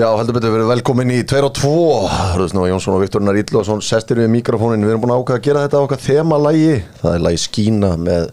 [0.00, 1.70] Já, heldur betur verið velkomin í 2 og 2
[2.40, 5.64] Rúðsnú Jónsson og Viktor Naríðlóðsson sestir við mikrofónin, við erum búin að ákveða að gera
[5.66, 8.30] þetta á okkar þemalægi, það er lagi Skína með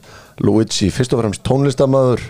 [0.48, 2.23] Luigi, fyrst og fremst tónlistamæður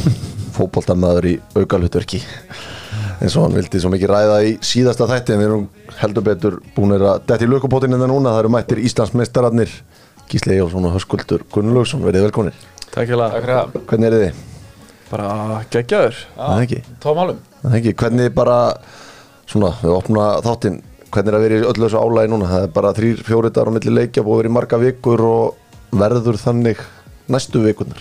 [0.58, 5.48] fótboltamæður í augalhutverki eins og hann vildi svo mikið ræða í síðasta þætti en við
[5.48, 5.64] erum
[6.02, 9.72] heldur betur búin að detti í lökupótinn en það núna, það eru mættir Íslandsmeistararnir
[10.28, 13.80] Gísli Jónsson og Höskuldur Gunnlaugsson, verið velkominir Takk fyrir það.
[13.88, 14.44] Hvernig er þið?
[15.08, 16.20] Bara geggjaður.
[16.36, 16.82] Það ekki?
[17.00, 17.40] Tómálum.
[17.62, 18.58] Það ekki, hvernig bara
[19.46, 20.80] svona, við opna þáttinn
[21.12, 23.70] hvernig er að vera í öllu þessu álægi núna það er bara þrýr, fjóri dagar
[23.70, 26.80] á milli leikja búið í marga vikur og verður þannig
[27.30, 28.00] næstu vikunar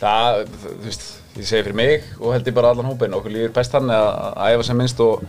[0.00, 1.02] Það, þú veist,
[1.36, 3.12] ég segi fyrir mig og held ég bara allan hópin.
[3.18, 5.26] Okkur líður best þannig að að æfa sem minnst og,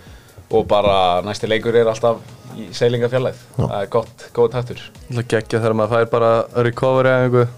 [0.48, 0.94] og bara
[1.28, 2.22] næsti leikur er alltaf
[2.56, 3.42] í seilingafjallæð.
[3.58, 4.86] Það er gott, góð taktur.
[5.10, 6.32] Það geggja þegar maður fær bara
[6.70, 7.52] recovery eða einhver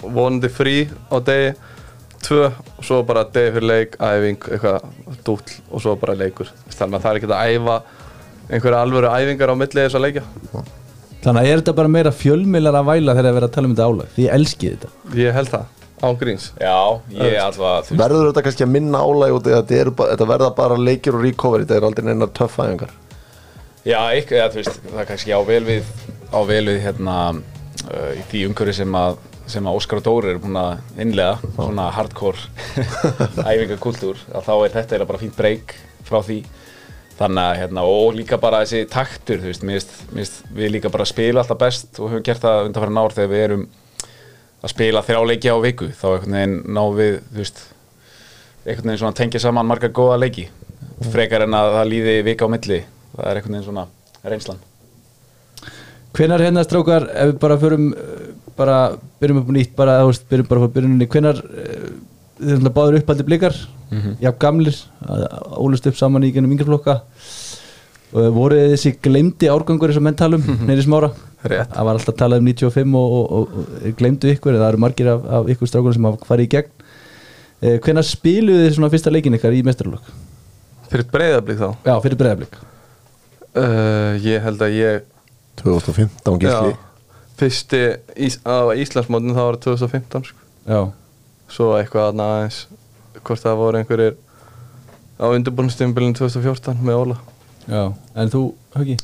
[0.00, 0.76] vonandi frí
[1.08, 1.48] á degi
[2.24, 6.50] tvö og svo bara degi fyrir leik, æfing, eitthvað dúll og svo bara leikur.
[6.74, 7.80] Þannig að það er ekki að æfa
[8.50, 10.24] einhverja alvöru æfingar á milli þess að leikja.
[11.20, 13.68] Þannig að er þetta bara meira fjölmiðlar að væla þegar það er verið að tala
[13.68, 14.14] um þetta álag?
[14.14, 14.90] Því ég elski þetta.
[15.20, 16.46] Ég held það, án gríns.
[16.56, 16.78] Já,
[17.12, 20.50] ég er alltaf, veist, verður þetta kannski að minna álægi út í að þetta, verða
[20.56, 22.94] bara leikir og recovery þetta er aldrei neinar töff æfingar?
[23.84, 25.92] Já, eitthvað, það er kannski á vel við,
[26.32, 30.32] á vel við hérna uh, í því umhverfi sem að sem að Óskar og Dóri
[30.32, 32.40] eru búin að innlega svona hardcore
[33.50, 35.74] æfingakultúr að þá er þetta bara fínt breyk
[36.06, 36.38] frá því.
[37.20, 39.82] Þannig að hérna og líka bara þessi taktur þú veist, mér
[40.14, 43.44] finnst við líka bara spila alltaf best og höfum gert það undanfæra ár þegar við
[43.48, 43.66] erum
[44.60, 47.62] að spila þrjá leiki á viku þá einhvern veginn ná við þú veist
[48.64, 50.48] einhvern veginn svona tengja saman marga góða leiki.
[51.12, 53.86] Frekar en að það líði vika á milli það er einhvern veginn svona
[54.24, 54.66] reynslan.
[56.10, 57.84] Hvenær hérna strákar, ef við bara förum
[58.56, 58.78] bara,
[59.22, 61.08] byrjum upp á nýtt bara, þú veist, byrjum bara frá byrjuninni.
[61.10, 61.92] Hvenær, uh,
[62.40, 63.56] þið erum báður uppaldi blikar?
[64.22, 64.76] Já, gamlir,
[65.58, 67.00] ólust upp saman í gennum yngreflokka
[68.10, 71.10] og voru þið þessi glemdi árgangur eins og menn talum, neyri smára?
[71.42, 71.72] Rétt.
[71.74, 75.10] Það var alltaf talað um 95 og, og, og, og glemdu ykkur, það eru margir
[75.10, 76.84] af, af ykkur strákur sem hafa farið í gegn.
[77.60, 80.12] Uh, Hvenær spiluðu þið svona fyrsta leikin ykkar í mestarlokk?
[80.90, 81.68] Fyrir breyðablík þá?
[81.86, 85.04] Já, fyrir breyðablík uh, Ég held að ég
[85.60, 86.72] 2015 gísli
[87.40, 87.80] Fyrsti
[88.20, 90.48] ís, á Íslandsmótin þá var 2015 sko.
[90.68, 90.80] Já,
[91.50, 92.58] Svo eitthvað aðna aðeins
[93.24, 94.18] Hvort það voru einhverjir
[95.20, 97.16] á undirbúinnstímbilin 2014 með Óla
[97.68, 97.82] já,
[98.16, 98.42] en þú,
[98.76, 98.94] Hauki?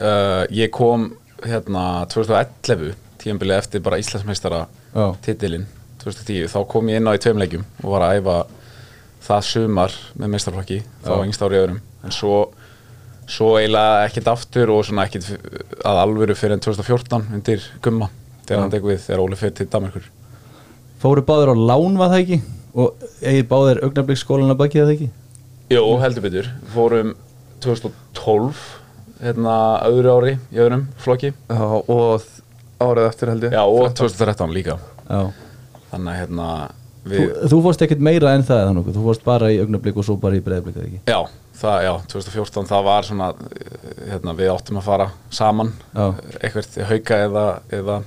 [0.00, 1.10] uh, ég kom
[1.44, 4.64] hérna 2011 tíðanbilið eftir bara Íslandsmeistara
[5.22, 5.66] titilinn
[6.02, 8.36] 2010 þá kom ég inn á í tveim leikjum og var að æfa
[9.28, 11.22] það sumar með meistarflokki þá Já.
[11.28, 12.40] yngst ári öðrum en svo,
[13.30, 15.30] svo eiginlega ekkert aftur og svona ekkert
[15.84, 18.10] að alvöru fyrir en 2014 undir Gumma
[18.44, 20.10] þegar hann tek við þegar Óli fyrir til Danmarkur
[21.04, 22.38] Fóru báður á lán var það ekki?
[22.74, 25.08] Og eigið báður augnabliksskólan að baki það ekki?
[25.74, 26.48] Jó, heldur betur.
[26.72, 27.10] Fórum
[27.64, 28.62] 2012
[29.20, 31.34] hérna öðru ári í öðrum flokki.
[31.48, 32.24] Já, og
[32.80, 33.54] árið eftir held ég.
[33.56, 34.78] Já, og 2013 líka.
[35.04, 35.20] Já.
[35.92, 36.48] þannig að hérna
[37.04, 40.06] við þú fórst ekkert meira en það eða nokkuð, þú fórst bara í augnablik og
[40.06, 41.18] svo bara í breyðablik eða ekki Já,
[41.60, 43.30] það, já, 2014 það var svona,
[44.10, 46.06] hérna, við áttum að fara saman, Já.
[46.40, 47.46] eitthvað hauka eða,
[47.80, 47.98] eða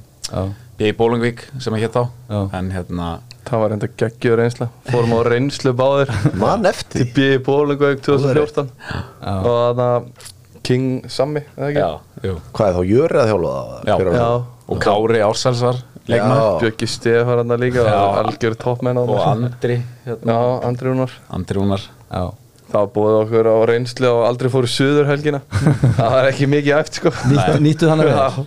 [0.81, 2.39] ég í Bólungvík sem ég hétt á, Já.
[2.59, 3.11] en hérna,
[3.47, 6.09] Það var enda geggjur reynsla Fórum á reynslu báðir
[6.41, 7.27] mann eftir Til B.
[7.45, 9.37] Bólingveik 2014 Já.
[9.39, 10.25] Og þannig
[10.67, 11.79] King Sammy eða ekki?
[11.79, 11.91] já,
[12.27, 13.85] jú, hvað er þá, Jöri að þjálfa það?
[13.87, 14.17] Já.
[14.17, 14.27] Já.
[14.67, 15.61] og Kári Ársæls
[16.07, 17.95] Bjöggi Stef var hann líka Já.
[17.99, 21.15] og Algjör toppmenn og Andri, hérna, Já, Andri Rúnar.
[21.29, 22.25] Andri Rúnar, já,
[22.67, 25.39] Það búið okkur á reynslu og aldrei fóru suður helgina.
[25.99, 27.13] Það var ekki mikið eftir sko.
[27.31, 28.41] Nýtt, nýttu þannig að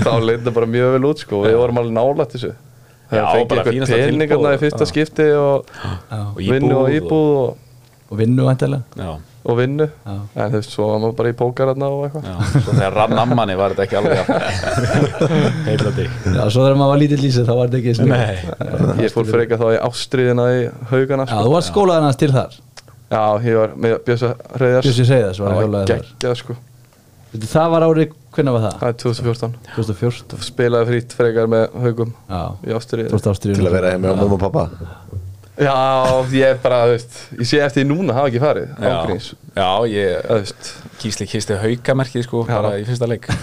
[0.00, 2.54] þá leita bara mjög vel út sko Við vorum alveg nálægt þessu.
[3.06, 5.68] Já, Það fengið eitthvað fínasta peningarna í fyrsta skipti og
[6.16, 7.60] og vinnu og íbúð og,
[8.10, 9.12] og vinnu væntalega Já,
[9.46, 9.86] og vinnu.
[9.86, 10.14] Já.
[10.42, 12.52] En þú veist, svo var maður bara í pókararna og eitthvað.
[12.56, 14.18] Svo þegar rann ammanni var þetta ekki alveg
[15.68, 19.14] heilandi Já, svo þegar maður var lítill í sig þá var þetta ekki Nei, Ég
[19.14, 20.62] fór freka þá í ástriðina í
[20.92, 21.42] haugana Já, sko.
[21.46, 22.56] þú var skólaðan hans til þar.
[23.06, 26.40] Já, ég var með Bjössa Reyðars Bjössi Seyðars var hjólaði þar.
[26.42, 26.56] sko.
[27.36, 28.76] Það var árið, hvernig var það?
[28.80, 33.90] Það er 2014 2014 Spilaði frýtt frekar með haugum Já, í ástriðinu til að vera
[33.92, 34.62] heim með mamma og pappa
[35.56, 35.72] Já,
[36.36, 39.28] ég er bara, þú veist Ég sé eftir því núna hafa ekki farið já, Ángríns
[39.56, 40.72] já, ég Þú veist.
[41.00, 43.24] Kýsli kisti haukamerkið sko, bara í fyrsta leik.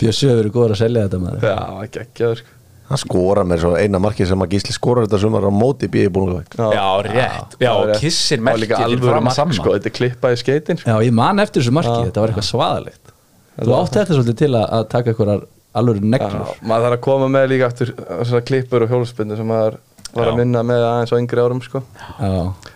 [0.00, 1.44] Hefur verið góður að selja þetta maður.
[1.44, 1.58] Já,
[1.98, 2.56] geggjaður sko.
[2.90, 6.00] Hann skora með svo eina marki sem að gísli skora þetta sumar á móti bí
[6.08, 9.74] í búinleik Já, rétt, já, það er Það var líka merkið til fram samma sko,
[9.76, 10.90] Þetta er klippað í skeitin sko.
[10.90, 13.12] Já, ég man eftir þessu marki, þetta var eitthvað svaðalegt.
[13.60, 15.46] Þú átti þetta svolítið til að, að taka einhverjar
[15.76, 16.48] alvöru neglur.
[16.50, 19.78] Já, maður þarf að koma með líka eftir svona klippur og hjólspindu sem maður
[20.16, 21.82] var að minna með aðeins á yngri árum sko.
[22.18, 22.32] Já,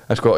[0.08, 0.36] En sko,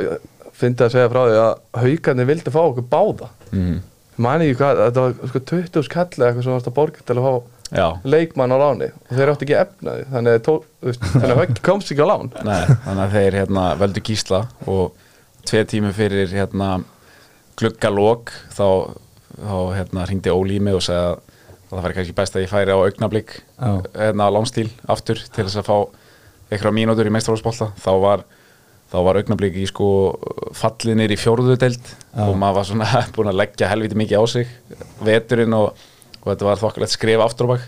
[0.56, 3.28] fyndi að segja frá því að haugarnir vildi fá okkur báða.
[3.52, 3.76] Mm.
[4.24, 7.18] Mani ekki hvað, þetta var sko 20 skall eða eitthvað sem varst að borga til
[7.18, 7.34] að fá
[7.74, 8.88] Já, leikmann á láni.
[9.10, 10.52] Og þeir áttu ekki efnaði þannig að, tó,
[10.86, 12.30] þannig að Hauk komst ekki á lán.
[12.46, 15.08] Nei, þannig að þeir hérna, veldu gísla og
[15.50, 16.70] tvei tími fyrir hérna,
[17.58, 18.68] gluggalok þá,
[19.34, 21.24] þá hérna, ringdi Óli í mig og sagði að
[21.70, 23.70] það væri kannski best að ég færi á augnablík Já.
[23.96, 25.78] hérna, lánstíl aftur til þess að fá
[26.52, 28.22] eitthvað mínútur í meistrófsbolta þá var,
[28.94, 29.88] var augnablík í sko
[30.54, 32.22] fallið niður í fjórðu deild Já.
[32.28, 34.54] og maður var svona búin að leggja helviti mikið á sig
[35.06, 35.72] veturinn og,
[36.22, 37.66] og þetta var þokkalegt skrif aftur og bak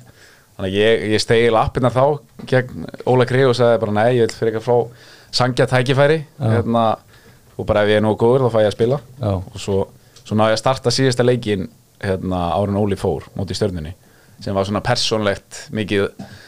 [0.58, 2.04] þannig að ég, ég stegi lappirnar þá
[2.50, 5.06] gegn Óla Grið og sagði bara nei, ég vil fyrir eitthvað frá
[5.38, 6.48] sangja tækifæri Já.
[6.56, 6.86] hérna,
[7.58, 9.32] og bara ef ég er nógu góður þá fæ ég að spila Já.
[9.38, 9.78] og svo,
[10.22, 11.68] svo náði ég að starta síðasta leikin
[12.04, 13.94] hérna, árun Óli fór móti stjörnunni
[14.40, 16.04] sem var svona persónlegt mikið,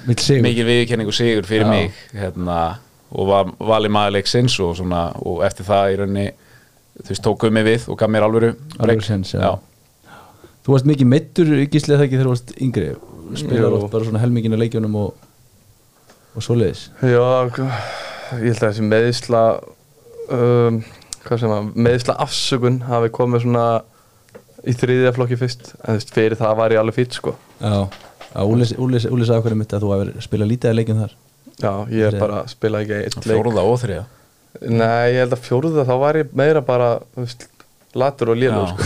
[0.07, 0.45] Vill sigur.
[0.47, 1.71] mikið viðkenning og sigur fyrir Já.
[1.73, 2.59] mig hérna,
[3.11, 6.27] og var valið maður leiksins og, svona, og eftir það í rauninni
[7.01, 9.03] þú veist, tók mig við og gaf mér alvöru Alvöru break.
[9.09, 9.57] séns, já.
[10.61, 12.89] Þú varst mikið meittur gíslið það ekki þegar þú varst yngri
[13.41, 15.15] spilar oft bara svona helmingin af leikjunum og,
[16.37, 17.27] og svoleiðis Já,
[18.39, 19.43] ég held að þessi meðisla
[20.31, 20.81] um,
[21.27, 23.65] hvað sem að meðisla afsökun hafi komið svona
[24.67, 25.75] í þriðja flokki fyrst.
[25.81, 27.35] En þú veist, fyrir það var ég alveg fýtt sko.
[27.61, 27.89] Já,
[28.47, 28.65] Úli
[29.01, 31.15] sagði okkur mitt að þú hefur spilað lítið af leikjum þar.
[31.61, 33.25] Já, ég er bara að spila ekki eitt leik.
[33.27, 34.05] fjóruða og þriða
[34.67, 37.45] Nei, ég held að fjóruða þá var ég meira bara veist,
[37.95, 38.73] latur og lélug Já.
[38.73, 38.81] sko.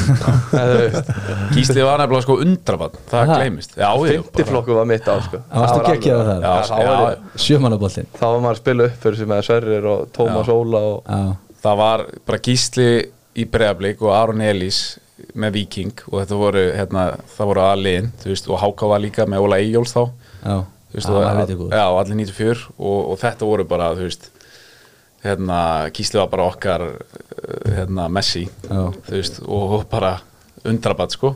[1.54, 3.36] Gíslið var nefnilega sko undrabann það Aha.
[3.38, 3.76] gleymist.
[3.78, 5.36] Já, já, Fymti bara- flokku var mitt á sko.
[5.38, 5.44] Já,
[8.14, 10.48] þá var maður að spila upp fyrir sem með Sverrir og Tómas.
[10.52, 12.88] Óla og Já, það var bara Gísli
[13.36, 14.82] í Breiðablík og Aron Elís
[15.38, 17.04] með Viking og þetta voru hérna,
[17.36, 20.02] það voru aðliðin veist, og Háka var líka með Óla Eyjóls þá.
[20.44, 20.56] Já,
[20.90, 21.12] þú veist,
[21.74, 24.30] Já, allir 94 og, og þetta voru bara þú veist
[25.24, 25.58] hérna,
[25.94, 26.96] Gísli var bara okkar uh,
[27.76, 28.82] hérna, Messi Já.
[29.06, 30.18] þú veist, og bara
[30.64, 31.34] undrabatt sko.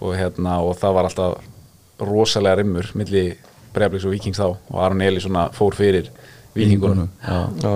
[0.00, 1.48] Og, hérna, og það var alltaf
[2.00, 3.24] rosalega rimmur milli
[3.74, 6.08] Breiðablíks og Vikings þá og Aron Elís svona fór fyrir
[6.56, 7.42] Vikingunum Já.
[7.60, 7.74] Já,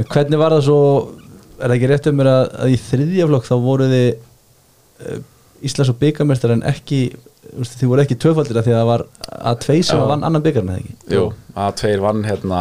[0.00, 0.78] En Hvernig var það svo
[1.62, 5.22] er það ekki rétt um mér að, að í þriðja flokk þá voru þið uh,
[5.62, 7.00] Íslands og byggamestrar en ekki
[7.52, 9.04] þið voru ekki töfaldir að því að það var
[9.52, 10.94] A2 sem vann annan byggarn eða ekki?
[11.14, 11.24] Jú,
[11.58, 12.60] A2 vann hérna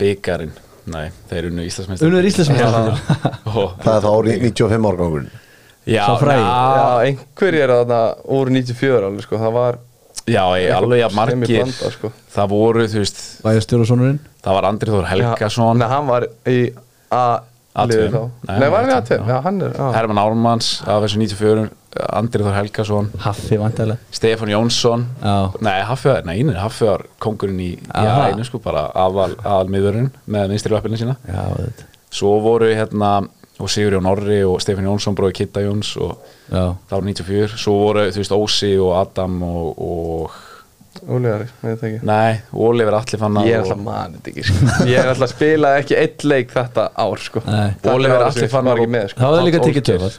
[0.00, 0.54] byggarinn,
[0.92, 3.02] nei, þeir eru nú Íslandsmestrar Unnu er Íslandsmestrar
[3.86, 5.28] Það er þá árið 95 árgangun
[5.86, 6.02] Já,
[7.06, 8.00] einhverjir er þarna
[8.34, 9.78] úr 94 alveg sko, það var
[10.26, 11.60] Já, ég, alveg að margir.
[11.62, 12.08] blanda, sko.
[12.34, 13.20] það voru, þú veist
[14.42, 15.78] Það var Andrið Þór Helgason.
[15.78, 16.56] Nei, hann var í
[17.14, 18.14] A1 Atvim
[18.48, 19.26] Nei, var hann Atvim?
[19.28, 23.06] Já, hann er Herman Ármanns af þessu 94 Andrið Þór Helgason.
[23.24, 25.06] Haffi vantilega Stefan Jónsson.
[25.64, 30.74] Nei, Haffi var Nei, einir Haffi var kongurinn í aðeinu sko bara aðalmiðurinn með minnstri
[30.74, 31.16] löpilin sína.
[31.28, 33.14] Já, þetta Svo voru hérna
[33.56, 36.18] og Sigur Jón Orri og Stefan Jónsson bróði Kitta Jóns og
[36.50, 40.36] það var 94 Svo voru, þú veist, Ósi og Adam og
[41.04, 44.70] Óliðari, veit það ekki nei, Oliver Alli fann Ég er alltaf manið þetta ekki sko.
[44.92, 47.42] Ég er alltaf að spila ekki eitt leik þetta ár sko.
[47.46, 49.20] Fannar var ekki og- með sko.
[49.22, 49.86] það var líka Ásgeirs.
[49.90, 50.18] tvöfald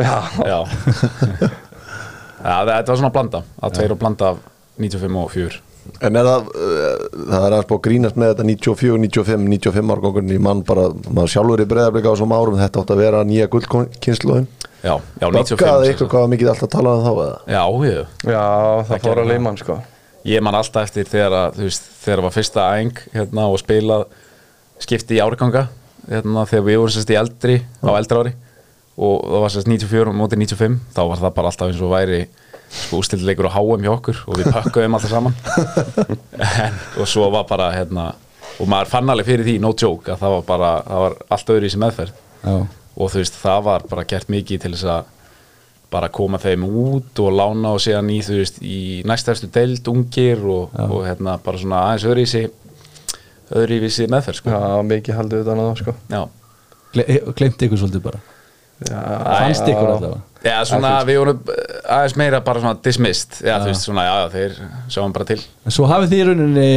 [0.00, 0.16] Já,
[0.48, 0.58] Já
[2.40, 4.46] Já, það- var svona blanda að tveir og blanda af
[4.80, 5.60] 95 og 4
[6.04, 10.34] En er það, uh, það er að spá grínast með þetta 94, 95, 95 árgangurinn
[10.36, 13.48] í mann bara, maður sjálfur í breyðarbleika á þessum árum, þetta átt að vera nýja
[13.50, 14.46] gullkynsluðin
[14.80, 16.12] Já, já, 95 Böggaði ykkur sagt.
[16.12, 17.40] hvað var mikið alltaf talað um þá eða?
[17.52, 18.44] Já, ég, já
[18.90, 19.78] það, fór að leimann sko.
[20.28, 24.06] Ég man alltaf eftir þegar að, veist, þegar var fyrsta æng hérna og spilað
[24.80, 25.66] skipti í árganga
[26.08, 28.34] hérna þegar við vorum sérst í eldri á eldra ári
[29.00, 31.92] og það var sérst 94 og mótið 95 þá var það bara alltaf eins og
[31.94, 32.22] væri
[32.70, 35.34] sko ústildileikur á HM hjá okkur og við pökkuðum alltaf saman.
[36.64, 38.12] En, og svo var bara hérna
[38.60, 41.52] og maður fann alveg fyrir því, no joke að það var bara, það var allt
[41.54, 42.20] öðru í sem meðferð.
[42.44, 42.54] Já,
[43.00, 45.10] og þú veist, það var bara gert mikið til þess að
[45.90, 48.78] bara koma þeim út og lána og síðan í, þú veist, í
[49.10, 52.44] næstæðstu deild ungir og, og hérna bara svona aðeins öðruvísi
[53.50, 54.52] öðruvísi meðferð, sko.
[54.54, 55.94] Já, mikið haldið utan á það sko.
[56.12, 56.20] Já.
[56.94, 58.20] Gle- gleymdi ykkur svolítið bara?
[58.80, 60.20] Já, Fannst ykkur allavega?
[60.40, 61.40] Já, svona, við vorum
[61.84, 64.54] aðeins meira bara svona dismissed, já, þú veist, svona, já, já, þeir
[64.94, 65.40] sjáum bara til.
[65.68, 66.68] En svo hafið þið í rauninni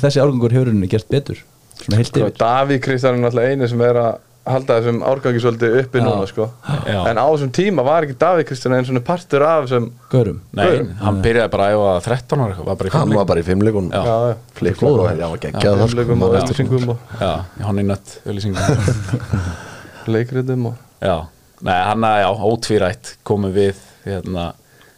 [0.00, 1.42] þessi árgangur hefur rauninni gert betur?
[1.82, 4.14] Svona heilt sko, yfir Davíð Kristján er náttúrulega eini sem er að
[4.46, 6.04] halda þessum árgangi svolítið uppi Já.
[6.06, 6.46] núna sko.
[6.88, 6.98] Já.
[7.10, 10.66] En á þessum tíma var ekki Davíð Kristján einn svona partur af þessum Görum Nei,
[11.02, 13.92] hann byrjaði bara að æfa 13 ára, var bara í Hann var bara í fimmleikunum
[13.94, 14.02] Já.
[14.02, 16.16] Já, já Flikkflokk og hann var geggjað það, sko.
[16.26, 17.32] Og Já,
[17.68, 19.38] hann í nött, auðlýsingum.
[20.16, 21.16] leikritum og Já,
[21.62, 24.52] nei, hann að, já, ótvírætt komum við, hérna,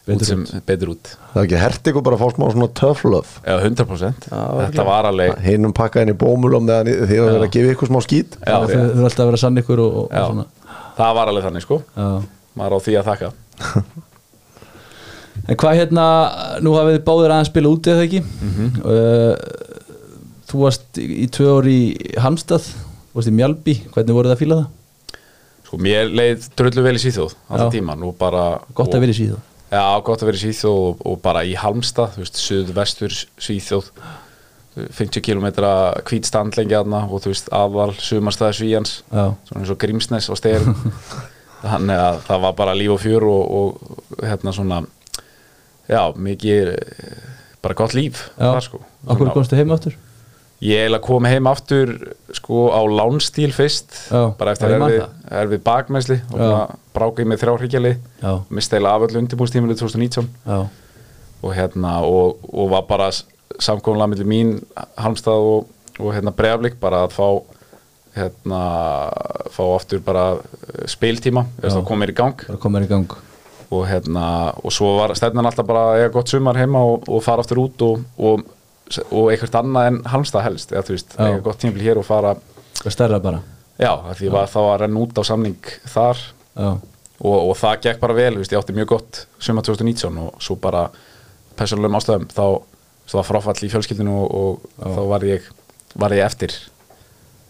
[0.05, 1.11] Betur út sem betur út.
[1.33, 3.39] Það er ekki hert ykkur bara að fá smá svona tough love?
[3.41, 7.53] Já, 100% Já, Þetta var alveg Hinnum pakka inn í bómulum meðan þið verið að
[7.55, 7.99] gefa ykkur smá
[8.45, 10.45] þau þau eru alltaf að vera sann ykkur og, og, og svona.
[10.99, 11.79] Það var alveg þannig sko.
[11.97, 12.09] Já.
[12.61, 13.31] maður á því að þakka.
[15.45, 16.03] En hvað hérna,
[16.63, 18.21] nú hafið þið báðir aðeins spila úti eða ekki?
[18.81, 19.33] Uh,
[20.45, 21.79] Þú varst í, í tvö ár í
[22.21, 22.69] Hamstað,
[23.09, 25.19] þú varst í Mjálby hvernig voruð það að fíla það?
[25.65, 27.39] Sko, mér leið drullu vel í Svíþjóð Já.
[27.49, 28.43] alltaf tíman og bara
[28.77, 29.39] Gott að vera í síðu
[29.75, 33.91] Já, gott að vera í Svíþjóð og, og bara í Halmstad, þú veist, suðvestur Svíþjóð
[34.75, 35.45] 50 km
[36.03, 40.35] hvít standlengja þarna og þú veist, aðval sumarstæði Svíjans Já, svona eins og Grímsnes á
[40.35, 40.75] stegur
[41.65, 44.81] þannig að það var bara líf og fjör og, og hérna svona
[45.87, 47.23] já, mikið eh,
[47.63, 48.49] bara gott líf já.
[48.49, 48.81] þar, sko.
[49.33, 49.95] Komstu heim áttur?
[50.65, 51.91] Ég eiginlega kom heim aftur
[52.33, 55.03] sko á lánstíl fyrst Já, bara eftir erfið,
[55.41, 56.63] erfið bakmæsli og bara
[56.95, 57.93] brákið með þrjárhyggjali
[58.23, 60.59] Já, misti eiginlega af öllu undirbúrstíminu 2019 já,
[61.45, 64.55] og hérna og, og var bara samkominlega millir mín
[64.97, 65.69] Halmstað og,
[65.99, 67.27] og hérna Breiðablík bara að fá
[68.15, 68.63] hérna
[69.51, 72.43] fá aftur bara eh, spiltíma að koma mér í gang.
[72.63, 73.15] Komið í gang.
[73.75, 74.25] Og hérna
[74.61, 77.63] og svo var stefnan alltaf bara að eiga gott sumar heima og, og fara aftur
[77.65, 78.05] út og,
[78.85, 82.07] og, og eitthvað annað en Halmstað helst eða þú veist, eiga gott tímbil hér og
[82.07, 82.35] fara
[82.75, 83.39] Það er stærra bara.
[83.79, 86.21] Já, því var þá að renna út á samning þar.
[86.59, 90.57] Og, og það gekk bara vel, veist, ég átti mjög gott sumar 2019 og svo
[90.59, 90.89] bara
[91.55, 92.45] persónulegum ástæðum þá
[93.05, 95.49] svo var fráfall í fjölskyldinu og, og þá var ég,
[95.95, 96.55] var ég eftir.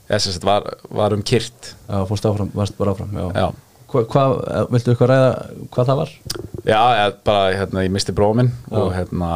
[0.06, 3.48] Eða sem sagt var, var um kyrt já, fórst áfram, varst bara áfram Já, já,
[3.92, 4.26] Hva,
[4.74, 5.30] viltu eitthvað ræða
[5.72, 6.14] hvað það var?
[6.66, 9.32] já eða bara hérna, ég misti bróminn og hérna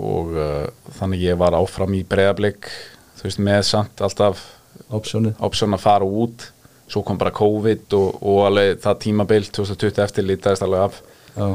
[0.00, 0.64] og uh,
[0.96, 2.70] þannig ég var áfram í breyðablik
[3.18, 4.42] þú veist, með samt alltaf
[4.92, 6.50] option að fara út.
[6.84, 10.98] Svo kom bara COVID og, og alveg það tímabil 2020 eftir lítast alveg af,
[11.34, 11.46] Já,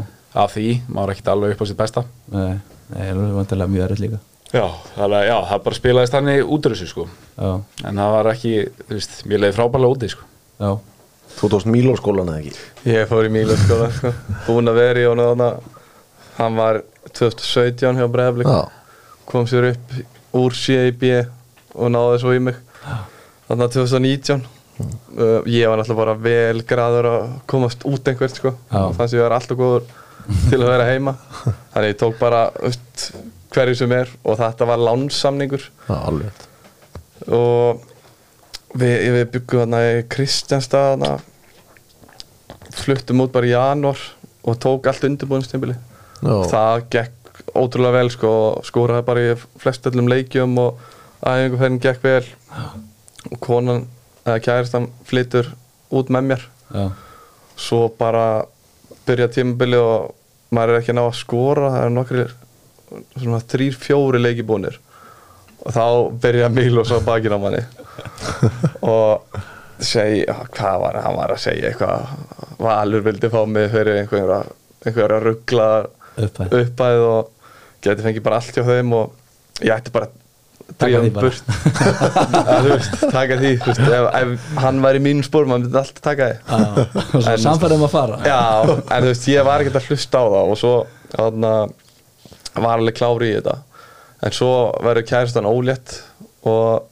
[0.42, 2.04] af því, maður ekkert alveg upp á sitt besta.
[2.34, 2.58] Nei,
[2.90, 4.22] það er vantilega mjög erfitt líka.
[4.50, 4.66] Já,
[4.98, 7.06] að já, það bara spilaðist þannig út úr þessu sko.
[7.38, 7.52] Já,
[7.86, 8.54] en það var ekki,
[8.88, 10.26] þú veist, mér leiði frábælega úti sko.
[10.58, 10.72] Já,
[11.40, 12.64] Þú tókst Mílóskólan eða ekki?
[12.92, 14.10] Ég fór í Mílu skóla sko.
[14.44, 15.46] Búin að vera í honum þarna.
[16.36, 16.82] Hann var
[17.16, 18.60] 2017 hjá Breiðablík Já.
[19.30, 19.94] Kom sér upp
[20.36, 21.06] úr CIB
[21.76, 22.58] Og náði svo í mig.
[23.48, 28.54] Þannig að 2019 uh, Ég var náttúrulega bara vel graður að komast út einhvert sko.
[28.74, 29.88] Þannig að ég var alltaf góður
[30.50, 31.16] til að vera heima.
[31.72, 32.44] Þannig ég tók bara
[33.56, 35.64] hverju sem er Og þetta var lánsamningur
[37.32, 37.88] og
[38.76, 41.08] við, við byggum þarna í Kristjánstað
[42.86, 44.02] fluttum út bara í janúar
[44.48, 45.76] og tók allt undirbúinstimbili
[46.24, 46.36] Já.
[46.52, 50.80] það gekk ótrúlega vel sko og skoraði bara í flest öllum leikjum og
[51.24, 52.26] æfinguferðin gekk vel.
[53.30, 53.86] Og konan
[54.26, 55.52] eða kæristan flytur
[55.96, 56.46] út með mér.
[56.70, 56.86] Já,
[57.60, 58.46] svo bara
[59.08, 60.14] byrja tímabili og
[60.56, 61.74] maður er ekki ná að skora.
[61.76, 62.28] Það er nokkri
[63.16, 64.80] svona þrýr, fjóri leiki búnir
[65.60, 65.86] og þá
[66.24, 67.60] byrja Mílos á bakinn á manni.
[68.88, 69.26] Og
[69.86, 72.14] segja, hvað var hann var að segja eitthvað?
[72.60, 74.40] Valur vildi fá mig fyrir einhverja,
[74.86, 75.68] einhverja ruggla
[76.20, 76.56] Upphæð.
[76.62, 77.52] upphæð og
[77.86, 80.10] geti fengið bara allt hjá þeim og ég ætti bara
[80.80, 81.24] hann bara.
[81.24, 81.44] burt.
[82.54, 86.04] Að, veist, taka því veist, ef, ef hann væri í mínum spórum hann myndi alltaf
[86.06, 86.36] taka því.
[86.50, 88.20] Já og samfærðum að fara.
[88.28, 90.74] Já, en þú veist, ég var ekkert að hlusta á það og svo
[91.16, 91.54] þarna,
[92.60, 93.56] var alveg klári í þetta.
[94.28, 94.52] En svo
[94.86, 95.98] verður kæristan ólétt
[96.48, 96.86] og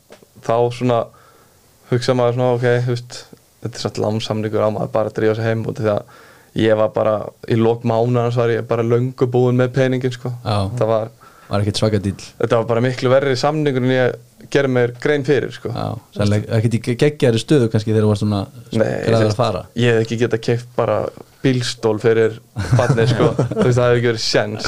[0.48, 1.00] þá svona
[1.92, 3.20] hugsa maður svona, ok, veist
[3.64, 6.18] þetta er satt lámsamningur á maður bara að drífa sig heim af því að
[6.58, 7.16] ég var bara
[7.50, 10.34] í lók mánuðans var ég bara löngu búinn með peningin sko.
[10.44, 11.14] Það var,
[11.48, 15.72] Var þetta var bara miklu verri samningur en ég gerði mér grein fyrir sko.
[15.72, 18.42] Já, sannlega ekkert í geggjari stöðu kannski þegar þú varst svona
[18.74, 19.62] Nei, græður þú að fara.
[19.80, 20.98] ég hef ekki getað keift bara
[21.46, 22.40] bílstól fyrir
[22.76, 23.30] barnið sko.
[23.54, 24.68] Þú veist það hefur ekki verið sjens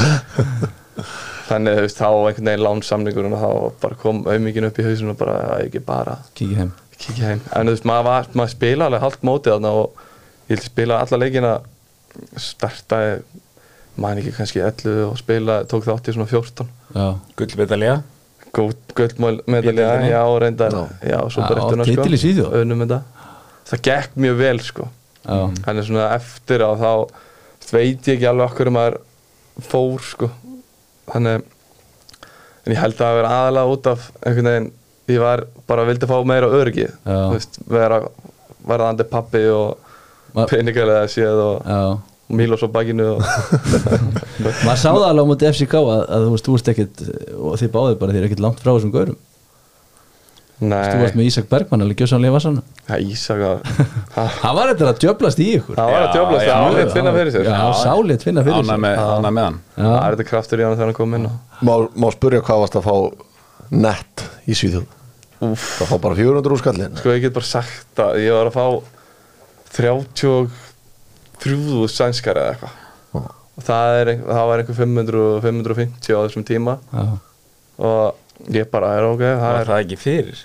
[1.50, 3.50] þannig þú veist þá einhvern veginn lánsamningur og þá
[3.84, 7.70] bara kom auðmikinn upp í hausinu og bara ekki bara Kíkja heim kíkja heim en
[7.70, 10.02] þú veist maður, var, maður spila alveg halvt mótið þarna og
[10.50, 11.54] ég held að spila alla leikina
[12.40, 13.18] startaði
[14.00, 17.08] maður ekki kannski 11 og spila tók þátt í svona 14 Já,
[17.40, 17.98] Gullmedalja?
[18.56, 20.10] Guldmedalja, deildinni?
[20.10, 21.20] já reyndar Já.
[21.30, 23.02] svo Já, bara eftir þetta.
[23.70, 24.88] Það gekk mjög vel sko.
[25.22, 25.38] Já,
[25.68, 26.92] hann er svona eftir á þá
[27.70, 28.98] veit ég ekki alveg okkur maður
[29.70, 30.32] fór sko.
[31.12, 31.44] Þannig
[32.66, 34.72] en ég held að það vera aðalega út af einhvern veginn
[35.16, 38.02] ég var bara vildi fá meira örgi veist, vera
[38.70, 41.82] varðandi pappi og peningalega séð og já.
[42.30, 43.24] Mílos á bakinu og
[44.66, 47.02] Maður sá það alveg á móti FCK að, að þú veist, þú veist ekkert
[47.40, 49.18] og þið báðið bara þið er ekkert langt frá þessum gaurum.
[50.60, 52.60] Nei, Þú varst með Ísak Bergmann alveg gjössanlega það
[52.98, 53.62] er Ísak að
[54.14, 55.80] það Hann var eitthvað að djöblast í ykkur.
[55.80, 57.50] Var að já, það já, álið finna fyrir sér.
[57.50, 58.86] Já, sálit finna fyrir sér.
[59.80, 62.78] það er þetta kraftur í hann þegar hann kom inn og Má, spurja hvað varst
[62.80, 62.96] að fá
[63.88, 64.84] nett í Svíþjóð?
[64.84, 64.99] Úff.
[65.40, 68.58] Það fá bara 400 úr skallin Sko ég get bara sagt að ég var að
[68.60, 68.66] fá
[71.40, 72.74] 33 sænskar eða eitthvað.
[73.60, 76.74] Og það, er, það var einhver 500 og 550 á þessum tíma.
[76.94, 77.06] Já.
[77.80, 80.38] og ég bara er ok það Það er, það ekki fyrir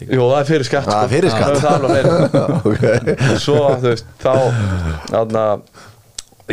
[0.00, 0.12] líka?
[0.16, 1.12] Jú það er fyrir skatt Það er sko.
[1.14, 1.56] fyrir skatt.
[1.62, 2.12] það er alveg fyrir.
[2.72, 2.84] Ok.
[3.44, 4.34] Svo þú veist þá
[5.12, 5.44] þarna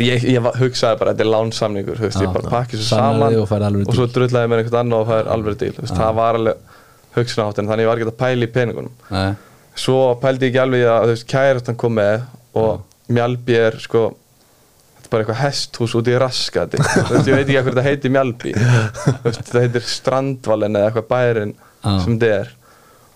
[0.00, 3.48] ég, ég var- hugsaði bara þetta er lánsamningur ég bara pakki svo saman og
[3.90, 6.69] og svo ég með einhvern annan og það er alveg díl það var alveg
[7.16, 8.92] hugsunaháttin þannig ég var ekki að pæla í peningunum.
[9.10, 9.34] Nei.
[9.80, 12.24] svo pældi ég ekki alveg að kærastan kom með
[12.54, 16.78] og Mjálbi er sko þetta er bara eitthvað hesthús út í raskati.
[17.08, 20.90] Þú veist, ég veit ekki hvað þetta heitir Mjálbi Þú veist, þetta heitir Strandvalin eða
[20.92, 21.94] eitthvað bærin Já.
[22.04, 22.52] sem þetta er.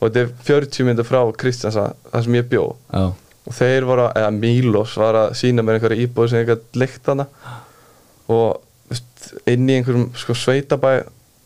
[0.00, 2.64] Og þetta er 40 minnur frá Kristjansa það sem ég bjó.
[2.90, 3.04] Já.
[3.44, 6.80] og þeir voru, að- eða Mílos var að sína mér einhverja íbúð sem ég gæti
[6.80, 7.26] leikt hana
[8.32, 10.92] og veist, inn í einhverjum sko, sveitabæ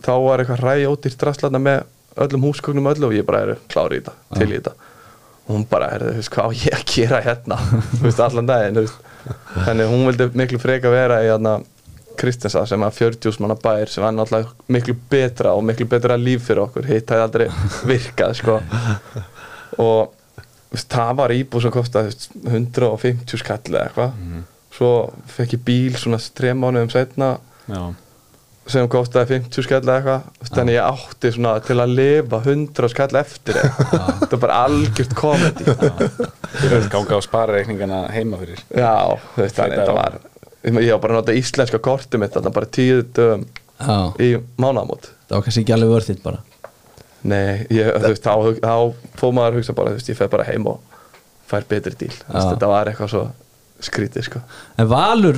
[0.06, 1.80] þá var eitthvað ræjótýrt drastlana með
[2.24, 4.74] öllum húsgögnum öllu og ég bara er klári í þetta, til í þetta.
[5.48, 7.58] Og hún bara, er, þú veist, hvað á ég að gera hérna?
[7.94, 8.82] Þú veist, allan daginn
[9.64, 11.58] þannig hún vildi miklu freka vera í hérna
[12.18, 16.48] Kristensa sem að 40 manna bær sem var náttúrulega miklu betra og miklu betra líf
[16.48, 16.88] fyrir okkur.
[16.88, 17.46] Hitt hefði aldrei
[17.92, 18.58] virkað sko.
[19.78, 24.18] Og það var íbúð sem veist, 150 skall eða eitthvað.
[24.74, 24.90] Svo
[25.36, 27.30] fekk ég bíl svona þrejum mánuðum setna
[27.68, 27.80] Já,
[28.68, 33.20] sem kostaði 50 skall eða eitthvað þannig ég átti svona til að lifa 100 skall
[33.20, 35.68] eftir þetta var bara algjört komedi.
[35.68, 38.60] Þú veist ganga á sparareikningana heima fyrir.
[38.72, 40.18] Já, þetta var
[40.68, 43.46] ég var bara að nota íslenska kortið mitt þarna bara tíu dögum
[43.78, 44.10] Já.
[44.18, 46.38] í mánamót Það var kannski ekki alveg vörðitt bara.
[47.28, 50.30] Nei, ég, þú veist, þá, þá fóð maður að hugsa bara, þú veist, ég fer
[50.32, 50.96] bara heim og
[51.50, 53.24] fær betri díl, þetta var eitthvað svo
[53.84, 54.40] skrítið, sko.
[54.80, 55.36] En Valur,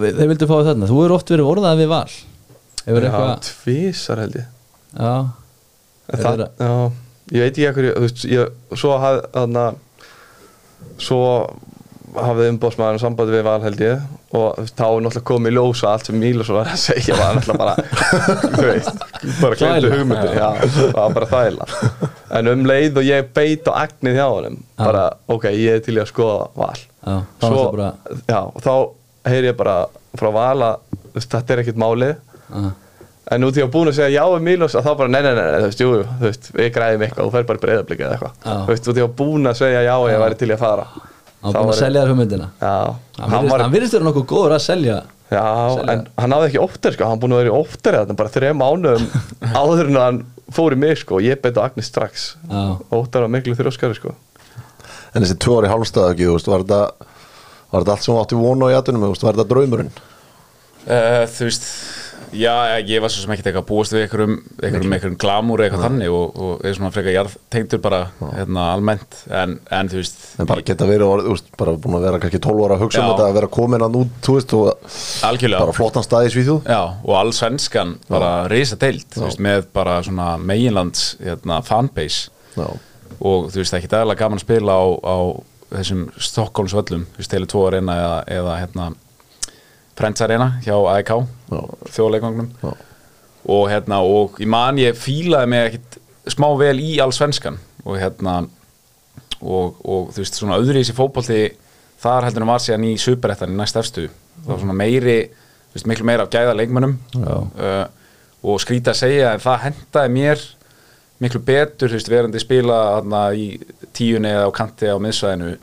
[0.00, 0.88] þeir vildu fá þarna.
[0.88, 2.06] Þú er oft verið orðað við Val
[2.84, 4.48] Hefur eitthvað tvísar held ég.
[4.94, 5.14] Já,
[6.12, 6.72] það, já,
[7.34, 9.64] ég veit ekki ekkur, þú veist, ég, svo hafði, þarna
[11.02, 11.22] svo
[12.14, 14.02] hafði umbóðsmaðurinn sambandi við Val held ég
[14.34, 17.38] og þá er náttúrulega komið í ljós að allt sem Mílos var að segja var
[17.38, 17.74] náttúrulega bara
[18.54, 19.00] þú veist,
[19.40, 21.66] bara glemdu hugmyndir já, það var bara þæla
[22.38, 25.96] en um leið og ég beit á agnið hjá honum bara, ok, ég er til
[25.96, 26.84] í að skoða Val.
[27.02, 27.16] Já,
[27.48, 27.90] svo, bara
[28.30, 28.72] já, og þá
[29.32, 29.76] heyri ég bara
[30.14, 32.14] frá Val að þetta er ekkert málið
[32.50, 32.72] Já,
[33.32, 35.30] En nú því að búin að segja já um Mílos að þá bara nei, nei,
[35.32, 38.16] nei, nei, þú veist, jú, þú veist, við græðum eitthvað þú fer bara breyðablika eða
[38.18, 38.34] eitthvað.
[38.44, 38.56] Já.
[38.58, 40.84] Þú veist, þú því að búin að segja já ég væri til í að fara.
[41.40, 42.74] hann var búin að selja þér hugmyndina Já,
[43.16, 43.68] Hann virðist- vera
[44.10, 44.98] nokkuð góður að selja
[45.32, 45.92] já, selja.
[45.94, 48.60] en hann náði ekki óttar, sko, hann búin að vera í óttar þetta bara þrejum
[48.60, 49.08] mánuðum
[49.64, 50.20] áður en hann
[50.52, 52.28] fór í mig, sko, og ég beit á Agnes strax.
[52.92, 54.12] Óttar var miklu þrjóskari, sko.
[55.16, 55.72] En þessi tvö ári
[56.36, 56.52] veist,
[57.72, 59.92] var þetta allt sem átti vonu á jætunum, var þetta draumurinn?
[60.84, 61.64] Uh, þú veist,
[62.36, 62.52] já,
[62.86, 65.84] ég var svo sem ekkert eitthvað að búast við einhverjum, einhverjum, einhverjum glamúr eða eitthvað
[65.86, 68.00] þannig og, og er svona frekar jarðtengdur bara
[68.34, 69.18] hérna, almennt.
[69.30, 72.20] En, en þú veist, En bara geta verið, orðið, þú veist, bara búin að vera
[72.24, 74.98] kannski 12 ára að hugsa um þetta, að vera komin að út, þú veist, og
[75.30, 75.62] algjörlega.
[75.66, 76.68] bara flottan stað í Svíþjóð.
[76.74, 82.28] Já, og all svenskan bara risa deilt, með bara svona meginlands hérna, fanbase.
[82.58, 82.66] Já,
[83.20, 85.16] og þú veist, ekki dægilega gaman að spila á, á
[85.74, 88.90] þessum Stokkólmsvöllum, þú veist, Tele 2 arena eða, eða hérna
[89.94, 91.12] Friends arena hjá AEK
[91.94, 92.72] þjóðleikongnum Já.
[93.54, 96.00] og hérna, og ég man ég fílaði mig ekkit
[96.34, 98.40] smá vel í all svenskan og hérna
[99.44, 101.40] og, og þú veist, svona öðru í þessi fótbolti
[102.00, 104.08] þar heldur en var síðan í superettan í næst efstu,
[104.42, 106.98] það var svona meiri þú veist, miklu meira af gæða leikmönnum.
[107.18, 107.84] Uh,
[108.44, 110.42] og skrítið að segja en það hendaði mér
[111.24, 113.46] miklu betur, þú veist, verandi spila þarna í
[113.96, 115.54] tíunni eða á kanti á miðsvæðinu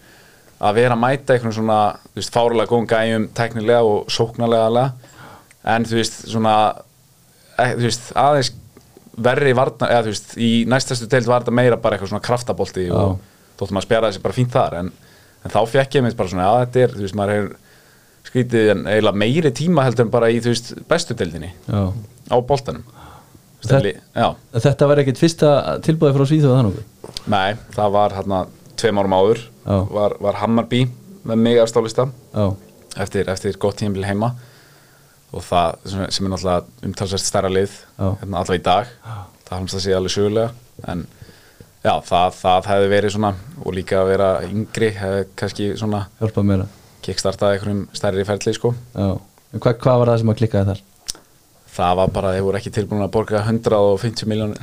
[0.61, 1.77] að vera að mæta einhvern svona,
[2.11, 4.85] þú veist, fárulega góðum gæjum teknilega og sóknarlega.
[5.73, 6.55] En þú veist, svona
[7.57, 8.51] e, þú veist, aðeins
[9.21, 12.87] verri varna, eða þú veist, í næstastu deild var þetta meira bara eitthvað svona kraftabolti
[12.93, 13.17] og
[13.59, 14.77] þóttum að spjara þessi bara fínt þar.
[14.83, 14.93] En,
[15.41, 17.59] en þá fekk ég mér bara svona, að þetta er þú veist, maður hefur
[18.31, 21.89] skrítið en eiginlega meiri tíma heldur en bara í, þú veist, bestu deildinni Já.
[22.29, 22.85] á boltanum.
[23.61, 25.49] Þetta- Steli, já, Þetta var ekkit fyrsta
[25.85, 28.39] tilbúið frá Svíþjóða þannig nei, það var hérna
[28.81, 29.77] tveim árum áður Já.
[29.93, 30.85] var, var Hammarby
[31.27, 32.45] með mig á stálista Já,
[33.03, 34.33] eftir, eftir gott tímbil heima.
[35.31, 38.07] Og það sem sem er náttúrulega umtalsvært stærra lið Já.
[38.21, 38.93] hérna, allavega í dag.
[39.47, 40.51] Það hans það sé alveg sögulega
[40.91, 41.05] en
[41.83, 46.67] já, það, það hefði verið svona og líka að vera yngri hefði kannski svona að
[47.01, 48.73] kickstartað einhverjum stærri ferli sko.
[48.93, 50.83] Hvað, hvað var það sem að klikkaði þar?
[51.71, 54.59] Það var bara, þeir voru ekki tilbúin að borga 150 miljónir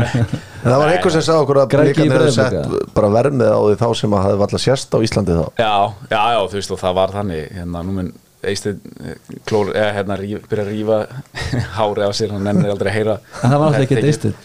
[0.66, 3.78] En það var einhver sem sagði okkur að hefði Breiðablik, sett bara vermið á því
[3.82, 5.44] þá sem að hafði valla sérst á Íslandi þá.
[5.60, 5.74] Já,
[6.10, 7.44] já, já, þú veist og það var þannig.
[7.56, 8.12] Hérna, nú mun
[8.46, 8.80] Eistin
[9.48, 10.98] klór, eða hérna, ríf, byrja að rífa
[11.78, 14.02] hári á sér, hann nennir aldrei að heyra En það var alltaf ekki.
[14.06, 14.36] Eystinn.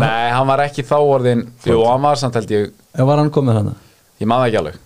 [0.00, 3.32] Nei, hann var ekki þá orðin Jú, hann var samt held ég, Ef var hann
[3.34, 3.82] komið þannig
[4.22, 4.78] ég maður ekki alveg.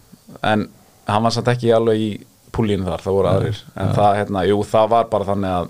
[0.48, 0.64] En
[1.08, 2.08] hann var samt ekki alveg í
[2.54, 3.58] púlínu þar, það voru aðrir.
[3.76, 5.68] En það, hérna, jú, það var bara þannig að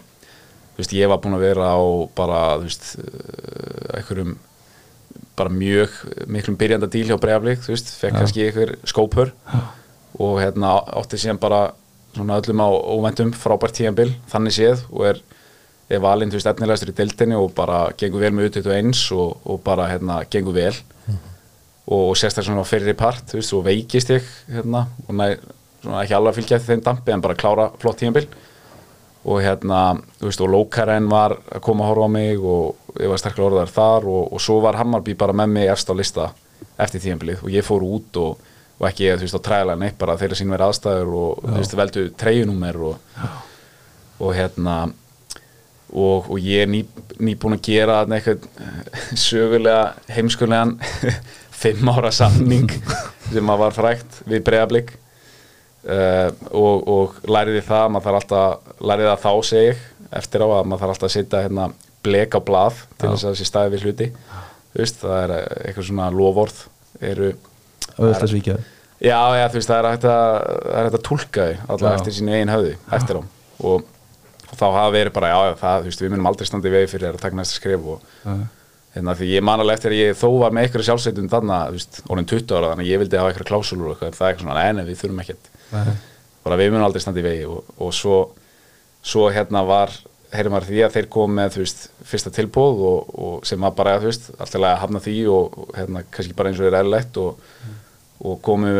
[0.83, 1.81] veist, ég var búin að vera á
[2.17, 4.37] bara, þú veist, eh, einhverjum
[5.39, 5.95] bara mjög
[6.27, 9.33] miklum byrjanda díl hjá Breiðablík, þú veist, fekk kannski einhver skópur
[10.19, 11.73] og hérna átti síðan bara
[12.15, 15.21] svona öllum á óvæntum frábært tíðanbil, þannig séð og er,
[15.91, 19.63] er valinn, þú veist, efnilegastur í deildinni og bara gengur vel með U21 og, og
[19.67, 20.75] bara, hérna, gengur vel.
[21.89, 25.31] Og sérstaklega svona á fyrri part, þú veist, og veikist ég hérna, og næ,
[25.83, 28.27] svona ekki alveg að fylgja þeim dampi en bara klára flott tíðanbil
[29.29, 29.81] og hérna,
[30.19, 33.49] þú veist, og Lókaren var að koma að horfa á mig og ég var sterklega
[33.51, 36.31] orðar þar og, og svo var Hammarby bara með mig efst á lista
[36.81, 38.39] eftir tíðanbilið og ég fór út og,
[38.79, 41.77] og ekki, þú veist, á træðlega neitt bara þeirra sín verið aðstæður og, þú veist,
[41.83, 43.27] veldu treyjunúmer og,
[44.23, 44.79] og hérna
[45.93, 46.85] og, og ég er ný,
[47.19, 48.49] nýbúin að gera eitthvað
[49.19, 50.79] sögulega heimskulegan
[51.63, 52.71] fimm ára samning
[53.33, 54.97] sem að var frækt við breiðablík
[55.85, 59.85] uh, og, og læriði það maður þarf alltaf, læriði það þá segi ég
[60.19, 61.69] eftir á að maður þarf alltaf að setja hérna
[62.07, 64.11] blek á blað til þess að þessi staði við hluti.
[64.79, 65.37] Veist, það er
[65.67, 66.67] eitthvað svona lovorð
[67.05, 67.31] eru
[67.99, 68.67] Auðvitað að svíkja þau
[68.99, 70.37] Já, já, þú veist, það er hægt að,
[70.79, 71.99] að tólka þau allavega Já.
[72.01, 73.23] eftir sínu eigin höfði, eftir á.
[73.69, 73.85] Og,
[74.49, 76.89] og þá hafa verið bara, já, já, það, veist, við munum aldrei standa í vegi
[76.91, 78.09] fyrir að taka næsta skref og
[78.97, 80.75] hérna, því ég man alveg eftir að ég þó var með
[81.31, 84.27] þarna, þú veist, orðin 20 ára þannig ég vildi hafa eitthvað klásúlur og eitthvað, það
[84.27, 85.51] er eitthvað svona, nei, við þurfum ekkert
[86.45, 88.21] bara við munum aldrei standa í vegi og, og svo,
[89.05, 89.93] svo hérna var
[90.33, 93.97] heyrum maður því að þeir kom með veist, fyrsta tilbúð og, og sem var bara
[93.99, 97.45] alltaf að hafna því og, hérna, kannski bara eins og er eðlilegt og,
[98.21, 98.75] og komu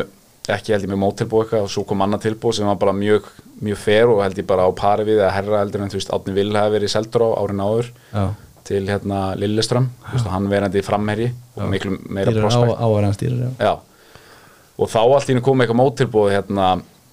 [0.49, 3.27] ekki held ég með móttilbúð eitthvað og svo kom annað tilbúð sem var bara mjög,
[3.65, 6.13] mjög fer og held ég bara á pari við að herra heldur en þú veist,
[6.15, 8.23] Átni Vil hafi verið seldur á árin áður Já.
[8.69, 12.97] til hérna Lilleström, þú veist, og hann verandi framherji og miklu meira prospekt á að
[13.03, 13.51] hann stýrir, já.
[13.61, 13.75] Já,
[14.79, 16.69] og þá allt í henni kom eitthvað móttilbúð hérna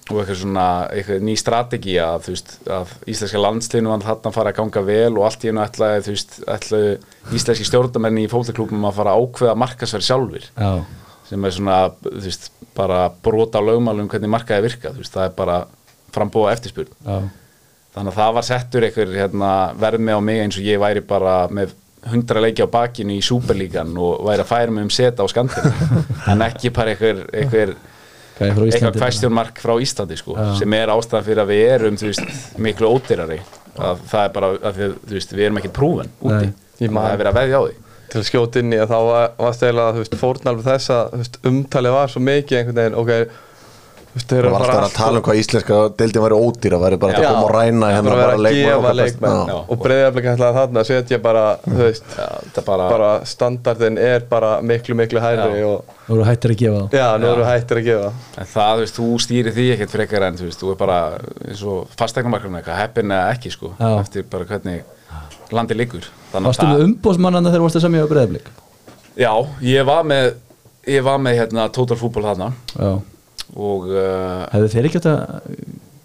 [0.06, 4.52] og eitthvað svona, eitthvað ný strategi að veist, að íslenska landsliðinu var þarna að fara
[4.52, 6.14] að ganga vel og allt í henni ætlaði,
[6.56, 6.92] ætlaði
[7.34, 10.70] íslenski stjórnamenni í fólkklúbum að fara að ákveða markasverð sjálfur Já,
[11.26, 15.58] sem er svona, veist, bara brota lögmálum hvernig markaði virka, veist, það er bara
[16.14, 16.92] frambúa eftirspurn.
[17.02, 17.16] Já,
[17.96, 19.50] þannig að það var settur einhver hérna,
[19.80, 21.74] vermi á mig eins og ég væri bara með
[22.10, 25.72] hundra leiki á bakinu í Superlíkan og væri að færa mig um seta á skandinu
[26.32, 27.76] en ekki bara einhver, einhver er
[28.36, 28.74] frá Íslandi.
[28.76, 30.50] eitthvað kvæstjórmark frá Íslandi sko, Já.
[30.60, 33.40] sem er ástæðan fyrir að við erum veist, miklu ódýrari.
[33.76, 37.30] Að það er bara, að við, veist, við erum ekkert prúven úti, það er verið
[37.32, 37.74] að veðja á því.
[38.06, 41.48] Til að skjóta inn í að þá var, var stæðilega þú veist, fórnalf þess að
[41.50, 43.10] umtalið var svo mikið einhvern veginn ok,
[44.16, 47.42] Það var alltaf að tala um hvað íslenska deildin væri ódýra væri bara að koma
[47.44, 49.42] og ræna hérna bara vera að leikmenn og leikmenn Já.
[49.50, 49.56] Já.
[49.74, 52.16] og breyðafleika ætlaði þarna að setja bara, þú veist
[52.66, 55.66] bara, bara standardin er bara miklu miklu hærri Já.
[55.68, 58.72] og Nú eru hættir að gefa þá já, nú eru hættir að gefa en það,
[58.72, 60.98] þú veist, þú stýrir því ekkert frekar en, þú veist, þú er bara
[61.48, 63.90] eins og fastegnumarkarinn eitthvað, heppin eða ekki sko, Já.
[64.00, 64.84] eftir bara hvernig
[65.52, 68.48] landi liggur Þannig að Varstu með umbóðsmannana þegar varstu semja á breyðablík?
[69.18, 69.32] Já,
[69.66, 70.30] ég var með
[70.86, 71.66] ég var með hérna
[73.56, 75.20] Og uh, Hefðu þeir ekki átt að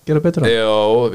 [0.08, 0.46] gera betur á?
[0.50, 0.70] já,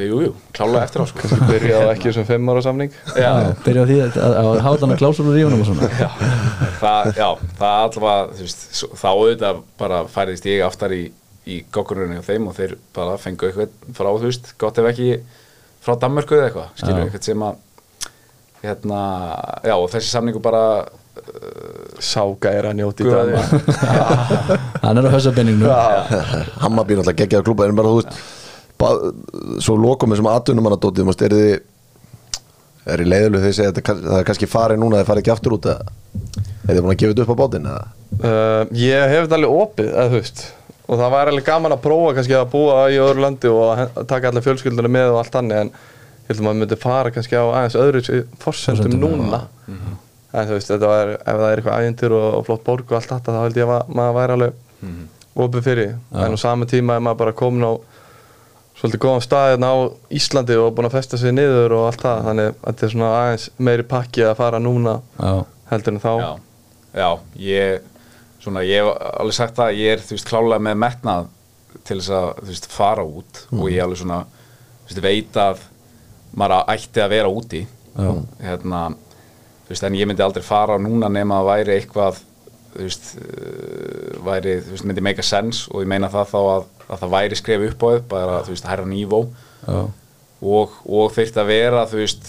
[0.06, 3.30] jú, jú, klálega eftir á sko byrjaði ekki sem fimm ára samning Já,
[3.64, 6.08] Byrja á því að, að, að hafa þannig klásúlur í honum og svona já,
[6.82, 7.26] það, já,
[7.58, 8.62] það allavega, þú veist,
[9.02, 11.00] þá auðvitað bara færðist ég aftar í,
[11.50, 15.10] í gokkurunni á þeim og þeir bara fengu eitthvað frá, þú veist, gott ef ekki
[15.86, 17.08] frá Danmörku eða eitthvað, skilur Já.
[17.08, 17.58] eitthvað sem að
[18.62, 19.00] hérna,
[19.66, 20.62] já, og þessi samningu bara
[22.02, 23.30] sáka er að njóti í dag
[24.84, 25.70] Hann er á hössabenningnu
[26.62, 28.20] Hammarby náttúrulega geggjaða klúpa en bara þú veist
[28.76, 31.54] ba- svo lokum þessum aðtunum hann að dótið er þið
[32.94, 35.32] er í leiðulu þegar segja að þetta- það er kannski farið núna það farið ekki
[35.34, 35.88] aftur út eða?
[36.68, 37.86] Er þið búin að gefa þetta upp á bátinn eða?
[38.16, 40.44] Uh, ég hef þetta alveg opið, eða þú veist
[40.86, 44.06] og það var alveg gaman að prófa kannski að búa í öðru landi og að
[44.12, 47.34] taka allar fjölskyldunum með og allt þannig en ég held að maður myndi fara kannski
[47.34, 49.40] á aðeins öðru Forsendum, núna
[50.36, 52.96] en þú veist, þetta var, ef það er eitthvað ægintur og, og flott borg og
[52.98, 54.62] allt þetta þá held ég að maður væri alveg
[55.46, 55.94] opið fyrir.
[56.12, 57.72] En á sama tíma er maður bara komin á
[58.76, 59.76] svolítið góðan stað hérna á
[60.12, 62.24] Íslandi og búin að festa sig niður og allt það.
[62.28, 65.32] Þannig að þetta er svona aðeins meiri pakki að fara núna Já,
[65.72, 66.12] heldur en þá.
[66.20, 66.32] Já,
[67.00, 67.08] já,
[67.48, 67.86] ég
[68.44, 71.30] svona, ég hef alveg sagt það ég er, þú veist, klálega með metnað
[71.86, 73.42] til þess að, þú veist, fara út.
[73.56, 74.20] Og ég alveg svona,
[74.84, 75.64] þú veist, veit að
[76.36, 77.64] maður ætti að vera úti.
[77.96, 78.10] Já.
[78.44, 78.80] hérna,
[79.72, 82.22] veist, en ég myndi aldrei fara núna nema að væri eitthvað
[82.76, 86.40] þú veist, uh, væri, þú veist, myndi make a sense og ég meina það þá
[86.40, 89.22] að, að það væri skref upp á upp, bara, þú veist, hærra nývó
[89.66, 89.78] Já.
[90.56, 92.28] og, og þurft að vera, þú veist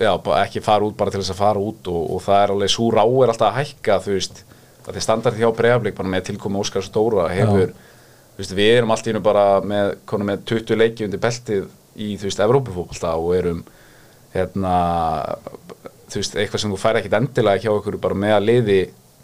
[0.00, 2.72] já, ekki fara út bara til þess að fara út og, og það er alveg,
[2.72, 4.42] svo rá er alltaf að hækka, þú veist,
[4.86, 8.94] að þið standart hjá breyflik bara með tilkomu Óskar Stóra hefur, þú veist, við erum
[8.94, 11.66] allt í hennu bara með, konum með 20 leiki undir beltið
[12.00, 13.60] í, þú veist, Evrópufókbalta og erum
[14.32, 14.74] hérna
[16.10, 18.80] þú veist, eitthvað sem þú fær ekkit endilega hjá okkur bara með að liði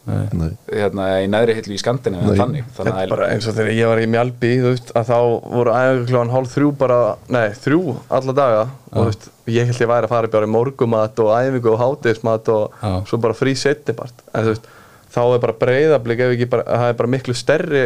[0.07, 0.53] Nei.
[0.70, 3.88] hérna í neðri hillu í skandinu þannig, þannig er að bara eins og þegar ég
[3.90, 5.16] var í Mjálbi þú veist, að þá
[5.51, 6.99] voru æfingar kljóðan hálf þrjú bara,
[7.35, 7.81] nei, þrjú
[8.18, 8.61] alla daga
[8.92, 11.83] og þú veist, ég held ég væri að fara bara í morgumat og æfingu og
[11.83, 12.92] hátegismat og Já.
[13.11, 14.68] svo bara frí setnibart en þú veist,
[15.16, 17.85] þá er bara breyðablík ef ekki bara, það er bara miklu stærri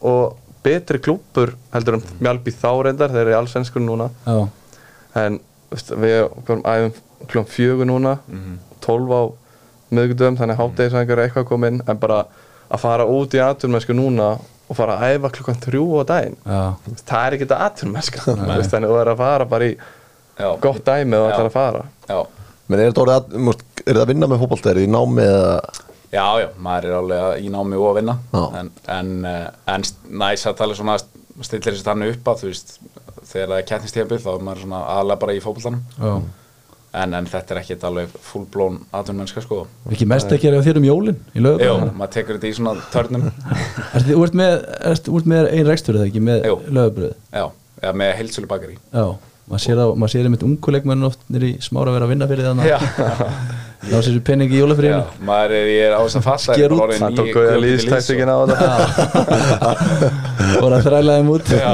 [0.00, 4.38] og betri klúpur heldur en Mjálbi þá reyndar, þeir eru í allsvenskur núna Já.
[5.20, 5.36] en
[5.68, 8.58] þú veist, við komum æfum kljóðan fjögur núna Mhm.
[8.80, 9.22] 12 á
[9.92, 12.24] miðgudum þannig hátegisæðingar er eitthvað komin en bara
[12.70, 16.36] að fara út í atvinnmennsku núna og fara að æfa klukkan þrjú á daginn.
[16.44, 16.74] Já.
[17.08, 17.60] það er ekki þetta
[18.58, 19.76] veist, þannig að þú er að fara bara í
[20.38, 21.84] já, gott dæmi og það er að fara.
[22.08, 22.18] Já,
[22.68, 25.54] menn er þetta að, er að vinna með er það í námi eða?
[26.12, 28.18] Já, já, maður er alveg í námi og að vinna.
[28.32, 28.44] Já.
[28.60, 29.82] en, en, eh, en
[30.22, 30.98] næs að tala svona
[31.42, 32.78] stillir þessi þannig upp að þú veist
[33.28, 35.82] þegar það er kettnistíðabil þá er maður svona aðlega bara í fótboltanum.
[35.96, 36.12] Já.
[37.02, 39.62] En, en þetta er ekkit alveg fullblón atvinnmennska sko.
[39.92, 41.88] Ekki mest að gera þér um jólin í lögum?
[41.98, 43.28] Maður tekur þetta í svona törnum.
[44.08, 44.68] Þú ert með,
[45.28, 46.58] með ein rekstur eða ekki með Jú.
[46.74, 47.44] lögabröð Já,
[47.82, 49.04] eða með heilsölu bakari Já,
[49.48, 52.70] maður sér, að, maður sér einmitt unguleikmenn oft nýri smára vera að vinna fyrir þannig
[52.70, 52.78] Já,
[53.92, 56.74] ná sér penning í já, jólafriðinu maður er, ég er á þess að fasta Sker
[56.76, 56.92] út.
[56.98, 58.68] það tók auðvitað líðstættingin á þetta.
[60.62, 61.50] Og að þræla þeim út.
[61.52, 61.72] Já.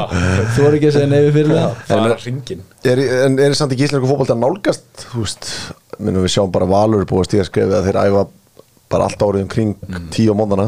[0.55, 1.53] þú voru ekki að segja neyfi fyrir
[1.88, 5.50] það hringin er, en er samt ekki íslensku fótbolta nálgast þú veist,
[5.98, 8.24] minnum við sjáum bara valur búið að stíða skrefið að þeir æfa
[8.94, 9.72] bara allt árið um kring
[10.14, 10.66] tíu á móndana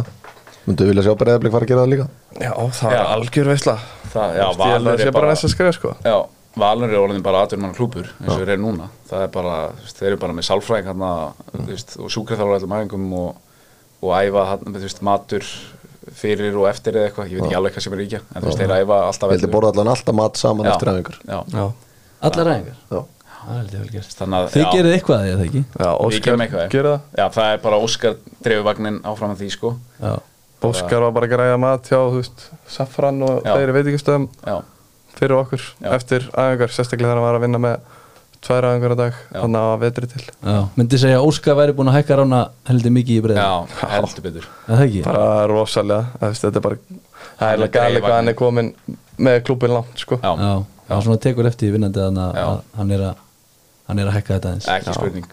[0.66, 2.06] myndu vilja sjá breyðablik fara að gera það líka?
[2.42, 2.98] Já, það Já.
[3.00, 3.74] er algjör veisla.
[4.16, 5.92] Það- já, ég held að Valur það sé er bara bara- næsta skrif sko.
[6.02, 6.16] Já,
[6.56, 8.88] Valur er orðin bara atvinnmann klúpur eins og þeir eru núna.
[9.10, 9.56] Það er bara,
[9.92, 11.10] þeir eru bara með sálfræðing hérna,
[11.52, 13.58] þú veist, og sjúkraþálar allum æfingum og,
[14.00, 15.50] og æfa þú veist, matur
[16.16, 18.48] fyrir og eftir eða eitthvað, ég veit ekki alveg hvað sem er ríkja en þú
[18.48, 20.72] veist, þeir æfa alltaf vildi borða allan alltaf mat saman Já.
[20.76, 20.92] eftir
[21.26, 21.66] já,
[22.30, 22.52] allar
[24.34, 25.60] að þið já, gerið eitthvað eða ekki?
[25.78, 26.40] Já Óskar
[26.72, 27.02] gera það.
[27.20, 29.70] Já, það er bara Óskar dreifuvagnin áfram að því, sko.
[30.00, 30.14] Já,
[30.66, 33.52] Óskar var bara að græða mat hjá, þú veist, Safran og Já.
[33.52, 34.26] fleiri veitingastöðum.
[34.42, 34.56] Já,
[35.18, 35.90] fyrir okkur Já.
[35.96, 37.76] eftir æfingar, sérstaklega þegar hann var að vinna með
[38.46, 39.40] tvær æfingar á dag, Já.
[39.40, 40.22] þannig að vetri til.
[40.44, 40.56] Já.
[40.76, 44.22] myndi segja að Óskar væri búin að hækka rána heldur mikið í breiðin já, heldur
[44.28, 44.48] betur.
[44.68, 45.02] Það ekki?
[45.08, 46.78] Bara rosalega, þetta er bara
[47.40, 48.02] það er er dreifvagn.
[48.06, 48.70] hvað hann er komin
[49.18, 50.20] með klúbin langt, sko.
[50.22, 50.52] Já, já,
[50.90, 53.24] já, svona tekur eftir í vinnandi þannig að- að hann er að
[53.88, 55.26] hann er að hækka þetta eins ekki spurning.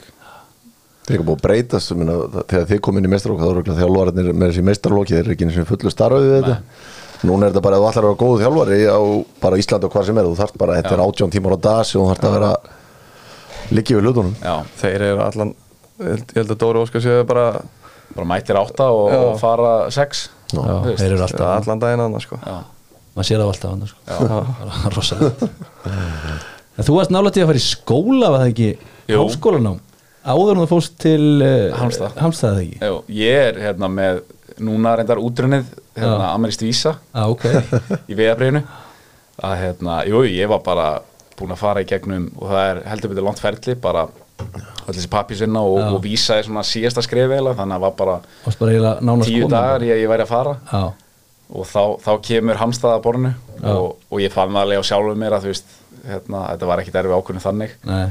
[1.03, 2.13] Það er ekki búið að breytast meina,
[2.47, 5.45] þegar þið komið inn í meistarlók þá eru þjálfararnir með þessi meistarlóki þeir eru ekki
[5.49, 6.57] eins og fullu starfið við þetta
[7.27, 8.99] núna er þetta bara að þú ætlar að vera góð þjálfari á
[9.43, 11.81] bara Íslandi og hvað sem er þú þarft bara, þetta er átjón tímar á dag
[11.87, 12.51] sem þú þarft að vera
[13.73, 14.35] líkið við hlutunum.
[14.43, 15.53] Já, þeir eru allan
[16.03, 17.45] ég held ég held að Dóri Óskar séu bara
[18.13, 20.27] bara mættir átta og, og fara sex.
[20.53, 20.99] Já, þú veist.
[21.01, 22.39] þeir eru alltaf allan daginn annars, sko.
[22.43, 22.57] Já,
[23.15, 24.01] maður sér það alltaf hann sko.
[26.77, 28.69] en þú varst nálægt í að fara í skóla var það ekki,
[29.13, 29.79] háskólanám.
[30.23, 31.73] Áður en þú fóst til uh,
[32.79, 34.21] Jú, ég er hérna með
[34.61, 37.47] núna reyndar útrunnið hérna, amerist vísa ah, ok,
[38.11, 38.63] í vegabriðinu
[39.43, 40.87] að hérna, jú, ég var bara
[41.37, 44.07] búinn að fara í gegnum og það er heldur betur langt ferli bara
[44.43, 47.93] allir þessi pappi sinna og, og vísa er svona síðasta skrif eiginlega þannig að var
[47.99, 48.15] bara
[48.59, 50.55] bara tíu dagar ég, ég væri að fara.
[50.71, 50.83] Já,
[51.53, 53.69] og þá, þá kemur hamstaða bornu Já.
[53.75, 56.83] og, og ég fann það alveg á sjálfum mér að þú veist, hérna, þetta var
[56.83, 57.77] ekkit erfi ákvörðin þannig.
[57.87, 58.03] Nei,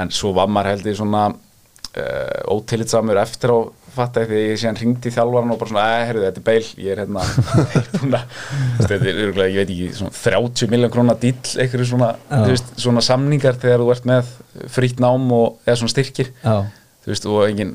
[0.00, 3.58] en svo var maður held ég svona uh, ótilitsamur eftir á
[3.94, 6.66] fatta því ég síðan ringdi í þjálfaran og bara svona, eh, heyrðu, þetta er beil
[6.84, 7.24] ég er hérna
[8.00, 11.54] búin að, þú veist, þetta er örugglega, ég veit ekki, svona 30 miljón krónar dýll
[11.64, 12.36] eitthvað svona, Já.
[12.36, 14.30] þú veist, svona samningar þegar þú ert með
[14.76, 16.56] frýtt nám og eða svona styrkir já,
[17.04, 17.72] þú veist, og engin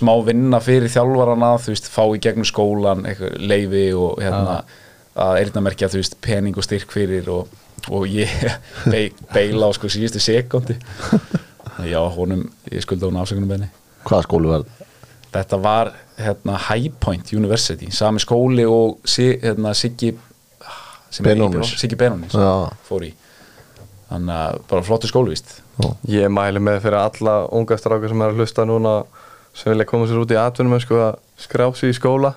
[0.00, 4.60] smá vinna fyrir þjálfarana, þú veist, fá í gegnum skólan, eitthvað leifi og hérna,
[5.20, 7.50] að eyrnamerkja, þú veist, pening og styrk fyrir og,
[7.90, 8.30] og ég
[8.92, 10.78] be, beila á sko síðustu sekundi
[11.92, 13.70] já, honum, ég skulda hún afsökunum benni
[14.04, 14.79] hvaða skólu var þetta?
[15.30, 21.74] Þetta var, hérna, High Point University, sami skóli og si, hérna, Siggi er.
[21.78, 22.70] Siggi Benónis Já.
[22.86, 23.14] fór í.
[24.10, 25.60] Þannig að bara flottu skólvist
[26.10, 28.94] ég mæli með fyrir alla unga strákar sem er að hlusta núna
[29.56, 32.34] sem vilja koma sér út í atvinnum sko, að skrá sig í skóla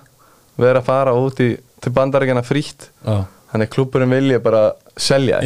[0.60, 2.88] vera að fara út í, til bandaríkjana frítt.
[3.04, 4.60] Já, þannig klúburinn vilja bara
[4.98, 5.38] selja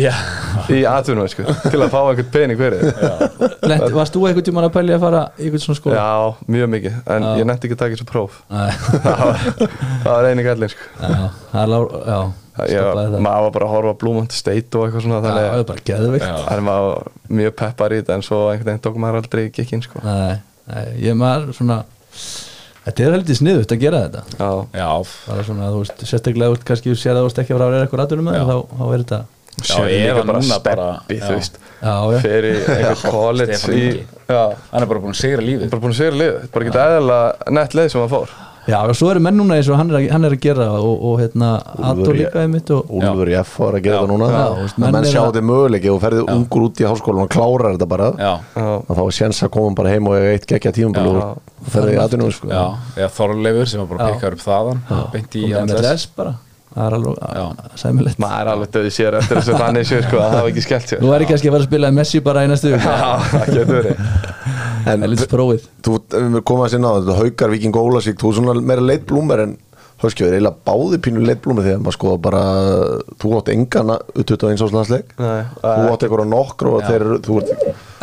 [0.64, 2.60] þig í atvinnum sko, til að fá einhvern pening
[3.68, 6.00] Lent, Varst þú einhvern tímann að pæli að fara í einhvern svona skóla?
[6.00, 7.30] Já, mjög mikið, en Já.
[7.42, 8.38] ég nefndi ekki að taka þessu próf
[9.04, 10.90] það var, það var eini gallin sko.
[11.04, 12.18] já, það er lá, já,
[12.72, 12.90] ég,
[13.28, 15.86] maður var bara að horfa Blúmont State og eitthvað svona Já, það þannig er bara
[15.92, 16.34] geðvikt Já.
[16.56, 19.84] að maður var mjög peppar í þetta en svo einhvern veginn tók maður aldrei gekkin
[19.84, 20.02] sko.
[20.04, 20.38] Nei,
[20.72, 21.82] nei, ég maður svona
[22.88, 24.22] Þetta er heldur sniðut að gera þetta.
[24.38, 24.88] Já, Já,
[25.28, 27.82] bara svona, þú veist, sérstaklega þú veist, kannski sér að þú veist ekki að vera
[27.84, 28.44] eitthvað rættunum með Já.
[28.48, 29.20] þá, þá er þetta
[29.58, 30.90] Já, Sér hann bara núna bara-
[32.08, 33.58] þú fyrir einhver college
[34.28, 35.70] hann er bara búin að sigra lífið.
[35.72, 38.28] Bara búin að segja liðið bara ekki eðalega nett leið sem hann fór
[38.68, 40.66] já, og svo eru menn núna eins og hann er að, hann er að gera
[40.76, 41.50] og, og hérna,
[41.80, 44.98] í- líka einmitt og, Úlfur í F var að gera núna Það- að menn menn
[45.04, 48.10] er sjá að- þetta möguleiki og ferðið ungur út í háskólan og klárar þetta bara.
[48.58, 51.24] Og þá var séns að koma bara heim og eitt geggja tímabili Já.
[51.32, 52.48] og ferðið í aðunum sko.
[52.52, 52.64] já,
[52.96, 54.84] eða Þorleifur sem var bara pikka upp þaðan
[55.16, 56.34] beint í MLS MLS bara.
[56.78, 58.18] Það er alveg sæmilegt.
[58.22, 60.62] Maður er alveg döði sér eftir þess að þannig sér sko að það hafa ekki
[60.62, 61.00] skellt sér.
[61.02, 64.02] Nú er ég kannski að fara að spila Messi bara í næstu það getur verið
[64.86, 68.54] en Helvits prófið þú komum að sinna á þetta haukar viking ólasík, þú er svona
[68.60, 69.56] meira leitblúmer en
[69.98, 72.42] Höskjöður, eiginlega báði pínu leitblúmer þegar maður skoða bara
[73.18, 77.50] þú átt engan U21 áslandsleik Nei, þú átt eitthvað nokkur og þeir, eru- þú ert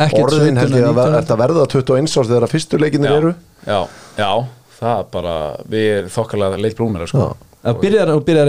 [0.04, 0.98] Ekkert orðin 17 held ég að 19.
[0.98, 3.32] ver- ert að verða 21 árs þegar að fyrstu leikinir já, eru
[3.64, 3.78] já,
[4.20, 4.30] já,
[4.76, 5.34] það er bara
[5.72, 7.30] við erum þokkalega leitt blúmir sko.
[7.66, 8.46] Það byrjar, og byrjar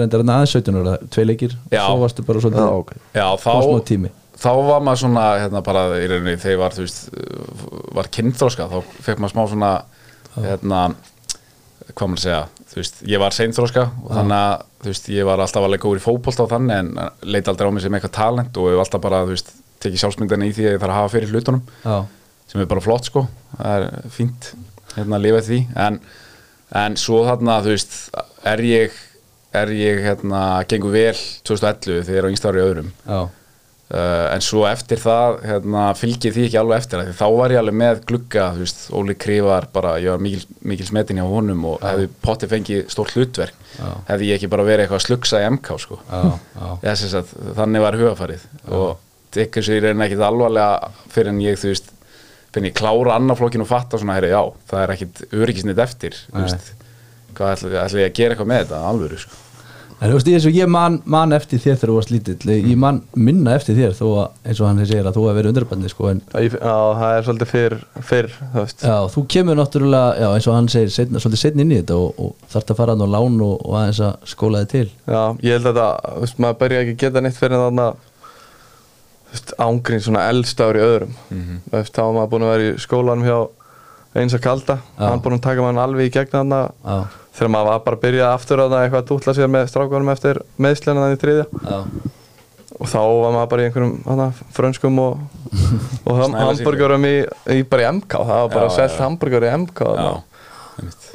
[0.00, 1.84] reyndar aðeins 17 ára, tvei leikir Já.
[1.84, 2.90] og svo varstu bara Já, svolítið ok.
[3.14, 4.10] já, þá, Fá smá tími.
[4.40, 7.00] Þá var maður svona hérna bara í rauninni þegar ég var, þú veist,
[7.98, 9.72] var kynþróska þá fekk maður smá svona
[10.40, 10.82] hérna,
[11.90, 15.26] hvað maður að segja þú veist, ég var seinþróska og þannig að þú veist, ég
[15.28, 16.90] var alltaf alveg góður í fótbolta og þannig en
[17.34, 20.48] leit aldrei á mig sem eitthvað talent og hef alltaf bara, þú veist, tekið sjálfsmyndina
[20.48, 21.96] í því að ég þarf að hafa fyrir hlutunum Já,
[22.52, 23.24] sem er bara flott sko.
[23.56, 24.50] Það er fínt
[24.96, 25.60] hérna að lifa því.
[25.86, 25.98] En,
[26.80, 27.96] en svo þarna þú veist
[28.50, 28.98] er ég,
[29.56, 31.14] er ég hérna gengur vel
[31.48, 32.90] 2011 þegar ég er á yngsta ári öðrum.
[33.06, 33.20] Já,
[33.94, 37.60] uh, en svo eftir það hérna, fylgir því ekki alveg eftir því þá var ég
[37.62, 41.84] alveg með glugga veist, Óli Krifar bara, ég var mikil, mikil smetin hjá honum og
[41.84, 43.90] hefði potti fengið stórt hlutverk Já.
[44.10, 46.00] hefði ég ekki bara verið eitthvað að slugsa í MK sko.
[46.10, 46.20] Já,
[46.82, 46.94] já.
[47.00, 48.90] Sem sagt, þannig var hugafarið og
[49.34, 51.92] tekur sér í reyna ekkit alvarlega fyrir en ég, þú veist
[52.50, 56.72] finn ég klára annarflokkin og fatta svona, herri, já, það er ekkit öryggisnit eftir, veist
[57.38, 59.49] hvað ætla, ætla ég að gera eitthvað með þetta, alvöru, sko
[60.00, 62.52] En þú veist, eins og ég man, man eftir þér þegar þú varst lítill.
[62.56, 65.50] Ég man minna eftir þér þó að eins og hann segir að þú hefur verið
[65.52, 67.76] undirbandi sko, en Já, það er svolítið fyrr,
[68.08, 68.84] fyrr þú veist.
[68.88, 71.98] Já, þú kemur náttúrulega, já, eins og hann segir setna, svolítið setna inn í þetta
[72.00, 74.86] og, og þarft að fara hann á lán og, og aðeins að skóla þig til.
[75.04, 77.64] Já, ég held að það, þú veist, maður byrja ekki að geta neitt fyrir en
[77.66, 81.16] þarna þú veist, ángrín svona elst ári öðrum.
[81.28, 83.38] Þú veist, þá var maður búin að vera í skólanum hjá
[84.20, 86.64] eins að kalda, hann búin að taka mann alveg í gegn þarna
[87.36, 90.40] þegar maður var bara að byrja aftur að eitthvað að dútla sér með strákunum eftir
[90.60, 91.46] meðslina þannig þriðja.
[91.64, 91.78] Já,
[92.80, 94.22] og þá var maður bara í einhverjum
[94.56, 95.24] frönskum og,
[96.08, 97.16] og hamburgerum í,
[97.56, 99.02] í bara í MK það var bara Já, selt já.
[99.04, 99.82] hamburger í MK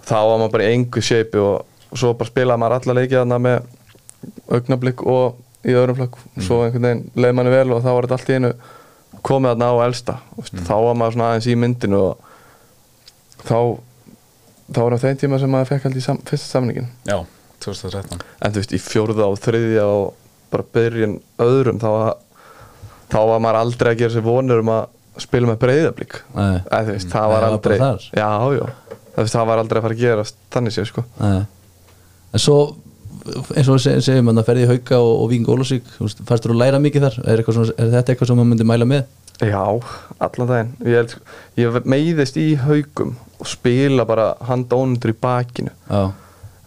[0.06, 3.36] þá var maður bara í engu shape og, og svo bara spilaði maður alla leikið
[3.48, 3.74] með
[4.56, 8.18] augnablík og í öðrum flokk svo einhvern veginn leið manni vel og þá var þetta
[8.20, 8.52] allt í einu
[9.26, 10.16] komið þarna á elsta.
[10.38, 10.66] Mm.
[10.68, 12.14] þá var maður svona aðeins í myndinu og
[13.42, 13.58] þá
[14.74, 17.18] þá var á þeim tíma sem maður fekk held í fyrsta samningin Já,
[17.66, 20.06] 2013 en þú veist í fjórða og þriðja og
[20.54, 22.18] bara byrjun öðrum þá, var-
[23.14, 24.88] þá var maður aldrei að gera sér vonur um að
[25.26, 27.78] spila með breyðablík eða þú veist það var það aldrei
[28.20, 28.66] já já.
[29.16, 31.02] Það var aldrei að fara að gera þannig sér sko.
[31.22, 31.46] Nei.
[32.36, 32.56] En svo,
[33.56, 36.52] eins og við segjum að ferði í hauka og, og Ólafsvík þú veist, fannst þú
[36.52, 37.16] að læra mikið þar?
[37.32, 39.06] Er, svona, er þetta eitthvað sem maður myndi mæla með?
[39.44, 39.64] Já,
[40.24, 40.70] allan daginn.
[40.88, 41.16] Ég,
[41.60, 45.74] ég meiðist í haugum og spila bara handónundur í bakinu.
[45.90, 46.06] Já,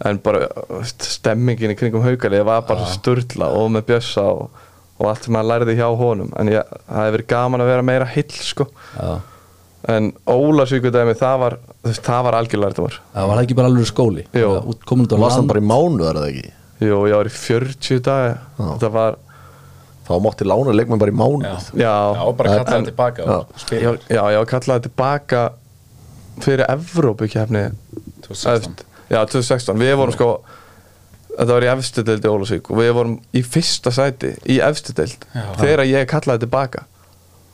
[0.09, 0.47] en bara
[0.87, 4.61] stemmingin í kringum haugalið var bara sturla og með bjössa og,
[5.01, 6.31] og allt sem maður lærði hjá honum.
[6.39, 8.69] En ég, það hefði verið gaman að vera meira hill sko.
[8.99, 9.19] já.
[9.89, 11.55] En Ólasvíkudæmi það var
[11.87, 14.25] það var algjörlega þetta var Það var það ekki bara alveg skóli?
[14.35, 14.49] Jú.
[14.51, 15.49] Það hann land?
[15.53, 16.51] bara í mánu, er það ekki?
[16.83, 19.17] Jú, ég var í 40 dag þetta var,
[20.09, 21.92] Þá mátti lána leikmenn bara í mánu Já, já,
[22.38, 23.38] bara Það- kalla það en- tilbaka Já.
[23.38, 23.97] og spila.
[24.09, 25.42] Já, já, kallaði tilbaka
[26.40, 27.64] fyrir Evrópukefni
[28.25, 28.77] 2016
[29.11, 30.31] Já, 2016, við vorum sko
[31.39, 31.70] Þetta var í
[32.26, 34.57] í Ólasvík og við vorum í fyrsta sæti í
[35.35, 35.45] Já.
[35.61, 36.80] þegar ég kallaði tilbaka.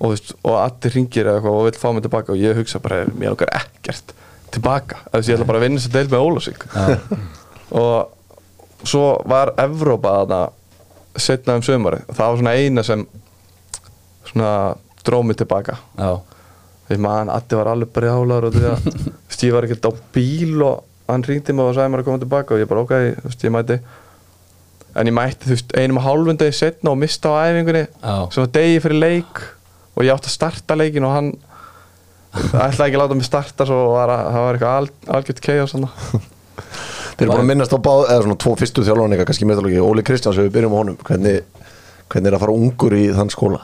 [0.01, 2.81] Og, veist, og allir ringir eða eitthvað og vill fá mig tilbaka og ég hugsa
[2.81, 4.14] bara, mér okkar ekkert
[4.57, 6.64] tilbaka, þess ég ætla bara að vinna þessa deild með Ólasvík
[7.76, 10.41] og svo var Evrópa þarna
[11.21, 13.05] setna um sömari og það var svona eina sem
[14.31, 14.53] svona
[15.05, 15.77] dróð mig tilbaka.
[15.99, 16.15] Já,
[16.85, 18.89] Því maður, Addi var alveg brjálar og því að
[19.47, 22.55] ég var ekkert á bíl og hann ringdi mig og sagði mér að koma tilbaka
[22.57, 22.93] og ég bara ok,
[23.23, 23.79] þú veist, ég mæti.
[24.95, 28.15] En ég mætti þú veist einum og hálfum degi setna og mista á æfingunni Já.
[28.37, 29.41] svo degi fyrir leik
[29.97, 31.33] og ég átti að starta leikin og hann
[32.67, 35.59] ætlaði ekki að láta mig starta svo var að, það var eitthvað al, algjört kei
[35.65, 35.91] og svona
[37.15, 40.05] Þeir eru búin að minnast á báð, eða svona tvo fyrstu þjálfarnika kannski meðalógi, Óli
[40.07, 41.67] Kristjáns við byrjum á honum, hvernig,
[42.11, 43.62] hvernig er að fara ungur í þann skóla?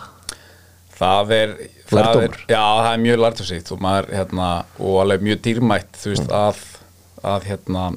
[1.00, 1.56] það er,
[1.88, 6.14] það er já, það er mjög lærtumsýtt og maður, hérna, og alveg mjög dýrmætt þú
[6.14, 6.62] veist, að,
[7.32, 7.88] að hérna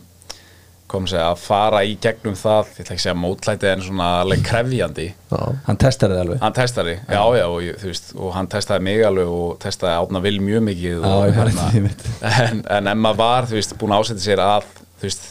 [0.94, 4.10] kom segja, að fara í gegnum það, ég ætla ekki að segja mótlæti en svona
[4.22, 5.08] alveg krefjandi.
[5.32, 6.42] Já, hann testar það alveg.
[6.44, 10.36] Hann testaði, já, já, og, veist, og hann testaði mig alveg og testaði átna vil
[10.46, 12.06] mjög mikið Já, og, mitt.
[12.46, 14.70] en, en ef maður var, þú veist, búin að ásetja sér að,
[15.02, 15.26] þú veist,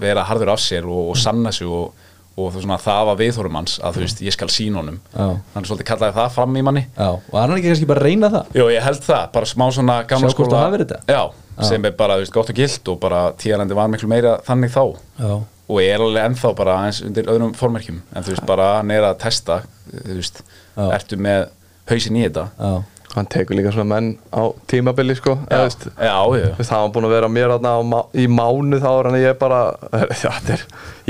[0.00, 1.92] vera harður af sér og, og sanna sig og,
[2.36, 4.98] og svona, það var viðhórum hans að, þú veist, ég skal sína honum.
[5.52, 6.84] Hann svolítið kallaði það fram í manni.
[6.96, 8.52] Já, og hann er ekki kannski bara að reyna það?
[8.60, 10.30] Jú, ég held það, bara smá svona gamla
[10.86, 11.00] þetta.
[11.12, 11.22] Já,
[11.68, 14.84] sem er bara, veist, gott og gilt og bara tíðarandi var miklu meira þannig þá.
[15.20, 15.34] Já,
[15.72, 18.00] og er alveg ennþá bara aðeins undir öðrum formerkjum.
[18.16, 19.60] En þú veist, bara hann er að testa
[19.92, 20.42] þú veist,
[20.88, 21.46] ertu með
[21.90, 22.48] hausinn í þetta
[23.12, 26.92] hann tekur líka svona menn á tímabili sko Já, eða, veist, já, já, það var
[26.94, 29.62] búin að vera mér þarna á í mánu þá hann að ég bara
[30.22, 30.62] já, þetta er,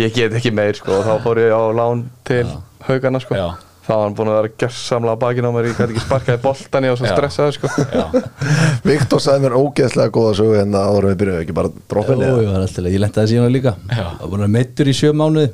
[0.03, 2.47] ég get ekki meir sko og þá fór ég á lán til
[2.89, 3.39] haugana sko.
[3.39, 3.49] Já.
[3.87, 6.43] þá var hann búin að vera gerðsamlega á bakinn á mér ég gæti ekki sparkaði
[6.43, 7.15] boltan í og svo Já.
[7.15, 7.71] stressaði sko.
[7.95, 8.05] Já,
[8.91, 12.31] Viktor sagði mér ógeðslega góða sögu en það áður en við byrjuðum ekki bara droppinni
[12.31, 12.89] það.
[12.91, 13.75] Ég lenti það síðan líka.
[13.91, 14.03] Já.
[14.03, 15.51] Það var búin að meittur í sjö mánuði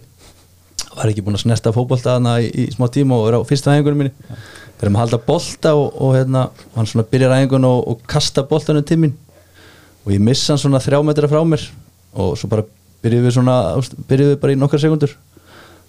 [0.99, 3.75] Var ekki búin að snesta fótbolta þarna í, í smá tíma og er á fyrsta
[3.77, 4.15] æfingunum minni.
[4.79, 8.45] Við erum að halda bolta og, og hérna, hann svona byrjar æfingun og, og kasta
[8.47, 9.15] boltanum til mín.
[10.05, 11.65] Og ég missa hann svona þrjá metra frá mér
[12.19, 12.67] og svo bara
[13.05, 13.57] byrjuðum við svona
[14.11, 15.15] byrjuðum við bara í nokkar sekundur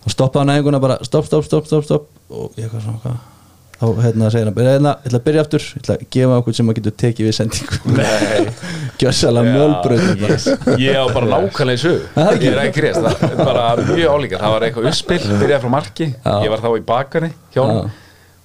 [0.06, 2.10] og stoppaði hann æfinguna bara stopp, stopp, stopp, stopp, stopp.
[2.30, 3.39] Og ég eitthvað svona hvað
[3.80, 5.66] þá hérna segir hann, hérna, ég ætla að byrja aftur.
[5.70, 7.80] Ég ætla að gefa okkur sem maður getur tekið við sendingu.
[7.96, 8.70] Nei.
[9.00, 12.46] gjössalega mjölbröð bara ég á bara nákvæmlega í ekki?
[12.46, 15.72] ég er ekki rétt, það er bara mjög álíka það var eitthvað uppspill, byrjaði frá
[15.76, 16.08] marki.
[16.18, 16.34] Já.
[16.44, 17.94] ég var þá í bakari hjá hann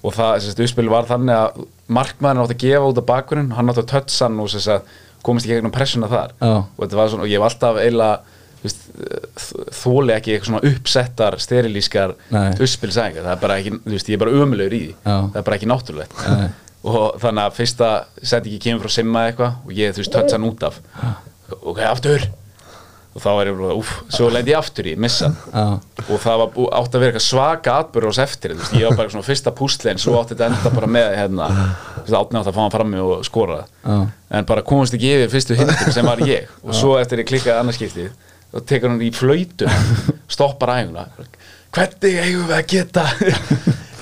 [0.05, 1.65] og það, sérst, uppspill var þannig að
[1.99, 5.49] markmaðurinn átti að gefa út af bakurinn hann átti að tötsa hann og að komast
[5.49, 6.35] í gegnum pressuna þar.
[6.45, 8.34] Og, þetta var svona, og ég hef alltaf eiginlega
[8.65, 14.23] þóli ekki eitthvað svona uppsettar sterilískar uppspilsæðingar, það er bara ekki, þú veist, ég er
[14.25, 14.95] bara ömulegur í því.
[15.09, 16.23] Það er bara ekki náttúrulegt.
[16.29, 16.47] Nei.
[16.95, 17.91] og þannig að fyrsta
[18.21, 20.81] sendingi kemur frá Simma eitthvað og ég, þú veist, tötsa hann út af.
[21.63, 22.27] Ok, aftur.
[23.15, 25.77] Og þá er ég bara, úff, svo lendi ég aftur í missa Já.
[26.03, 29.13] og það var átti að vera svaka atbyrður ás eftir, þú veist, ég var bara
[29.13, 31.47] svona fyrsta púslein, svo átti þetta enda bara með hérna,
[32.01, 34.01] þú veist, átni átti að fá hann frammi og skora Já.
[34.35, 36.51] en bara komast ekki yfir fyrstu hindin sem var ég.
[36.67, 38.11] Og svo eftir ég klikkaði annarskiptið
[38.55, 39.71] þá tekur hann í flöytu
[40.31, 41.09] stoppar æguna
[41.75, 43.07] hvernig eigum við að geta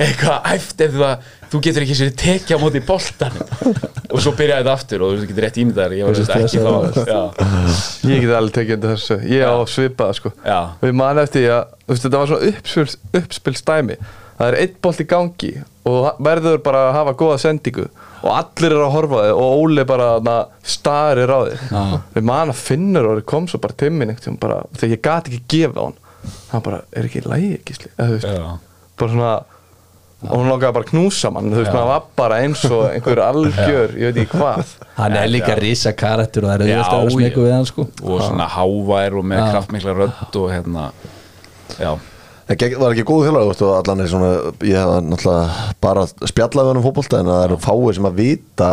[0.03, 3.37] eitthvað æft ef þú, að, þú getur ekki sér tekja á móti boltan
[4.13, 6.73] og svo byrjaði þetta aftur og þú getur rétt ímyndaðar ég var sagt ekki þá
[8.11, 9.19] ég get alveg tekið undir þessu.
[9.31, 10.33] Ég á svipaða sko.
[10.45, 10.59] Já.
[10.77, 12.87] og ég man eftir því að þetta var svona uppspil,
[13.23, 13.99] uppspilstæmi
[14.39, 15.53] það er einn bolt í gangi
[15.89, 17.89] og það verður bara að hafa góða sendingu
[18.23, 21.65] og allir eru að horfa þig og Óli bara na, starir á þig.
[22.17, 23.79] Við man að finnur og kom svo bara
[24.41, 25.99] bara, þegar ég gat ekki gefa á hann.
[26.53, 27.57] Hann bara, er ekki lægi
[28.23, 28.53] Já.
[29.01, 29.33] bara svona
[30.23, 33.21] og hún langaði bara að knúsa mann þú veist, maður var bara eins og einhver
[33.25, 34.75] algjör ég veit ekki hvað.
[34.95, 37.87] Hann er líka risa karakter og það er auðvitað að smeku við hann sko.
[38.07, 40.85] Og svona hávær og með kraftmikla rödd og hérna
[41.75, 41.91] já,
[42.53, 44.31] Það var ekki góð þjálfari, þú veist, og allan er svona,
[44.67, 48.19] ég hef náttúrulega bara spjallað við hann um fótbolta en það eru fáið sem að
[48.19, 48.69] vita,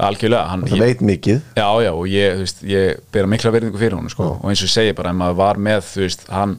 [0.00, 1.40] algjörlega hann, það veit mikið.
[1.60, 4.62] Já, já, og ég, þú veist, ég bera mikla verðingu fyrir hún, sko, og eins
[4.64, 6.56] og ég segi bara, ef maður var með, þú veist, hann,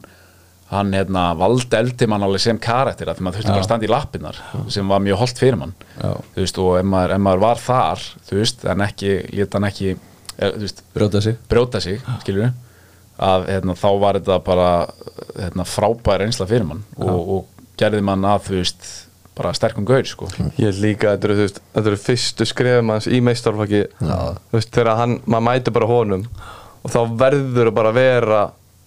[0.72, 3.88] hann, hérna, valdi eldi mann alveg sem karakter, af því maður þurfti bara að standa
[3.88, 4.40] í lappirnar,
[4.72, 6.12] sem var mjög holdt fyrir mann, Já.
[6.36, 9.68] þú veist, og ef maður, ef maður var þar, þú veist, en ekki, lét hann
[9.68, 9.96] ekki,
[10.38, 11.40] er, þú veist, brjóta sig.
[11.50, 12.46] brjóta sig, við,
[13.22, 14.68] að, hérna, þá var þetta bara,
[15.38, 18.88] hérna, frábær einsla fyrir mann, og, og gerði mann að, þú veist,
[19.38, 20.26] bara sterkum gaur, sko.
[20.58, 23.84] Ég held líka að þetta eru, þú veist, þetta eru fyrstu skrefum hans í meistarflokki
[24.02, 26.26] þú veist, þegar hann, maður mæti bara honum
[26.82, 28.42] og þá verður það bara að vera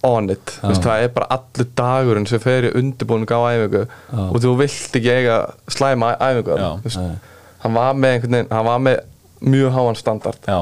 [0.06, 3.82] on it, þú veist, það er bara allur dagurinn sem fer í undirbúning á æfingu
[4.28, 5.38] og þú vilt ekki eiga
[5.72, 6.58] slæma æfingu.
[6.60, 6.68] Já.
[6.84, 7.32] þú veist,
[7.64, 9.00] hann var með einhvern veginn, hann var með
[9.56, 10.46] mjög háan standard.
[10.46, 10.60] Já,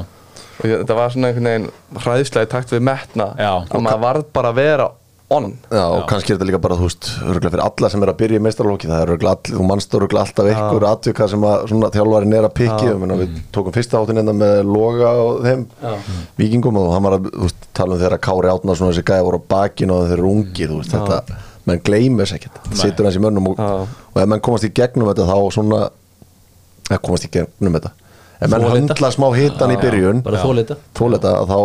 [0.58, 1.70] og þetta var svona einhvern veginn
[2.04, 3.52] hræðslega í takt við metna Já.
[3.64, 4.90] að maður varð bara að vera
[5.34, 5.46] on.
[5.70, 8.18] Já, og kannski er þetta líka bara, þú veist, örgulega fyrir alla sem er að
[8.20, 11.64] byrja í meistarlóki, það er örgulega allir, þú mannst örgulega alltaf einhver atvika sem að
[11.70, 15.64] svona þjálfarin er að pikki, um, við tókum fyrsta áttin enda með Loga og þeim
[16.40, 19.40] vikingum og hann var að, veist, tala um þegar Kári Átna svona þessi gæði voru
[19.40, 23.24] á bakinu og þeir eru ungir, veist, þetta, menn gleymis ekkert, það situr hans í
[23.24, 24.00] mönnum og, Já.
[24.12, 25.84] og ef menn komast í gegnum þetta þá svona,
[27.00, 27.94] komast í gegnum þetta,
[28.44, 31.58] ef menn höndla smá hitan í byrjun, þetta, að þá,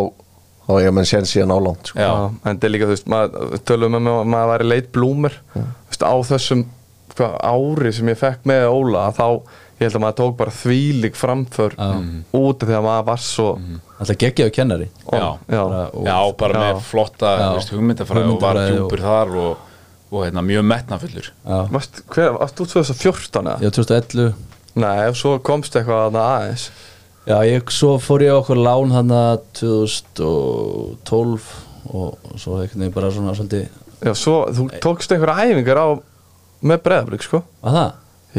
[0.70, 2.00] þá ég menn sér síðan álangt sko.
[2.00, 2.12] Já.
[2.44, 5.40] En þetta er líka, þú veist, maður við tölum um að maður væri leit blúmer
[5.54, 6.66] þú veist, á þessum
[7.16, 9.26] hvað, ári sem ég fekk með Óla þá,
[9.80, 11.76] ég held að maður tók bara þvílík framför
[12.36, 13.48] út af því að maður var svo
[14.00, 14.86] Alltaf geggjaðu kennari.
[15.12, 17.32] Já, já, og- já, bara með flotta
[17.74, 19.66] hugmyndafræði og var djúpur þar og,
[20.12, 21.28] og hérna, mjög metnafullur.
[21.74, 23.58] Varst, þú 2014 eða?
[23.60, 24.34] já 2011
[24.80, 26.68] Nei, og svo komst eitthvað þarna aðeins
[27.30, 29.12] Já, ég, svo fór ég okkur lán hann
[29.60, 31.50] 2012
[31.90, 33.68] og svo einhvern veginn bara svona svolítið
[34.06, 35.88] Já, svo, þú tókst einhverja æfingar á
[36.64, 37.90] með breðablík, sko Var það?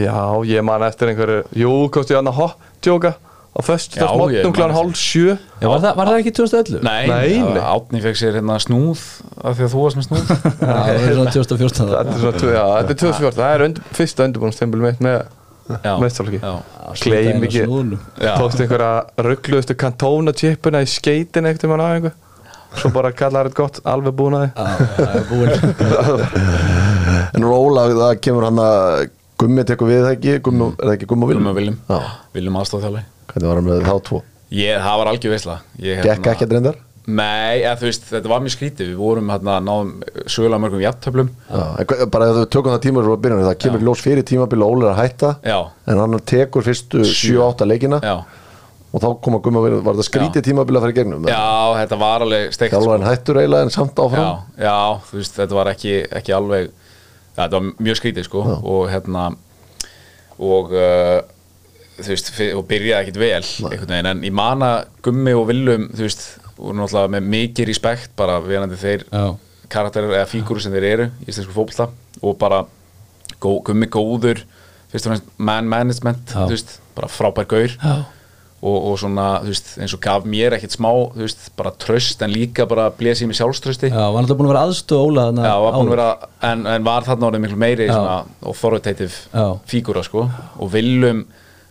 [0.01, 0.15] Já,
[0.49, 3.13] ég man eftir einhverju Jú, komst ég hann að hoppjóka
[3.51, 4.79] á föstu Já, þess ég mótnum man klán eftir.
[4.79, 6.85] hálf sjö Já, var það, var það ekki 2011?
[6.87, 7.65] Nei, Nei.
[7.67, 9.03] Átni fekk sér hérna snúð
[9.43, 10.37] af því að þú varst með snúð Já,
[10.71, 13.65] það var svona 2014 Þetta er svona, tvö- já, þetta er 2014 Það er
[13.99, 15.19] fyrsta undirbúinstempil mitt með
[15.85, 15.93] Já.
[16.03, 16.55] meðstofliki Já.
[17.05, 17.63] Gleim ekki
[18.21, 18.35] Já.
[18.41, 18.91] Tókst einhverja
[19.27, 22.17] ruggluðustu kantóna tjipuna í skeitin eitt um hann á einhver
[22.71, 24.51] Svo bara kallar þetta gott, alveg búin að
[25.27, 25.51] búin
[27.35, 29.09] en Róla, það kemur hann að
[29.41, 31.49] Gummi tekur við það ekki, Gummi, er það ekki Gummi og Viljum?
[31.57, 34.21] Viljum og Viljum Viljum aðstofþjálfi hvernig var hann með þá tvo?
[34.51, 36.79] Ég, það var algjör veisla ég, hérna- Gekk ekki að reyndar?
[37.09, 38.91] Nei, eða, veist, þetta var mjög skrítið.
[38.93, 39.93] Við vorum hérna, náðum
[40.29, 44.03] sögulega mörgum Já, hva- bara ef við tökum það tíma frá byrjun það kemur ljós
[44.05, 45.59] fyrir tímabil og Óli er að hætta Já.
[45.87, 48.25] en hann tekur fyrstu 7-8 leikina Já,
[48.93, 51.27] og þá Gummi og Viljum, var það skrítið tímabil að fara í gegnum?
[51.31, 54.25] já þetta var alveg steikt Þjálfa en hættur eiginlega en samt áfram.
[54.25, 56.71] Já, já, veist, þetta var ekki, ekki alveg
[57.37, 58.43] þetta var mjög skrítið sko.
[58.61, 59.29] Og hérna
[60.41, 61.21] og uh,
[62.01, 64.73] þú veist, og byrjaði ekkit vel en ég mana
[65.05, 66.27] Gummi og Willum, þú veist,
[66.61, 69.25] voru náttúrulega með mikið respekt bara verandi þeir Já.
[69.73, 71.89] karakterir eða fígúru sem þeir eru í íslensku fótbolta
[72.21, 72.65] og bara
[73.41, 74.45] gó, Gummi góður
[74.91, 77.77] fyrst og fremst man management veist, bara frábær gaur.
[78.61, 82.67] Og, og svona, veist, eins og gaf mér ekkit smá, veist, bara tröst en líka
[82.69, 85.79] bara blés í mig sjálfströsti Já, var alltaf búin að vera aðstöð Óla Já, var
[85.79, 86.09] búin að vera,
[86.51, 88.19] en, en var þarna orðið miklu meiri svona
[88.53, 90.27] authoritative fígúra sko.
[90.61, 91.25] Og viljum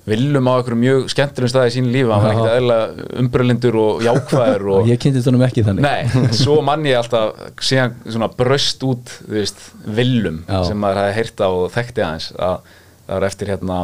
[0.09, 2.77] viljum á einhverjum mjög skemmtilegum staði í sínu lífi hann var ekkert eðla
[3.23, 5.85] umbrölindur og jákvæður og, ég kynntist honum ekki þannig.
[5.85, 10.59] Nei, svo mann ég alltaf síðan svona bröst út veist, viljum Já.
[10.67, 13.79] sem maður hefði heyrt á og þekkti aðeins að það var eftir hérna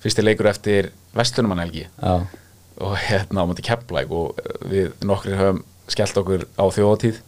[0.00, 2.14] fyrsti leikur eftir Vestlunumannhelgi Já,
[2.80, 4.40] og hérna á móti Keflæk og
[4.70, 7.22] við nokkrir höfum skellt okkur á þjóðatíð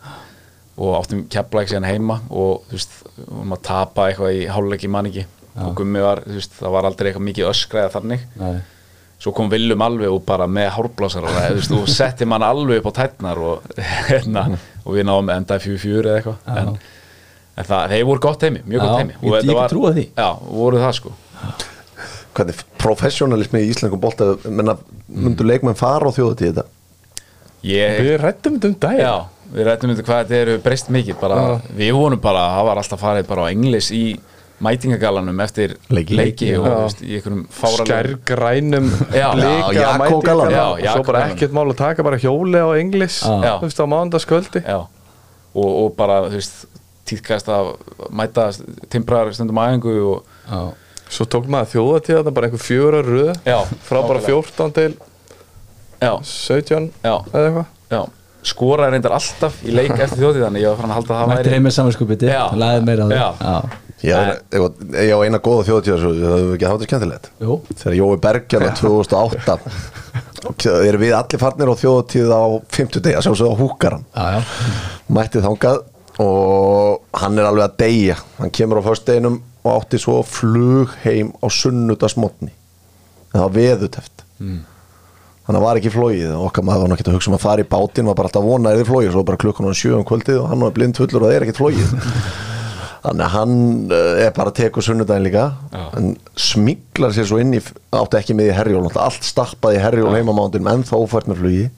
[0.82, 4.90] og áttum Keflæk síðan heima og þú veist, við vorum að tapa eitthvað í hálfleiki
[4.92, 5.10] mann
[5.52, 8.22] ekki og gummi var, þú veist, það var aldrei eitthvað mikið öskraða þannig.
[8.40, 8.54] Nei.
[9.22, 12.80] Svo kom Viljum alveg og bara með hárblásar og, þú veist, og setti mann alveg
[12.82, 13.68] upp á tætnar og,
[14.08, 14.46] hérna,
[14.84, 16.56] og við náðum enda í fjú fjúri eða eitthvað.
[16.56, 16.72] En,
[17.62, 19.70] en það, þeir voru gott heimi, mjög Já, gott heimi ég- Og ég get var-
[19.70, 20.06] trúað því.
[20.16, 20.28] Já,
[20.58, 21.14] voru það sko.
[22.32, 24.74] Hvernig professionalismi í íslenskum bolta menna,
[25.12, 26.64] myndu leikmenn fara á þjóðatíð þetta?
[27.68, 29.02] Ég, Við rættum þetta um daginn.
[29.04, 29.14] Já,
[29.52, 31.40] við rættum um þetta hvað þetta eru breyst mikið bara,
[31.76, 34.02] við vorum bara, það var alltaf farið bara á englis í
[34.62, 36.16] mætingagalanum eftir Leiki.
[36.18, 36.74] leiki og Já.
[36.82, 38.90] veist, í einhverjum fáralegum Skærgrænum
[39.34, 39.72] blika.
[40.54, 44.86] Já, og svo bara ekkert mál að taka bara hjóli á englis á mándaskvöldi og,
[45.66, 46.20] og bara,
[47.08, 47.72] tíðkast að
[48.14, 48.48] mæta
[48.92, 50.62] timbrar stundum æfingu og Já,
[51.12, 53.32] svo tók maður þjóðatíð þarna bara einhver fjögur að röð.
[53.44, 54.42] Já, frá bara nákvæmlega.
[54.48, 54.90] 14 til
[56.02, 57.66] já, 17 já, eða eitthvað.
[57.92, 58.02] Já.
[58.42, 61.54] Skoraði reyndar alltaf í leik eftir þannig ég var farin að halda að það mættir
[61.54, 62.30] heim með samanskupiti.
[62.62, 67.28] Læði meira á því Ég á- eina góða þjóðatíð það hefur ekki þetta skemmtilegt.
[67.44, 69.58] Jú, þegar Jói Bergjarna 2008
[70.50, 72.42] og erum við allir farnir á þjóðatíð á
[72.78, 74.40] 50 degi að sjálfsögða húkaran já, já.
[75.12, 75.78] Mætti þangað
[76.22, 78.16] og hann er alveg að deyja.
[78.40, 84.24] Hann kemur á föstudeginum og átti svo flug heim á sunnudagsmotni en það var veðuteft
[84.42, 84.56] Mm.
[85.46, 87.42] þannig að það var ekki flóið og okkar maður var náttúrulega að hugsa um að
[87.44, 89.68] fara í bátinn var bara alltaf að vona að það er flóið svo bara klukkan
[89.70, 91.92] á sjö um kvöldið og hann var blind fullur og það er ekkert flóið
[93.02, 93.54] þannig að hann
[93.92, 95.84] eh, er bara að teku sunnudaginn líka Já.
[95.98, 97.60] en smiglar sér svo inn í
[97.98, 101.68] átti ekki með í herjól allt stappaði í herjól heimamándir en þá ófært með flugi.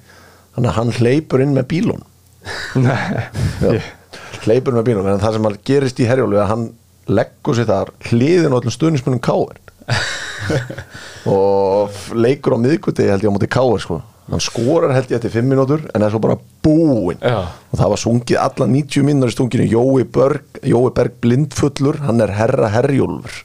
[0.55, 2.05] Þannig að hann hleypur inn með bílun
[4.45, 6.67] hleypur með bílum en það sem gerist í herjólu er að hann
[7.11, 9.59] leggur sér þar hliðin á öllum stuðnismunum káir
[11.35, 14.01] og leikur á miðguti held ég á móti káir sko.
[14.31, 17.19] Hann skorar held ég eftir 5 mínútur en er svo bara búinn.
[17.21, 17.45] Já.
[17.71, 19.67] og það var sungið alla 90 mínútur í stunginu.
[19.69, 23.43] Jói Berg, Jói Berg blindfullur hann er herra herjólfur.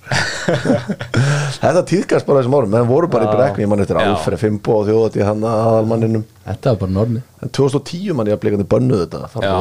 [1.59, 2.73] Þetta tíðkast bara þessum árum.
[2.73, 4.07] Menn voru bara í brekni, ég mann eftir Já.
[4.13, 6.25] Alfred Fimbo og þjóðati hann aðalmanninum.
[6.47, 9.43] Þetta var bara normi en 2010 mann ég að blikandi bönnuð þetta.
[9.43, 9.55] Já.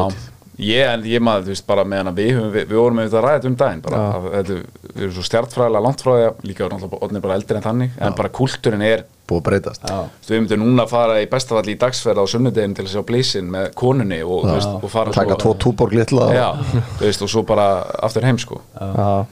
[0.58, 3.06] Ég, en ég maður, þú veist, bara meðan að við, höfum- við, við vorum með
[3.08, 4.56] þetta ræðið um daginn bara, að, þetta,
[4.94, 7.96] við erum svo stjartfræðilega langt frá því að líka náttúrulega odnir bara eldri en þannig
[8.08, 9.82] en bara kúltúrin er búið að breytast.
[9.84, 12.92] Já, Þú við myndum núna að fara í bestafalli í dagsferð á sunnudegin til að
[12.94, 16.48] sjá blísin með konunni og, þú veist, og fara taka tvo túborg litla Já,
[16.98, 17.66] þú veist, og svo bara
[18.08, 18.62] aftur heim sko.
[18.78, 19.26] Já,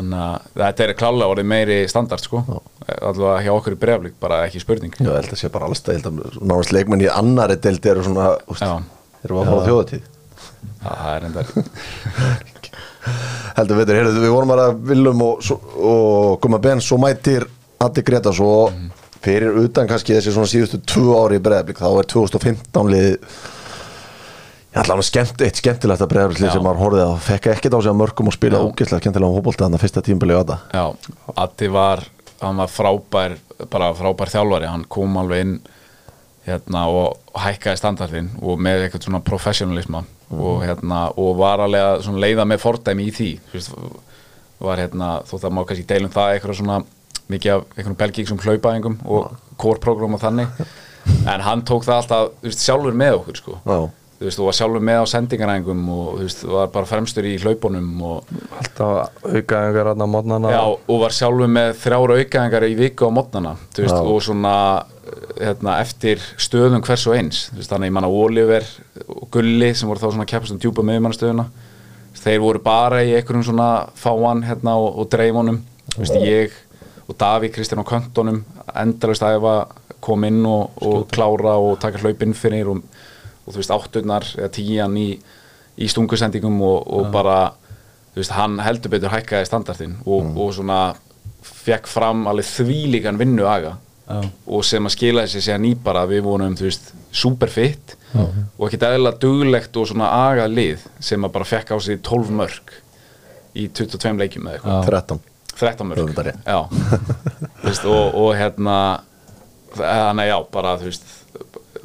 [0.00, 2.38] Þannig að þetta er klálega orðið meiri standard sko.
[2.88, 4.94] Allavega hjá okkur í breflik, bara ekki spurning.
[4.96, 6.08] Já, ég held að sé bara alls það
[6.40, 8.78] Nánast leikmenn í annari deild eru svona Já.
[9.24, 10.09] Erum við að fara þjóðatíð Já,
[10.84, 11.46] það er endar
[13.56, 15.46] Heldur veitur, heyrðu, við vorum bara Viljum og,
[15.80, 17.46] og Guma Ben Svo mætir
[17.80, 18.52] Addi Greta svo
[19.24, 23.16] Fyrir utan kannski þessi svona síðustu Tvö ári í breðablík, þá er 2015 lið
[24.70, 26.52] Ég ætla að skemmt, eitt skemmtilegt að breðablík Já.
[26.54, 29.36] sem maður horfið að fekk ekkert á sig að mörgum og spila ógeðslega skemmtilega á
[29.40, 30.84] hópolta þannig að fyrsta tímabili á þetta Já,
[31.42, 32.04] Addi var,
[32.44, 33.34] hann var frábær
[33.72, 35.56] bara frábær þjálfari, hann kom alveg inn
[36.46, 42.20] hérna og hækkaði standardin og með eitthvað svona professionalisma og hérna og var alveg að
[42.22, 43.30] leiða með fordæmi í því.
[43.50, 43.74] Þú veist,
[44.60, 46.80] var hérna, þó það má kannski deilum það eitthvað svona
[47.30, 50.52] mikið af einhvern belgíksum hlaupaðingum og kórprogram og þannig.
[51.24, 53.54] En hann tók það alltaf sjálfur með okkur sko.
[54.20, 57.24] Þú veist, þú var sjálfur með á sendingaræðingum og þú veist, þú var bara fremstur
[57.24, 62.18] í hlaupunum og alltaf auka einhver rann á mótnana Já, og var sjálfur með þrjára
[62.20, 63.54] aukaðingar í viku á mótnana
[64.02, 64.54] og svona
[65.40, 67.40] hérna, eftir stöðum hvers og eins.
[67.56, 68.66] Veist, þannig ég manna Oliver
[69.08, 71.48] og Gulli sem voru þá svona keppast um djúpa miðjumannastöðuna
[72.20, 75.62] þeir voru bara í einhverjum svona fáan hérna, og, og dreifunum.
[76.20, 76.52] Ég
[77.08, 78.44] og Davík Kristján á köntunum
[78.76, 79.64] endalist æfa
[80.00, 82.84] kom inn og, og klára og taka hlaupinn fyrir og,
[83.50, 85.08] og þú veist átturnar eða tíjan í,
[85.82, 87.38] í stungusendingum og, og bara
[88.14, 90.80] þú veist, hann heldur betur hækkaði standardin og, og svona
[91.42, 93.76] fekk fram alveg þvílíkan vinnu aga
[94.10, 94.22] Já.
[94.50, 97.96] og sem að skila þessi sér ný bara að við vorum, þú veist, superfitt
[98.58, 102.32] og ekkert eðlilega duglegt og svona agað lið sem að bara fekk á sig 12
[102.40, 102.72] mörg
[103.54, 105.22] í 22 leikjum eða eitthvað, 13
[105.60, 106.02] 13 mörg
[107.86, 108.76] og, og hérna
[109.76, 111.14] þannig að já, bara þú veist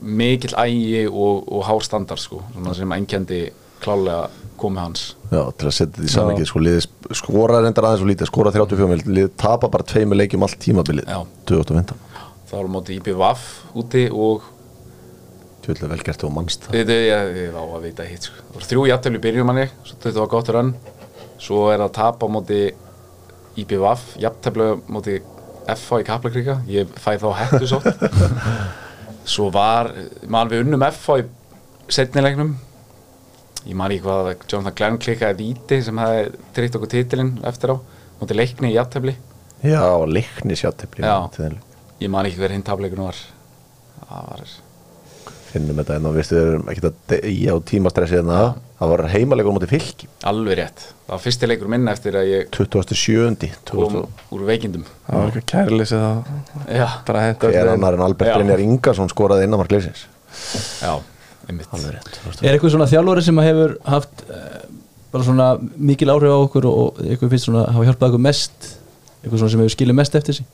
[0.01, 3.45] mikill ægi og, og hárstandard sko, svona sem einkendi
[3.83, 4.29] klálega
[4.59, 5.05] komið hans.
[5.29, 8.89] Já, til að setja þetta í samvikið sko, skora reyndar aðeins og lítið, skora 34
[8.91, 11.19] mil liðið tapa bara tveimur leikjum allt tímabilið Já.
[11.51, 12.05] 2015
[12.45, 14.51] þá var móti IPVAF úti og
[15.65, 16.75] Tjóðlega vel gert og mannst það.
[16.77, 16.89] Ég,
[17.39, 18.43] ég á að vita hitt sko.
[18.53, 20.75] Það þrjú jafntefli byrjum manni þetta var gott rönn.
[21.41, 22.59] Svo er það tap á móti
[23.63, 25.17] IPVAF Jafntefli móti
[25.65, 27.79] FH í Kaplakríka Ég fæ þá hættu svo
[29.25, 29.89] Svo var
[30.29, 31.25] Man við unnum FH í
[31.93, 32.55] setnilegnum
[33.65, 37.75] Ég man ekki hvað Jonathan Glenn klikkaði víti sem hefði tryggt okkur titilinn eftir á
[38.19, 39.15] móti leikni í jafntefli.
[39.65, 41.15] Já, leikni sjáttifli Já.
[42.03, 43.21] Ég man ekki hver hinn tapleikunum var.
[44.03, 44.45] Það var
[45.49, 48.91] Finnum þetta en þá vistu við erum ekkert að deyja á tímastressi en það Það
[48.91, 50.09] var heimalegur móti fylki.
[50.27, 50.81] Alveg rétt.
[51.05, 53.47] Það var fyrsti leikur minn eftir að ég 27.
[53.69, 54.83] kom 2000 úr veikindum.
[55.05, 58.35] Það var eitthvað kærleysi það Hver annar en Albert.
[58.35, 60.03] Brynjar Ingarsson skoraði innanmark leysins
[60.81, 60.93] já,
[61.47, 61.69] einmitt.
[61.71, 64.57] Alveg rétt Er eitthvað svona þjálfari sem að hefur haft uh,
[65.13, 68.71] bara svona mikil áhrif á okkur og, eitthvað finnst svona hafa hjálpað okkur mest?
[69.21, 70.49] Eitthvað svona sem hefur skilið mest eftir sig?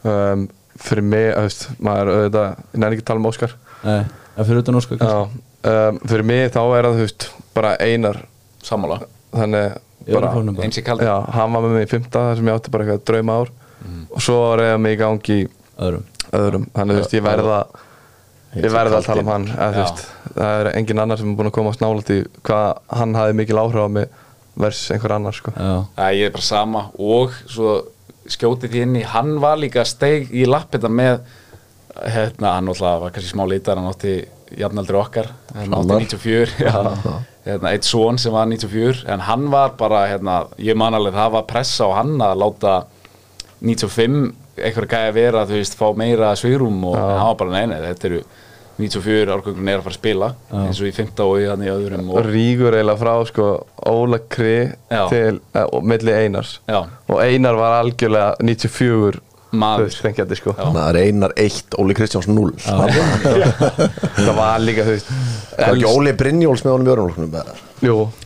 [0.00, 0.48] Um,
[0.80, 3.54] fyrir mig, þú veist, maður auðvitað, ég næri ekki að tala um Óskar.
[3.84, 4.00] Nei,
[4.34, 5.44] að fyrir utan Óskar kannski.
[5.60, 8.22] Um, fyrir mig þá er það, veist, bara einar.
[8.64, 9.00] Sammála,
[9.34, 9.74] þannig
[10.08, 10.30] Í bara.
[10.64, 11.04] eins í kaldi.
[11.04, 13.50] Já, hann var með mig í fymta þar sem ég átti bara eitthvað drauma ár.
[14.10, 15.46] Og svo reyða mig í gangi í
[15.80, 16.06] öðrum.
[16.36, 17.58] öðrum, þannig þú veist, ég verða
[18.56, 19.84] ég verða að tala um hann eða,
[20.34, 23.60] það er engin annar sem er búin að koma snála til hvað hann hafði mikil
[23.62, 24.08] áhrif á mig
[24.60, 25.52] versus einhver annar sko.
[25.54, 27.76] Æ, Ég er bara sama og svo
[28.30, 31.20] skjótið því inn í hann var líka steig í lappita með
[32.00, 34.16] hérna, hann náttúrulega var kannski smá lítar hann átti
[34.58, 36.02] jafnaldri okkar Hrannar.
[36.02, 36.74] 94 já,
[37.46, 41.34] hérna, eitt son sem var 94 en hann var bara, hérna, ég man alveg það
[41.38, 42.76] var pressa á hann að láta
[43.60, 44.20] 95
[44.60, 47.80] eitthvað gæði að vera þú veist, fá meira svigrum og hann var bara, nei, nei,
[47.90, 48.22] þetta eru
[48.80, 52.12] 94 árgöngun er að fara að spila eins og í 15 og í þannig öðrum
[52.14, 53.48] og rígur eiginlega frá sko,
[53.90, 54.54] Óla Kri
[54.88, 55.02] Já.
[55.10, 56.86] til uh, og milli Einars Já.
[57.08, 59.20] og Einar var algjörlega 94
[59.50, 59.94] Maður.
[60.04, 60.54] fengjandi, sko.
[60.58, 62.92] Það einar 1, Óli Kristjáns 0 Það
[64.20, 65.10] það var líka þú veist,
[65.58, 66.92] var ekki Óli Brynjóls með honum í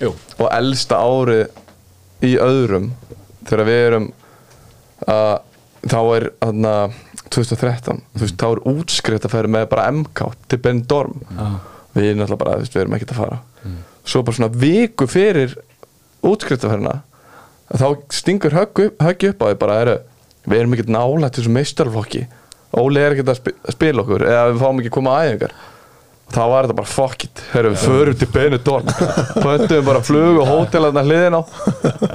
[0.02, 0.12] Jú.
[0.38, 2.90] og elsta árið í öðrum
[3.48, 4.08] þegar við erum
[5.08, 5.34] að
[5.84, 6.74] þá er þarna
[7.34, 11.18] 2013 þú veist, þá er útskrift að færa með bara MK til Ben Dorm.
[11.94, 13.40] Við erum náttúrulega bara, þú veist, við erum ekkert að fara.
[14.04, 15.54] Svo bara svona viku fyrir
[16.24, 16.98] útskriftaferðina
[17.74, 19.94] þá stingur höggi upp, höggi upp á því bara eru,
[20.48, 22.24] við erum ekkert nálægt þessu meistarflokki
[22.74, 25.28] Óli er ekkert að spi- að spila okkur eða við fáum ekki að koma að
[25.28, 25.52] æfingar
[26.34, 27.40] þá var þetta bara fuck it.
[27.52, 28.88] Heru, við förum til Benidorm.
[29.44, 31.42] Pöntum bara flug og hótelarna hliðin á.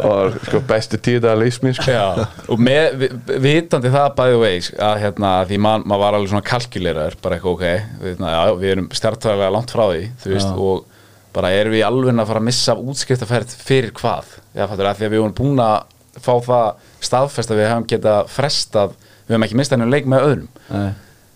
[0.10, 1.94] Og sko bestu tíða að mín sko.
[1.94, 4.60] Já, og með, vi- vitandi það by the way
[4.90, 7.66] að hérna, því maður man var alveg svona kalkuleraður, bara eitthvað ok
[8.04, 12.20] við, já, við erum stjartvæðilega langt frá því þú veist, og bara erum við alveg
[12.20, 14.36] að fara að missa af útskriftaferð fyrir hvað?
[14.58, 15.80] Já, fattur, að því að við vorum búin að
[16.18, 16.66] fá það
[17.06, 18.96] staðfest að við hefum geta frestað,
[19.28, 20.90] við hefum ekki mistað henni leik með öðrum Nei.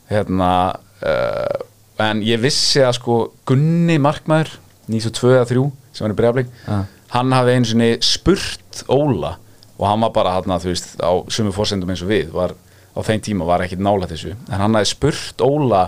[0.10, 0.50] hérna
[1.06, 1.62] uh,
[2.04, 3.18] en ég vissi að sko
[3.48, 4.56] Gunni Markmaður
[4.90, 5.64] 92 eða 3
[5.94, 6.82] sem í breyfling Ja.
[7.14, 9.36] hann hafði einu sinni spurt Óla
[9.78, 12.54] og hann var bara hann þú veist á sumu fórsendum eins og við var,
[12.98, 15.88] á þeim tíma var ekkit nála þessu en hann hafði spurt Óla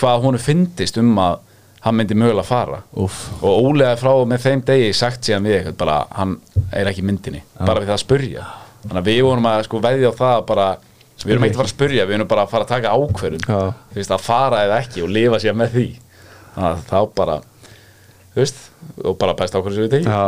[0.00, 1.38] hvað honum fyndist um að
[1.84, 2.80] hann myndi mögulega fara.
[2.96, 3.28] Úff.
[3.42, 6.38] og hafði frá með þeim degi sagt síðan við eitthvað bara hann
[6.72, 8.48] er ekki myndinni bara við það að spurja
[8.84, 10.68] þannig að við vorum að sko veðja á það bara
[11.22, 13.46] við erum ekki að fara að spurja, við erum bara að fara að taka ákverðun
[13.46, 13.58] Já.
[13.94, 15.86] þú veist, að fara eða ekki og lifa sér með því.
[16.54, 17.36] Að þá bara
[18.34, 18.62] þú veist,
[19.00, 20.20] og bara best ákverðun sem við Já,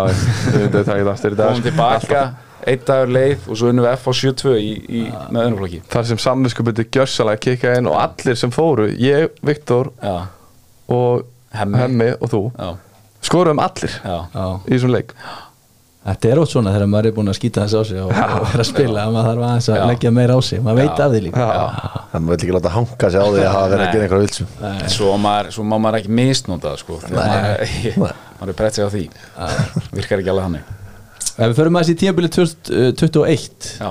[1.37, 1.53] dag.
[1.53, 2.23] Komum tilbaka,
[2.67, 5.83] einn dagur leið og svo unnum við F á 72 í, í, með öðrum flokki.
[5.93, 10.17] Þar sem samvinskupundi gjörsalega kikka inn og allir sem fóru, ég, Viktor já,
[10.97, 11.27] og
[11.61, 11.81] Hemmi.
[11.83, 12.41] Hemmi og þú.
[12.57, 12.71] Já,
[13.31, 15.13] skorum allir í þessum leik.
[16.07, 18.63] Þetta er ótt svona þegar maður er búin að skýta þess á sig og vera
[18.63, 20.61] að spila að maður þarf aðeins að leggja meira á sig.
[20.63, 21.47] Maður veit af því líka.
[22.13, 24.27] Það maður vil ekki láta hanga sig á því að hafa verið að gera einhverja
[24.29, 24.53] vilsum
[24.95, 27.01] svo, maður, svo má maður ekki misnóta það sko,
[27.99, 29.05] maður, er brett sig á því.
[29.99, 30.75] Virkar ekki alveg hannig
[31.37, 33.91] Ef við förum aðeins í tímabilið 2021 já.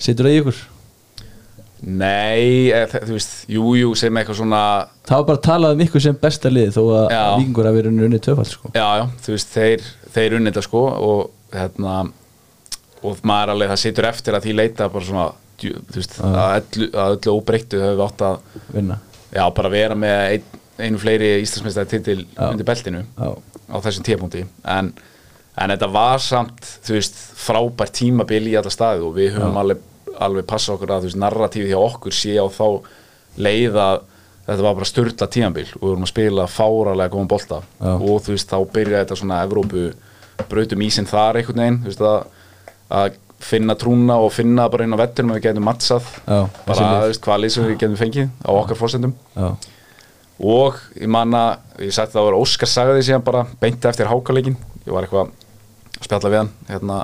[0.00, 0.62] Situr það í ykkur?
[1.80, 4.62] Nei, e, þú veist, jú, jú, sem eitthvað svona
[5.08, 8.02] Það var bara að tala um ykkur sem besta lið þó að vikingur hafi verið
[8.06, 8.72] unnið tvöfald sko.
[8.76, 11.94] Já, já, þú veist, þeir, þeir unnið þetta sko og hérna
[13.00, 15.28] og maður alveg, það situr eftir að því leita bara svona,
[15.60, 18.98] þú veist, að öllu, að öllu óbreyttu höfum við átt að vinna.
[19.30, 23.30] Já, bara vera með ein, einu fleiri Íslandsmeistari titil undir beltinu Já.
[23.70, 24.42] á þessum tíapunkti
[24.74, 24.90] en,
[25.54, 29.84] en þetta var samt, þú veist, frábært tímabil í alla staði og við höfum alveg,
[30.26, 32.66] alveg passa okkur að, þú veist, narratífið hjá okkur sé á þá
[33.40, 34.00] leið að
[34.50, 37.58] þetta var bara styrla tímabil og við vorum að spila fáralega góðan bolta.
[37.80, 37.90] Já.
[37.94, 39.82] og þú veist, þá byrjaði þetta svona Evrópu
[40.50, 42.54] brautum ísinn þar einhvern veginn, þú veist, að,
[43.00, 46.88] að finna trúna og finna bara inn á vettunum að við getum mattsað Já, bara,
[47.04, 49.14] þú veist, hvað lið sem við getum fengið á okkar fórsendum
[50.40, 51.42] og ég manna,
[51.80, 54.56] ég sætti það að vera Óskar sagði síðan bara beint eftir hákaleikin
[54.86, 56.98] ég var eitthvað að spjalla við hann hérna,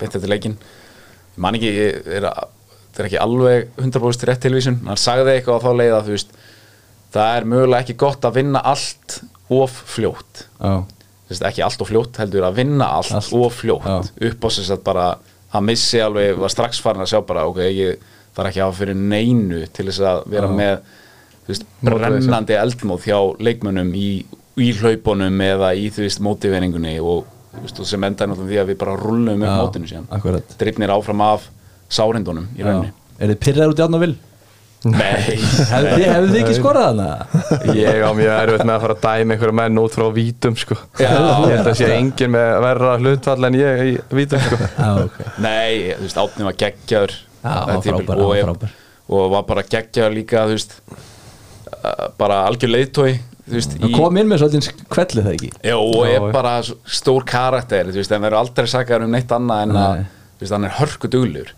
[0.00, 2.50] beint eftir leikin ég man ekki, ég er, að-
[2.92, 6.16] þetta er ekki alveg 100% rétt tilvísun, hann sagði eitthvað á þá leið að þú
[6.16, 6.34] veist
[7.12, 9.18] það er mögulega ekki gott að vinna allt
[9.52, 10.74] of fljótt Já.
[10.82, 13.32] Þú veist, ekki allt of fljótt heldur að vinna allt, Allt.
[13.32, 14.28] of fljótt Já.
[14.30, 15.06] upp á þess að bara
[15.52, 18.04] hann missi alveg, var strax farin að sjá bara ok, ég
[18.36, 20.54] þarf ekki að hafa fyrir neinu til þess að vera Já.
[20.60, 20.74] með
[21.48, 23.18] veist, brennandi eldmóð hjá
[23.48, 24.10] leikmönnum í,
[24.60, 27.26] í hlaupunum eða í þú veist mótiveringunni og,
[27.60, 31.24] veist, og sem enda náttúrulega því að við bara rullum upp mótinu síðan drifnir áfram
[31.28, 31.50] af
[31.92, 34.14] sárindunum í rauninni Er þið pyrraður út í átna vil?
[34.82, 37.04] Nei, Hefðu þið, hefðu þið ekki skorað hana?
[37.78, 40.74] ég á mjög erfitt með að fara að dæma einhverja menn út frá vítum sko.
[40.98, 41.10] Já.
[41.12, 44.58] ég held að sé engin með verra hlutfall en ég í vítum sko.
[44.58, 47.54] Já, ok Nei, þú veist, Átni var geggjaður Já,
[47.86, 48.72] frábær, og, frábær.
[49.14, 50.74] og var bara geggjaður líka þú veist,
[51.76, 53.12] uh, bara algjör leiðtói
[53.46, 56.56] þú veist, Það kom inn með svolítið kvellið það ekki Já, og er bara
[56.98, 60.02] stór karakter þú veist, en verður aldrei sakar um neitt annað en að
[60.42, 61.52] veist, hann er hörku duglur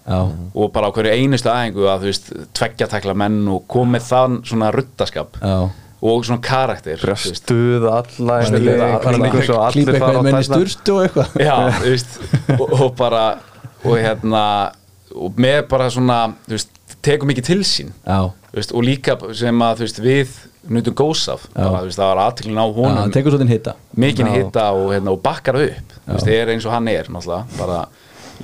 [0.55, 2.28] og bara á hverju einustu aðingu að þú veist,
[2.59, 5.57] tveggja tekla menn og komið þann svona ruttaskap Já.
[6.05, 9.66] Og svona karakter stuða alla Var einu ekki- leik, var hann kringum ekki svo að
[9.70, 11.37] allir klípa fara eitthvað menn í sturtu og eitthvað.
[11.49, 12.18] Já, þú veist,
[12.59, 13.22] og, og bara
[13.85, 14.43] og hérna
[15.14, 16.74] og með bara svona, þú veist,
[17.05, 17.95] tekum mikið til sín.
[18.05, 18.18] Já,
[18.51, 20.37] þú veist, og líka sem að þú veist, við
[20.74, 21.43] nutum góðs af.
[21.55, 21.62] Já.
[21.62, 23.74] bara, þú veist, það var aðteklin á Já, honum hann tekur svolítið hitta
[24.05, 24.35] mikinn Já.
[24.43, 25.97] hitta og, hérna, og bakkar upp.
[26.05, 27.80] Þú veist, er eins og hann er náttúrulega, bara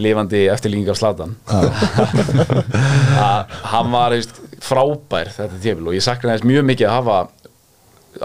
[0.03, 1.37] lifandi eftirlíking af slatan
[3.31, 7.21] að hann var veist, frábær þetta tífil og ég sakna þess mjög mikið að hafa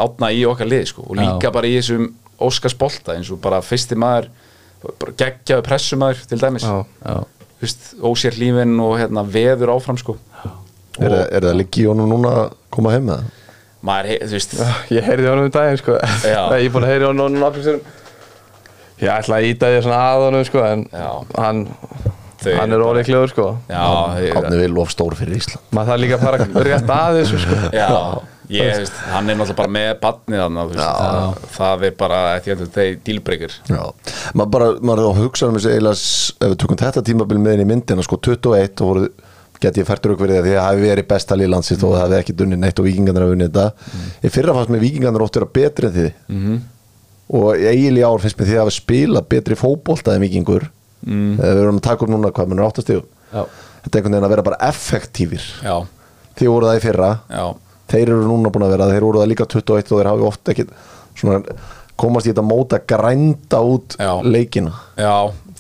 [0.06, 1.56] átna í okkar lið sko, og líka Já.
[1.56, 2.12] bara í þessum
[2.46, 4.28] Óskars bolta eins og bara fyrsti maður
[5.00, 6.82] bara geggjaðu pressumæður til dæmis Já.
[7.06, 7.16] Já,
[7.56, 10.18] Þú veist, ósér lífin og hérna, veður áfram sko.
[11.00, 13.30] Er, er það honum núna að koma heim með það?
[13.86, 14.56] maður, þú veist
[14.94, 16.00] ég heyrði honum um daginn sko.
[16.26, 17.84] Ég er búin að heyri honum nokkrum sérum
[19.02, 21.10] ég ætla að íta því svona að honum sko, en Já.
[21.42, 21.66] hann,
[22.46, 23.48] hann er óleiklegur sko.
[23.70, 23.84] já,
[24.16, 27.40] þeir- Átni vil of stór fyrir Ísland maður þarf líka að fara rétt að þessu
[27.42, 27.60] sko.
[27.74, 27.90] Já,
[28.50, 32.20] ég, veist, hann er náttúrulega bara með badnið hann, þú veist, það, það er bara
[32.46, 33.82] þetta er dílbreykir Já,
[34.34, 36.02] maður bara, maður er á hugsa um þessi eiginlega,
[36.46, 39.08] ef við tökum þetta tímabil með inn í myndina, sko 21 og voru
[39.64, 42.02] get ég fært rauk fyrir því að það hafi verið besta lið landsins og það
[42.04, 45.38] hafi ekki dunni neitt og vikingarnir hafi unnið þetta í fyrra fannst mér vikingarnir oft
[45.40, 46.58] vera betri en þið Mhm.
[47.34, 50.68] Og eiginlega ár finnst mér því að hafa spilað betri fótbolta en vikingur
[51.06, 51.38] mm.
[51.42, 53.04] við erum að taka upp núna hvað mér er áttastíð
[53.36, 53.44] Já,
[53.86, 55.48] þetta er einhvern veginn að vera bara effektífir.
[55.66, 55.78] Já,
[56.40, 57.14] þið voru það í fyrra.
[57.30, 57.46] Já,
[57.94, 60.54] þeir eru núna búin að vera, þeir voru það líka 21 og þeir hafi oft
[60.54, 60.68] ekki
[61.16, 61.58] svona,
[62.00, 64.12] komast í þetta móta grænda út Já.
[64.24, 64.76] leikina.
[65.00, 65.16] Já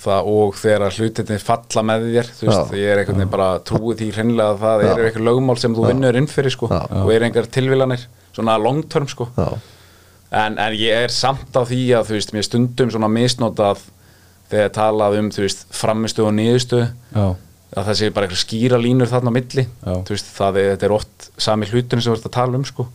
[0.06, 4.02] það, og þegar hlutinni falla með þér þú veist, ég er einhvern veginn bara trúið
[4.02, 6.70] því hreinlega að það eru eitthvað lögmál sem þú vinnur inn fyrir sko.
[6.70, 8.04] Og eru einhver tilvilanir,
[8.36, 9.32] svona long term sko.
[9.34, 9.48] Já.
[10.32, 13.84] En, en ég er samt á því að þú veist, mér stundum svona misnotað
[14.52, 17.26] þegar talað um, þú veist, framistu og niðustu já,
[17.76, 19.66] að það sé bara eitthvað skýra línur þarna á milli.
[19.66, 19.94] Já.
[20.08, 22.88] þú veist, það er, er oft sami hluturinn sem við erum að tala um sko.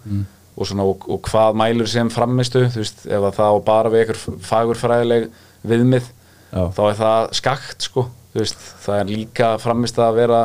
[0.60, 3.92] Og, svona, og, og hvað mælur sem framistu þú veist, ef að það á bara
[3.92, 5.28] við eitthvað fagurfræðileg
[5.70, 6.08] viðmið
[6.50, 6.64] Já.
[6.76, 8.06] þá er það skakt sko.
[8.30, 10.40] Þú veist, það er líka framist að vera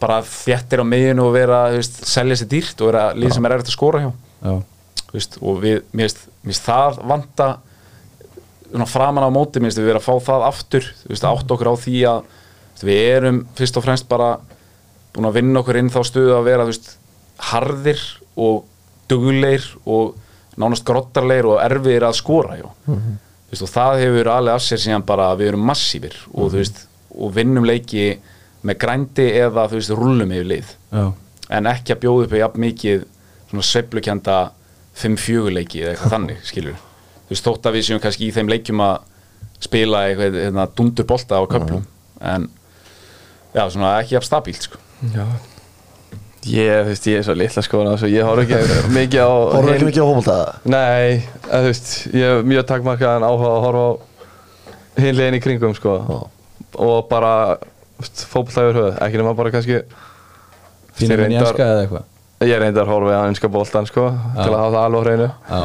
[0.00, 3.46] bara þjættir á miðinu og vera, þú veist, selja sér dýrt og vera lið sem
[3.46, 4.10] er erfitt að skora hjá.
[4.42, 4.56] Já,
[5.20, 7.48] veist, og við, mér finnst- það vanta
[8.70, 10.86] svona framan á móti, mér finnst við vera að fá það aftur.
[11.04, 14.30] Þú veist, átt okkur á því að veist, við erum fyrst og fremst bara
[15.14, 16.90] búin að vinna okkur inn þá stöðu að vera þú veist,
[17.52, 18.02] harðir
[18.36, 18.64] og
[19.08, 20.14] dugleir og
[20.56, 24.80] nánast grottarleir og erfiðir að skora hjá þú veist, og það hefur alveg af sér
[24.82, 26.80] síðan bara að við erum massífir og þú veist,
[27.16, 28.06] og vinnum leiki
[28.66, 30.72] með grændi eða þú veist, rúllum yfir lið.
[30.92, 31.04] Já,
[31.56, 33.04] en ekki að bjóða upp í jafn mikið
[33.50, 34.38] svona sveiflukenda
[34.96, 36.76] 5-4 leiki eða eitthvað þannig, skilur
[37.26, 38.96] þú veist, þótt að við séum kannski í þeim leikjum að
[39.66, 41.84] spila eitthvað hérna, dundur bolta á köflum
[42.32, 42.48] en
[43.56, 44.80] já, svona ekki jafn stabílt sko.
[45.14, 45.24] Já.
[46.46, 48.58] Ég, þú veist, ég er svo litla skoðan á þessu Ég horf ekki
[49.00, 50.36] mikið á Horfðu ekki mikið á fótbolta?
[50.70, 51.06] Nei,
[51.50, 53.92] að, þú veist, ég hef mjög takmarkaðan áhuga að horfa á
[55.02, 55.96] hinn liðin í kringum, sko.
[56.06, 56.18] Já.
[56.86, 57.32] og bara,
[57.98, 59.80] fótbolta yfir höfuð, ekki nema bara kannski
[61.00, 62.06] reyndar- jænska eða eitthvað
[62.44, 65.62] Ég reyndi að horfa á einska boltan, sko til að hafa það alveg hreinu Já,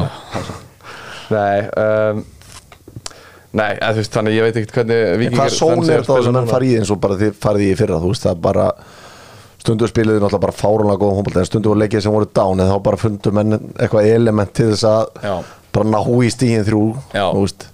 [1.36, 2.22] Nei, um,
[3.56, 6.08] nei, að, þú veist, þannig ég veit ekkert hvernig En Víkingar hvað són er að
[6.10, 6.42] það sem núna.
[6.50, 8.66] farið í eins og bara þið farið í fyrra þú veist það bara
[9.62, 12.72] stundu spiliði náttúrulega bara fárunlega góðum fótbolta en stundu voru leikið sem voru dán en
[12.72, 15.34] þá bara fundu menn eitthvað element til þess að Já.
[15.76, 16.82] bara ná í stíðin þrjú
[17.14, 17.26] Já.
[17.36, 17.68] þú veist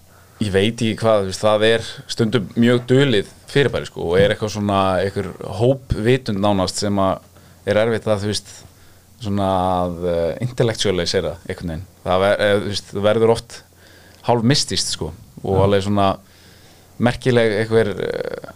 [0.45, 4.53] ég veit ekki hvað, veist, það er stundum mjög dölið fyrirbæri sko, og er eitthvað
[4.59, 5.31] svona, eitthvað
[5.63, 7.25] hópvitund nánast sem að
[7.73, 8.53] er erfitt að þú veist,
[9.23, 9.49] svona
[9.83, 11.85] að uh, intellectualisera einhvern veginn.
[12.05, 13.59] Það, ver, þú veist, það verður oft
[14.29, 15.11] hálf mistist sko
[15.43, 16.09] og alveg svona
[17.03, 18.55] merkileg eitthvað uh,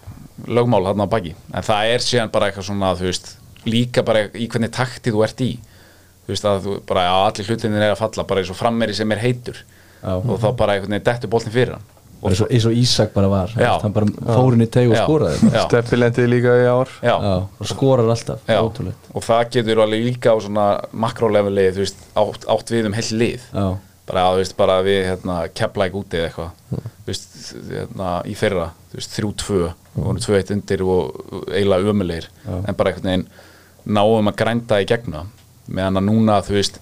[0.50, 1.34] lögmál hann á baki.
[1.54, 3.36] En það er síðan bara eitthvað svona þú veist,
[3.68, 5.52] líka bara í hvernig takti þú ert í.
[6.22, 8.94] Þú veist að þú bara, já, allir hlutinir er að falla bara eins og frammeri
[8.94, 9.62] sem er heitur.
[10.02, 10.16] Já.
[10.18, 11.90] og þá bara veginn dettur boltin fyrir hann
[12.30, 13.72] eins og, Ísak bara var Já.
[13.82, 14.06] hann bara
[14.36, 15.52] fórin í teg og skoraði.
[15.64, 16.92] Steppi lendi líka í ár.
[17.02, 17.14] Já.
[17.18, 22.46] Já, og skorar alltaf, og það getur alveg líka á svona makróleveli, þú veist, átt,
[22.54, 23.48] átt við um heill lið.
[23.50, 23.66] Já,
[24.10, 26.54] bara, þú veist, bara við hérna, keplæk úti eða eitthvað.
[27.02, 27.28] Þú veist,
[27.72, 29.72] hérna, í fyrra þú veist, þrjú tvö,
[30.38, 33.28] eitt undir og eiginlega ömulegir en bara einhvern veginn
[33.88, 35.30] náum að grænda í gegnum það.
[35.72, 36.78] meðan að núna, þú veist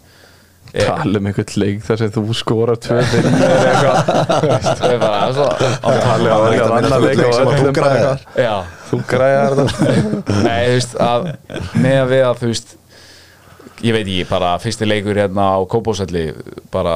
[0.75, 4.11] Tala um einhvern leik þar sem þú skorar tvö fyrir eitthvað.
[4.81, 8.55] Það er bara svo Tala um er að annan leik sem að þú já,
[8.91, 10.37] Þú græðar þetta.
[10.45, 11.31] Nei, þú veist, að
[11.79, 12.77] með að við að, þú veist
[13.81, 16.25] ég veit ekki, bara fyrsti leikur hérna á Kópósalli
[16.73, 16.95] bara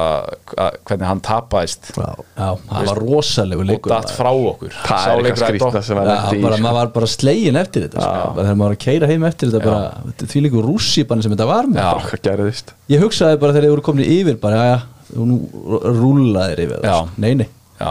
[0.55, 1.91] að, hvernig hann tapaðist.
[1.97, 2.09] Já.
[2.37, 4.73] já, það var rosalegu og leikur datt frá okkur.
[4.85, 6.65] Það Sá er eitthvað skrýtna sem lendi í bara, sko.
[6.67, 8.33] maður var bara slegin eftir þetta sko.
[8.41, 11.71] þegar maður var að keira heim eftir þetta bara, því líku rússipann sem þetta var
[11.71, 14.77] með ég hugsaði bara þegar þið voru komin yfir bara, já,
[15.15, 15.41] já, nú
[16.03, 16.91] rúlaðir yfir það.
[16.91, 16.99] Já.
[17.01, 17.25] sko.
[17.25, 17.49] nei, nei,
[17.81, 17.91] Já,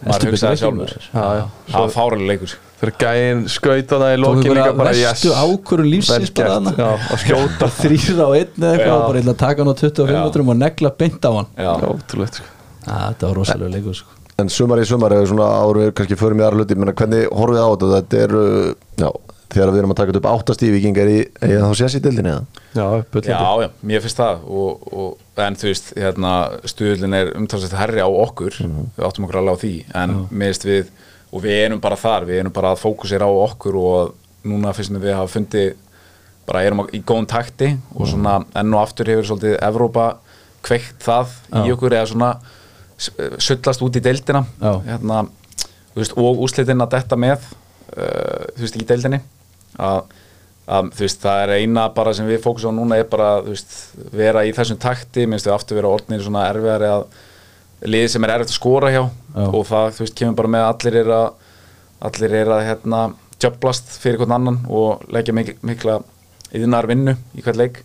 [0.00, 0.80] Heldur maður hugsaði sjálfur.
[0.80, 1.08] maður.
[1.12, 1.44] Já, já.
[1.70, 5.40] Það var fáralega leikur Þegar gæinn skaut hana í lokin líka bara bara vestu yes
[5.42, 7.68] ákvörun lífsins bara hana og skjóta.
[7.76, 10.20] þrýra á einn eða eitthvað og bara ætla að taka hann á 25 Já.
[10.24, 11.50] metrum og negla beint á hann.
[11.60, 12.48] Já, Ótrúlegt sko.
[12.86, 14.16] Þetta var rosalega leikur sko.
[14.40, 16.78] En sumar í sumar er svona áður við kannski förum í aðra hluti.
[16.80, 17.90] Menna, hvernig horfið á þetta?
[17.98, 18.70] Þetta er, uh,
[19.02, 19.10] já,
[19.52, 22.32] þegar við erum að taka þetta upp áttastífi vikingar í, eða þá sést í dildinni
[22.32, 22.44] eða?
[22.72, 22.86] Já,
[23.28, 24.46] já, já, mér finnst það.
[24.48, 25.10] Og, og,
[25.44, 26.32] en þú veist, hérna
[26.72, 28.56] stuðlinn er umtalsett herri á okkur.
[28.64, 29.74] Við áttum okkur alveg á því.
[30.00, 30.92] En mér finnst við,
[31.30, 34.14] og við erum bara þar við erum bara að fókusera á okkur og
[34.46, 35.74] núna finnst við hafa fundið
[36.48, 40.06] bara erum í góðum takti og svona enn og aftur hefur svolítið Evrópa
[40.66, 42.30] kveikt það í okkur eða svona
[43.40, 44.42] sullast út í deildina.
[44.60, 44.72] Já.
[44.84, 45.22] hérna,
[45.96, 47.38] veist, og úslitin að detta með
[47.96, 49.20] uh, þú veist, í deildinni.
[49.80, 50.12] Að,
[50.66, 53.54] að þú veist, það er eina bara sem við fókusum á núna er bara, þú
[53.54, 53.76] veist,
[54.12, 57.06] vera í þessum takti, minnst við aftur vera orðnir svona erfiðari að
[57.86, 59.02] liði sem er erfitt að skora hjá.
[59.30, 59.44] Já.
[59.46, 61.28] og það, þú veist, kemur bara með allir er að
[62.00, 63.00] allir er að hérna
[63.40, 66.00] djöblast fyrir hvern annan og leggja mik mikla
[66.56, 67.82] yðnar vinnu í hvert leik.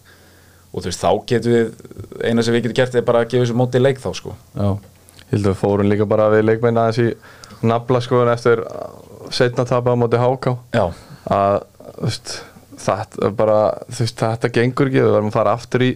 [0.74, 3.46] Og þú veist, þá getum við eina sem við getum gert er bara að gefa
[3.46, 4.36] þessu móti leik þá sko.
[4.56, 4.70] Já,
[5.32, 8.64] Hildur við fórum líka bara við leikmenn aðeins í nafla sko en eftir
[9.34, 10.58] setna tapa á móti háká.
[10.76, 10.90] Já,
[11.32, 12.36] að þú veist,
[12.86, 15.92] þetta bara þú veist, þetta gengur ekki, við verðum að fara aftur í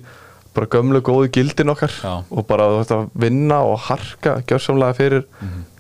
[0.56, 2.14] bara gömlu góðu gildin okkar Já.
[2.30, 5.24] og bara þú veist að vinna og harka gjörsamlega fyrir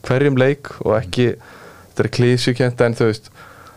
[0.07, 3.29] hverjum leik og ekki þetta er klísjukent en þú veist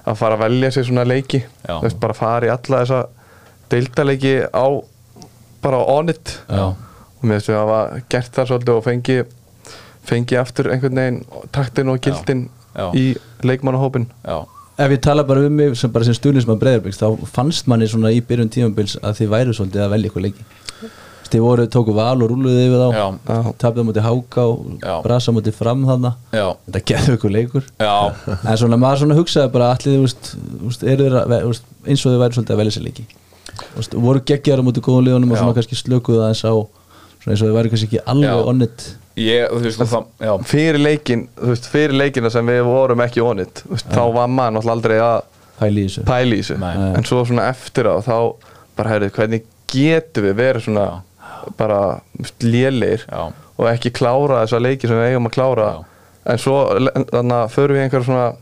[0.06, 1.74] að fara að velja sér svona leiki Já.
[1.78, 3.02] þú veist bara fara í alla þessa
[3.72, 4.66] deildaleiki á
[5.62, 6.64] bara on it Já.
[6.74, 9.18] og mér finnst við að hafa gert það svolítið og fengi
[10.02, 11.20] fengi aftur einhvern veginn
[11.54, 12.88] taktin og gildin Já.
[12.96, 13.12] í
[13.46, 14.42] leikmannahópin já,
[14.80, 18.08] Ef ég tala bara um mig sem bara sem stuðnismann Breiðarbyggs þá fannst manni svona
[18.10, 20.46] í byrjun tímabils að þið væru svolítið að velja ykkur leiki
[21.32, 22.88] Þið voru, tóku val og rúluðu yfir þá.
[22.92, 23.06] Já.
[23.62, 26.10] tapðið móti háka og brasa móti fram þarna.
[26.34, 27.70] Já, Þetta gerðu ykkur leikur.
[27.80, 27.94] Já,
[28.36, 32.86] En svona maður svona hugsaði bara allir eins og þau væri svolítið að velja sér
[32.88, 33.06] leiki.
[33.62, 37.34] Þú veist, voru geggjar á móti góðum liðunum og svona kannski slökuðu aðeins á svona
[37.34, 38.50] eins og þau væri kannski ekki alveg Já.
[38.52, 38.86] onnit
[39.92, 40.06] það,
[40.48, 41.26] fyrir leikin,
[41.68, 43.20] fyrir leikina sem við vorum ekki
[43.68, 45.18] veist, þá var náttúrulega aldrei að
[46.58, 46.72] Nei.
[46.96, 48.16] en svo svona eftir á þá
[48.78, 50.86] bara heyrðu, hvernig getum við verið svona
[51.58, 52.00] bara
[52.42, 53.32] lélegir Já.
[53.58, 55.68] og ekki klára þessa leiki sem við eigum að klára.
[55.72, 55.84] Já.
[56.32, 56.56] en svo
[57.10, 58.32] þannig að förum við einhver svona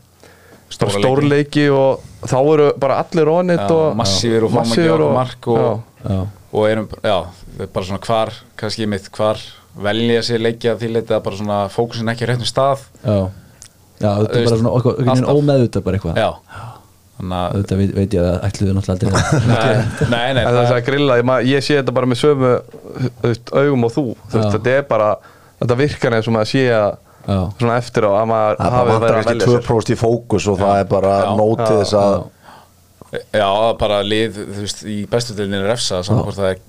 [0.71, 4.85] Stóra bara stórleiki og þá eru bara allir onit Já, og massífir og fáum ekki
[4.93, 7.17] okkur mark og- og erum, já,
[7.73, 9.37] bara svona hvar kannski mitt, hvar
[9.75, 12.79] velja sér leikja því leita að bara svona fókusin ekki á réttum stað.
[13.03, 13.29] Já.
[14.01, 14.95] Já, þetta er bara svona okkur,
[15.35, 16.15] ómeðvitað bara eitthvað.
[16.17, 16.80] Já, að
[17.21, 19.51] Þetta veit, veit ég að ætluðu náttúrulega aldrei
[20.15, 22.51] nei, nei, en þess að grilla, ég, sé þetta bara með sömu
[23.61, 24.53] augum og þú, þú veist, Já.
[24.57, 25.09] þetta er bara
[25.61, 26.91] þetta virkar eins og maður sé að
[27.21, 29.65] svona eftir á að maður Það hafi verið að velja sér.
[29.69, 32.15] 2% í fókus og það er bara nótið þess að
[33.35, 36.61] Já, bara lið, þú veist, í bestu delinni refsa saman hvort það er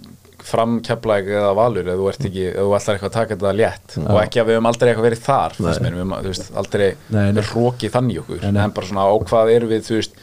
[0.43, 3.97] framkjaplæk eða valur eða þú ert ekki, eða þú ætlar eitthvað að taka þetta létt.
[4.03, 6.15] Og ekki að við höfum aldrei eitthvað verið þar mér, við höfum,
[6.63, 6.89] aldrei
[7.53, 8.63] hrókið þannig í okkur, Nei, nei.
[8.65, 10.19] en bara svona á hvað eru við, þú veist,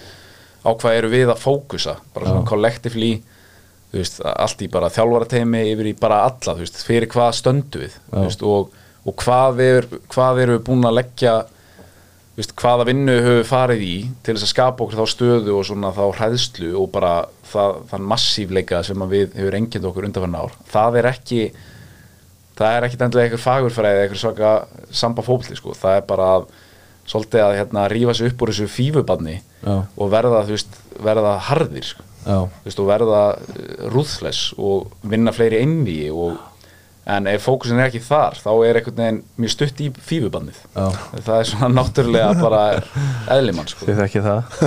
[0.69, 2.45] á hvað eru við að fókusa, bara svona
[3.93, 7.95] veist, allt í bara þjálfarateimi yfir í bara alla, þú veist, fyrir hvað stöndu við,
[8.13, 11.33] veist, og, og hvað, er, hvað eru við búin að leggja
[12.37, 15.65] veist, hvaða vinnu höfum við farið í til þess að skapa okkur þá stöðu og
[15.67, 17.15] svona þá hræðslu og bara
[17.49, 20.55] það, þann massívleika sem við hefur engind okkur undanfann ár.
[20.69, 21.41] Það er ekki
[22.59, 24.53] það er ekki endilega einhver fagurfræði einhver svaka
[24.91, 25.73] samba fótli sko.
[25.75, 26.49] það er bara að
[27.09, 29.73] svolítið að hérna, rífa sig upp úr þessu fífubanni Já.
[29.97, 32.05] og verða, veist, verða harðir sko.
[32.27, 33.23] Já, veist, og verða
[33.93, 36.37] rúðsles og vinna fleiri einví og
[37.09, 40.83] en ef fókusin er ekki þar þá er einhvern veginn mjög stutt í fífubandið Já.
[41.25, 42.59] það er svona náttúrulega bara
[43.33, 43.87] eðlimann sko.
[43.87, 44.59] Þið þekki það.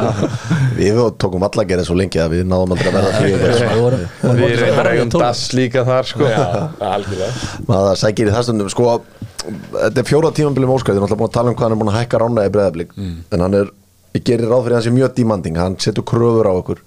[0.80, 4.04] Við tókum alla að gera svo lengi að við náðum aldrei að verða við vorum
[4.40, 6.28] Við reyndar eigum dass líka þar sko.
[6.30, 6.44] Já,
[6.92, 7.50] algjörlega.
[7.66, 8.94] Maður sækir í það stundum sko,
[9.40, 11.80] þetta er fjóra tímambilum óskar þið er náttúrulega búin að tala um hvað hann er
[11.82, 13.70] búin að hækka rána í breðablík en hann er,
[14.16, 16.80] ég gerir ráð fyrir að hann sé mjög dímanding, hann setur kröfur á okkur.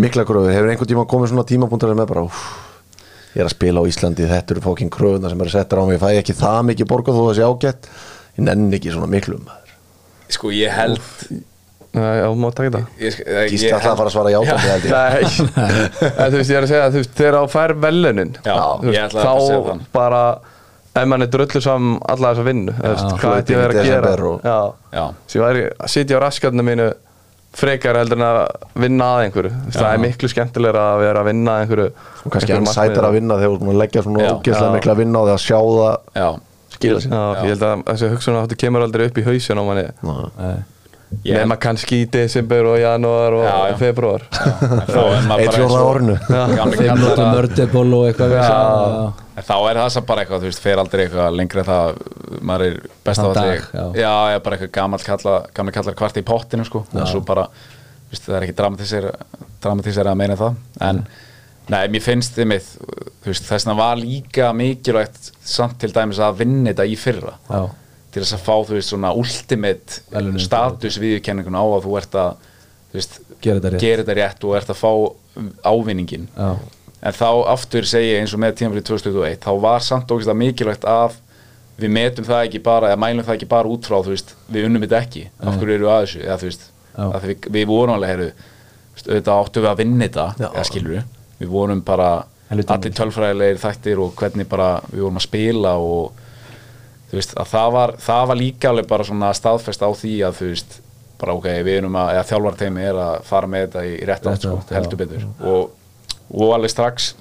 [0.00, 2.38] Mikla kröfur, hefur einhvern tíma komið svona tímapunktar með bara úf,
[3.34, 5.98] ég er að spila á Íslandi, þetta eru fókin kröfuna sem eru settar á mig,
[5.98, 7.90] ég fæ ekki það mikið borgað þó það sé ágætt,
[8.38, 9.76] ég nenni ekki svona miklu um maður
[10.28, 11.00] sko ég held
[11.98, 13.14] Nei, já, má taka það ég,
[13.48, 14.40] Gísli alltaf að fara að svara ég.
[14.92, 15.22] Nei,
[16.28, 19.06] þú veist, ég er að segja þú veist, þegar á fær velunin Já, þú ég
[19.06, 19.86] ætlaði bara að segja þá það.
[19.96, 20.20] bara
[21.02, 23.90] ef mann er drullu saman alla þessa vinnu veist, hvað ætti ég að vera að
[23.90, 24.14] gera?
[24.30, 24.58] og- já,
[24.98, 25.04] já,
[25.44, 26.88] væri að sitja á raskatna mínu
[27.58, 28.38] frekar heldur en að
[28.76, 29.50] vinna að einhverju.
[29.72, 33.06] Það er miklu skemmtilegra að vera að vinna að einhverju og kannski einhverju hann sætar
[33.08, 34.74] að vinna þegar að leggja svona ógeðslega Já.
[34.76, 35.96] mikla vinna á því að sjá það
[37.02, 39.86] sér Já, ég held að þessi hugsun áttu kemur aldrei upp í hausin á manni
[41.08, 41.20] Nei.
[41.32, 43.76] Ég- nema kannski í desember og janúar og Já, já.
[43.80, 46.00] februar er maður eitt kallar
[46.98, 48.42] nótum að- mördeból og eitthvað Já.
[48.42, 49.12] já.
[49.38, 51.98] En þá er það samt bara eitthvað, þú veist, fer aldrei eitthvað lengra en það,
[52.42, 53.84] maður er best af allir, já.
[53.94, 57.44] já, já, bara eitthvað gammal kalla, gammal kallar kvart í pottinu, sko, og svo bara,
[57.46, 59.06] þú veist, það er ekki dramatísir,
[59.62, 60.56] dramatísir að meina það,
[60.88, 61.04] en,
[61.70, 62.66] nei, mér finnst þið mitt,
[63.22, 67.36] þú veist, þess vegna var líka mikilvægt samt til dæmis að vinna þetta í fyrra,
[67.48, 67.62] Já.
[68.18, 70.42] Til þess að fá, þú veist, svona ultimate Verðlaunin.
[70.44, 72.50] status viðurkenningun á að þú ert að,
[72.90, 74.18] þú veist, Gera þetta rétt.
[74.18, 74.92] rétt og ert að fá
[75.70, 76.50] ávinningin Já.
[77.06, 80.86] en þá aftur segi ég eins og með tímafrið 2021 þá var samt að mikilvægt
[80.90, 81.18] að
[81.78, 84.66] við metum það ekki bara eða mælum það ekki bara út frá þú veist, við
[84.66, 86.64] unnum þetta ekki af hverju eru að þessu eða, þú veist,
[86.98, 87.04] Já.
[87.22, 88.28] við, við vorum alveg heru,
[88.98, 90.48] auðvitað áttum við að vinna þetta Já.
[90.48, 92.08] eða skilur við, vorum bara
[92.48, 96.24] Helviti allir tölfræðilegir þættir og hvernig bara við vorum að spila og
[97.08, 100.38] þú veist, að það var, það var líka alveg bara svona staðfest á því að
[100.38, 100.78] þú veist
[101.18, 104.44] bara ok, við erum að, eða þjálfarteimi er að fara með þetta í rétt átt
[104.44, 104.74] sko, já.
[104.76, 105.70] heldur betur og,
[106.30, 107.12] og alveg strax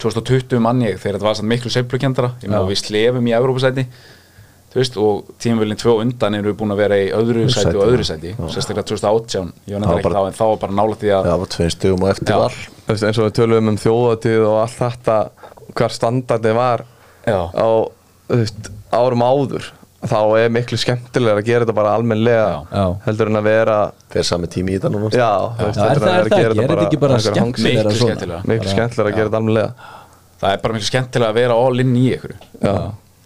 [0.00, 2.60] 2020 mann ég þegar þetta var samt miklu seiflukendara ég Já.
[2.68, 3.84] við slefum í Evrópusæti
[4.74, 7.78] þú veist, og tímavölinn tvö undan erum við búin að vera í öðru sæti sæti,
[7.78, 8.08] og öðru já.
[8.08, 11.12] sæti sérstaklega 2018, ég var Það nefnilega ekki þá en þá var bara nála því
[11.14, 12.38] að Já, var tveim stugum og eftir Já.
[12.40, 12.56] var
[12.94, 15.18] eins og við tölum um þjóðatíð og allt þetta
[15.78, 16.84] hvar standardi var
[17.22, 17.38] Já.
[17.54, 17.68] á
[18.28, 19.70] veist, árum áður
[20.04, 22.84] þá er miklu skemmtilega að gera þetta bara almennlega Já.
[23.06, 23.76] heldur en að vera
[24.12, 26.42] Fyrir sami tími í þetta núna já, Já, er það- að er það?
[26.44, 28.40] Er þetta ekki bara skemmtilegra Miklu skemmtilega.
[28.52, 29.72] miklu skemmtilega að gera þetta almennlega
[30.44, 32.34] það er bara miklu skemmtilega að vera all in í ykkur.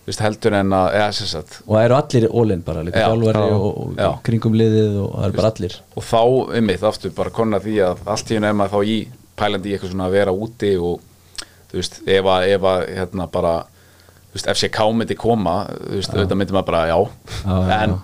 [0.09, 3.09] Veist, heldur en að, eða sem sagt og það eru allir all-in bara, líka Já,
[3.11, 4.07] þjálfari já, og, og já.
[4.25, 5.75] kringum liðið og það eru bara allir.
[6.01, 6.23] Og þá,
[6.57, 8.97] einmitt, aftur bara konar því að allt í er maður þá í
[9.37, 11.03] pælandi í eitthvað svona að vera úti og
[11.69, 13.53] þú veist, ef að, ef að hérna bara,
[14.39, 16.99] veist, FCK myndi koma, þú veist, auðvitað myndi maður bara já,
[17.45, 17.97] Já, en,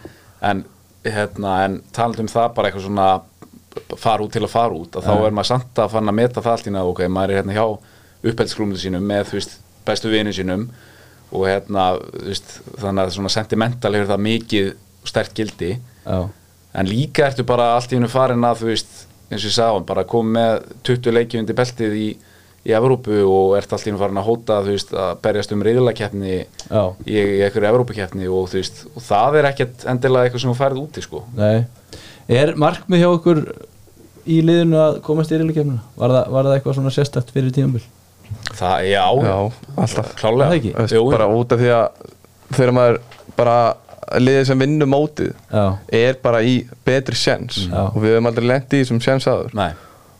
[0.51, 0.64] en
[1.05, 3.09] hérna, en talandi um það bara eitthvað svona
[3.99, 6.43] fara út til að fara út, að þá er maður samt að fann að meta
[6.45, 7.64] það allt í náðu, ok, maður er hérna hjá
[8.30, 10.68] upphældsgrúmlu sínum með, þú veist, bestu vinnu sínum
[11.35, 14.70] og hérna, þú veist, þannig að svona sentimental hefur það mikið
[15.05, 15.72] stert gildi.
[16.05, 16.20] Já,
[16.74, 18.95] en líka ertu bara allt í hennu farin að þú veist,
[19.28, 22.09] eins og ég sagði, bara komið með 20 leiki undir beltið í,
[22.65, 26.35] í Evrópu og ert allt í hennu farin að hóta veist, að berjast um reyðlakeppni
[26.39, 30.57] já, í, í einhverju Evrópukeppni og veist, og það er ekkert endilega eitthvað sem þú
[30.62, 31.25] færið úti, sko.
[31.37, 31.67] Nei.
[32.33, 33.43] Er markmið hjá okkur
[34.25, 37.85] í liðinu að komast í riðlakefnina var, var það eitthvað svona sérstætt fyrir tímabil?
[38.57, 39.37] Það, já, já,
[39.77, 40.15] alltaf.
[40.17, 42.05] Klálega veist, Jú, bara út af því að
[42.55, 43.01] þegar maður
[43.37, 43.59] bara
[44.21, 45.65] liðið sem vinnur mótið já,
[46.01, 47.87] er bara í betri sjens Já.
[47.89, 49.71] og við höfum aldrei lent í þessum sjens aður nei,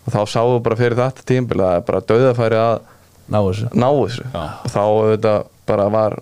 [0.05, 2.75] og þá sáum við bara fyrir þetta tímabil að bara döðafæri að
[3.33, 3.69] ná þessu.
[3.73, 4.27] ná þessu.
[4.35, 4.45] Já.
[4.65, 4.83] og þá
[5.15, 5.35] þetta
[5.69, 6.19] bara var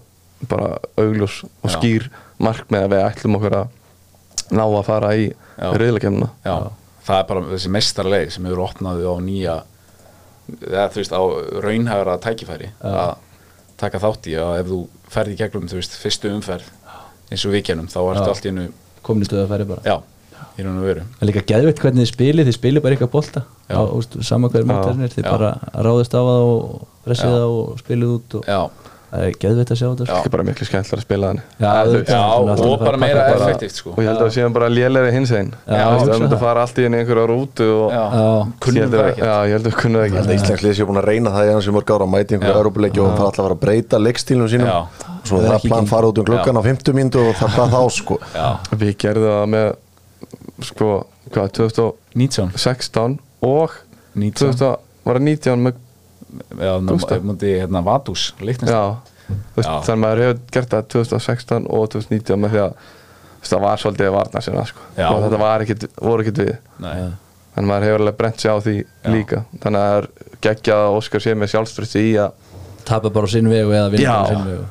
[0.51, 0.69] bara
[0.99, 1.75] augljós og Já.
[1.77, 2.09] skýr
[2.43, 5.69] markmið að við ætlum okkur að ná að fara í Já.
[5.79, 6.55] reyðlakefnina já,
[7.07, 9.57] það er bara þessi mestarleik sem hefur opnaði á nýja
[10.67, 11.23] eða þú veist, á
[11.63, 13.15] raunhægra tækifæri að
[13.83, 14.79] taka þátt í að ef þú
[15.13, 16.71] ferði í gegnum, þú veist, fyrstu umferð
[17.33, 18.33] eins og vikjanum, þá ertu Já.
[18.35, 19.83] allt í í stöðu að færi bara.
[19.87, 19.97] Já,
[20.59, 21.03] í raun og veru.
[21.19, 23.45] Það er líka geðveitt hvernig þið spilið, þið spilið bara eitthvað bolta.
[23.69, 23.77] Já.
[23.79, 25.31] á, úst, sama hver mótarnir, þið Já.
[25.33, 25.51] bara
[25.87, 28.61] ráðist á það og pressið það og spilið út og já,
[29.13, 30.17] það er geðveitt að sjá þetta sko.
[30.17, 31.45] það er bara miklu skemmtilega að spila þannig.
[31.61, 31.93] Já, auðvitað.
[31.93, 33.91] veist, já og að bara meira effektivt sko.
[33.93, 35.51] Og ég held að það séum bara lélegri hins einn.
[35.67, 36.37] Já, það myndi það.
[36.37, 38.29] að fara allt í henni einhverja rútu og já, Já.
[38.65, 40.77] kunnum það að- ekki já, ég held að kunnum það Ég held að ekki Íslandsliðið
[40.81, 42.41] sé búin að reyna það í hans í mörg ára mæti.
[42.53, 43.33] Európuleiki og það
[45.23, 47.83] Það er það plan fara út um gluggan á 50 mínútu og það hvað þá
[47.93, 48.19] sko.
[48.35, 49.69] Já, við gerðum það með
[50.63, 50.91] sko,
[51.33, 51.49] hvað,
[52.15, 53.19] 19 2016
[53.49, 53.77] og
[54.15, 55.81] 19 2000, var það 19 með,
[56.63, 56.73] já,
[57.27, 58.83] múti hérna Vadús, já,
[59.29, 59.79] þú veist, Já.
[59.87, 62.77] þannig að maður hefur gert það 2016 og 2019 með því að
[63.43, 64.85] það var svolítið varna sinna sko.
[65.09, 66.53] Og þetta var ekkit, voru ekkit við.
[66.85, 66.93] Nei,
[67.55, 69.09] þannig að maður hefur alveg brent sig á því Já.
[69.11, 69.41] líka.
[69.65, 70.09] Þannig að það er
[70.47, 72.39] geggjað að Óskar sé með sjálfstressi í að
[72.87, 74.65] tapa bara á sinn vegu eða vinna á sinn vegu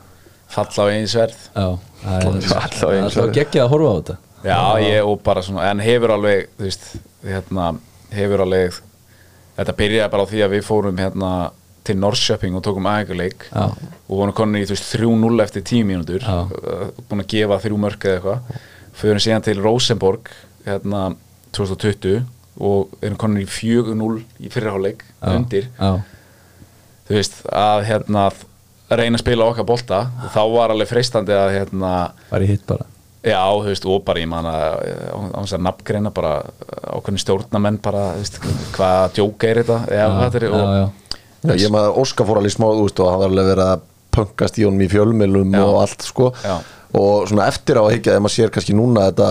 [0.51, 1.67] falla á eins verð Já,
[2.01, 3.35] það er Falla á það er einu alltaf svæði.
[3.37, 4.15] geggjað að horfa á þetta
[4.45, 6.85] Já, ég og bara svona, en hefur alveg, þú veist,
[7.25, 7.71] hérna,
[8.13, 8.77] hefur alveg,
[9.57, 11.31] þetta byrjaði bara á því að við fórum hérna
[11.85, 13.63] til Norrköping og tókum aðeinkuleik Já.
[13.71, 17.81] og vorum konin í, þú veist, 3-0 eftir 10 mínútur, uh, búin að gefa þrjú
[17.81, 18.61] mörk eða eitthvað,
[19.01, 20.31] förum síðan til Rosenborg,
[20.67, 21.03] hérna,
[21.57, 22.21] 2020
[22.61, 26.01] og erum konin í 4-0 í fyrirháleik undir, Já,
[27.09, 28.29] þú veist, að hérna,
[28.91, 30.01] reyna að spila okkar bolta.
[30.33, 31.91] Þá var alveg freistandi að, hérna,
[32.31, 32.87] bara í hitt bara
[33.21, 34.63] Já, þú veist, og bara ég man að
[35.13, 36.31] á á þess að nafngreina bara
[36.89, 38.39] ákveðin stjórnamenn bara, þú veist,
[38.73, 41.17] hvað djóka er þetta, eða hvað þetta er já, og, já.
[41.41, 43.87] Já, ég maður Óskar fór alveg smá þú veist, og það var alveg verið að
[44.11, 45.63] pöngast í honum í fjölmilum Já.
[45.65, 46.55] og allt sko Já.
[46.99, 49.27] og svona eftir á að higgja þegar maður sér kannski núna þetta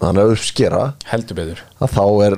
[0.00, 2.36] hann er að uppskera heldur betur að þá er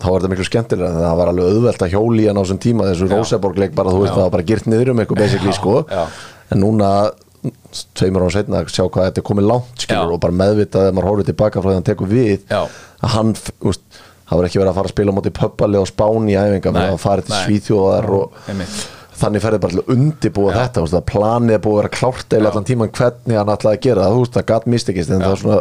[0.00, 2.62] þá er þetta miklu skemmtilega en það var alveg auðvelt að hjóli hann á þessum
[2.62, 3.14] tíma þessu Já.
[3.16, 4.16] Róseborg-leik bara þú veist Já.
[4.18, 6.04] það var bara girt niður um eitthvað basically sko Já.
[6.54, 6.92] en núna
[7.98, 10.94] tveimur án setna að sjá hvað þetta er komið langt skilur og bara meðvitað þegar
[10.98, 12.60] maður horfður tilbaka frá því að hann tekur við Já.
[13.00, 13.84] að hann veist,
[14.30, 16.78] það var ekki verið að fara að spila móti pöppali og spáni í æfinga Nei,
[16.80, 17.36] menn að fara til.
[17.44, 18.78] Svíþjóðar og einmitt.
[19.20, 22.36] þannig ferði bara til að undibúa þetta veist, að planið er búið að vera klárt
[22.38, 25.42] eða allan tíman hvernig hann ætlaði að gera það það gat mistekist en það er
[25.44, 25.60] svona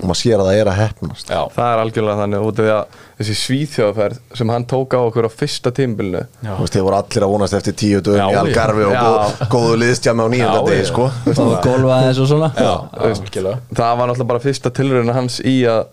[0.00, 2.72] maður sér að það er að hefnast Já, það er algjörlega þannig út af því
[2.72, 6.98] að þessi svíþjóðaferð sem hann tók á okkur á fyrsta tímbilinu Þú veist, þið voru
[6.98, 10.88] allir að vonast eftir tíu dögum í Algarvi og góð, góðu liðstjami á nýjönda degi
[10.88, 11.08] sko.
[11.32, 12.50] Og golfa aðeins og svona.
[12.56, 12.72] Já,
[13.04, 15.84] veist, það var náttúrulega bara fyrsta tilröðin hans í að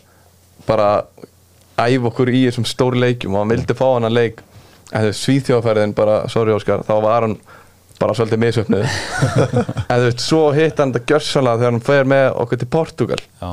[0.69, 0.89] bara
[1.79, 4.43] æfa okkur í þessum stóri leikjum og hann vildi fá hann að leik.
[4.89, 7.37] En þessi svíþjóðaferðin bara, sorry Óskar, þá var hann
[7.99, 8.85] bara svolítið misöfnið
[9.89, 13.19] en þú veist, svo hitt hann þetta gjörsanlega þegar hann fer með okkur til Portugal
[13.19, 13.49] Já,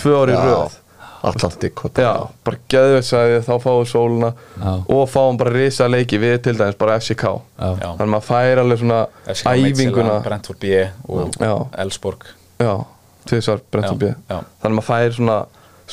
[0.00, 0.42] tvö ári Já.
[0.48, 0.80] röð.
[1.24, 2.10] Atlantik Já,
[2.44, 4.30] bara geðveitt sagði þá fáum við sóluna
[4.60, 4.72] Já.
[4.92, 7.24] og fáum bara risa leiki við til dæmis bara FCK
[7.56, 8.98] þannig að maður fær alveg svona
[9.32, 10.18] FCK æfinguna.
[10.26, 11.54] Brentford B og Já.
[11.84, 12.26] Elsborg
[12.60, 12.74] Já,
[13.28, 14.12] tvisvar Brenton B.
[14.28, 15.38] Þannig að maður fær svona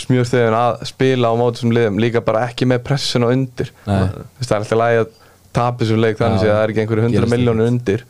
[0.02, 3.72] smjörþegin að spila á móti sem liðum líka bara ekki með pressun og undir.
[3.88, 4.06] Nei.
[4.12, 5.10] Þú veist, það er alltaf lægi að
[5.56, 7.68] tapa þessum leik þannig að það er ekki einhverju hundra ekkert.
[7.68, 8.04] undir.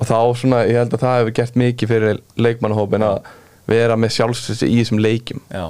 [0.00, 3.30] Og þá svona, ég held að það hefur gert mikið fyrir leikmannahópin að
[3.70, 5.42] vera með sjálfsvöldi í þessum leikjum.
[5.52, 5.64] Já,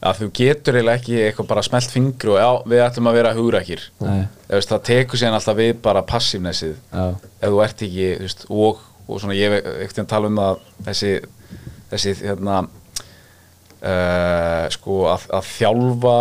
[0.00, 3.34] já þú getur eiginlega ekki eitthvað bara smelt fingru og já, við ætlum að vera
[4.00, 4.22] Nei.
[4.48, 7.04] Veist, það tekur síðan alltaf við bara passívnessið Já.
[7.20, 10.64] ef þú ert ekki, þú veist, og, og svona ég ekkert að tala um það
[10.88, 11.12] þessi,
[11.92, 12.60] þessi hérna
[13.84, 16.16] uh, sko að, að þjálfa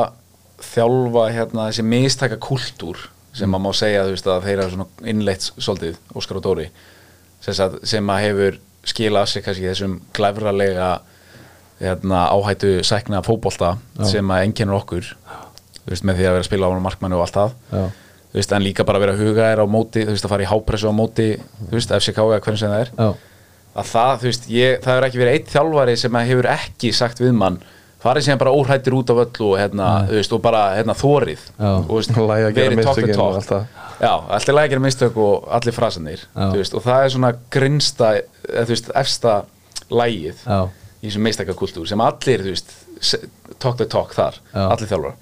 [0.69, 3.07] þjálfa hérna þessi mistaka kultúr
[3.39, 6.67] sem maður má segja þú veist að þeir eru svona innleitt svolítið, Óskar og Dóri
[7.39, 8.59] sem, að hefur
[8.89, 10.89] skilað af sig kannski þessum glæfralega
[11.79, 15.07] hérna, áhættu sækna fótbolta sem að einkennur okkur
[15.89, 17.55] þú veist, með því að vera að spila á markmannu og allt það.
[18.29, 20.33] Þú veist, en líka bara að vera að huga er á móti þú veist, að
[20.35, 22.91] fara í hápressu á móti þú veist, FCK eða hvernig sem það er.
[22.99, 23.09] Já.
[23.79, 27.23] að það, þú veist, ég, það hefur ekki verið eitt þjálfari sem hefur ekki sagt
[27.23, 27.57] við mann
[28.03, 31.41] farið sem bara óhættir út af öllu og, hérna, veist, og bara hérna, þórið
[32.55, 33.39] verið talk the mistökin og talk.
[33.39, 33.65] allt það.
[33.99, 36.21] Já, alltaf lægi að gera mistök og allir frasanir
[36.55, 37.31] veist, og það er svona
[38.69, 39.33] veist, efsta
[39.91, 40.59] lægið Já.
[41.01, 42.45] í þessum meistakakultúr sem allir,
[43.59, 44.63] talk the talk þar, Já.
[44.69, 45.19] allir þjálfar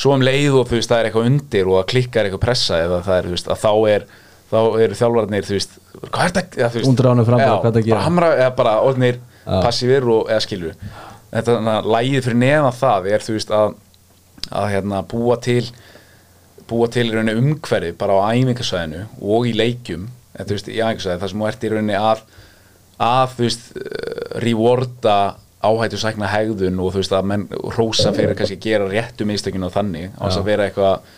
[0.00, 2.44] svo um leið og þú veist, það er eitthvað undir og að klikka er eitthvað
[2.46, 4.06] pressa eða það er, þú veist, að þá er
[4.50, 7.50] þá eru þjálfarnir, þú veist hvað er þetta, eða, þú veist Undir ánum fram bara,
[7.50, 7.94] já, hvað ertu að gera?
[7.94, 9.60] bara hamra, eða bara orðnir Já.
[9.64, 10.74] passífir og, eða skilur
[11.30, 13.78] þetta, þannig að lægið fyrir neðan það er, þú veist, að
[14.50, 15.64] að hérna búa til
[16.70, 20.78] búa til í rauninni umhverfi bara á æfingasvæðinu og í leikjum en þú veist, í
[20.78, 22.22] æfingasvæði þar sem þú ert í rauninni að
[23.00, 25.16] að, þú veist, uh, rewarda
[25.60, 29.68] áhættu sækna hegðun og þú veist að menn rósa fyrir kannski að gera réttu mistökinu
[29.68, 31.10] og þannig á þess að vera eitthvað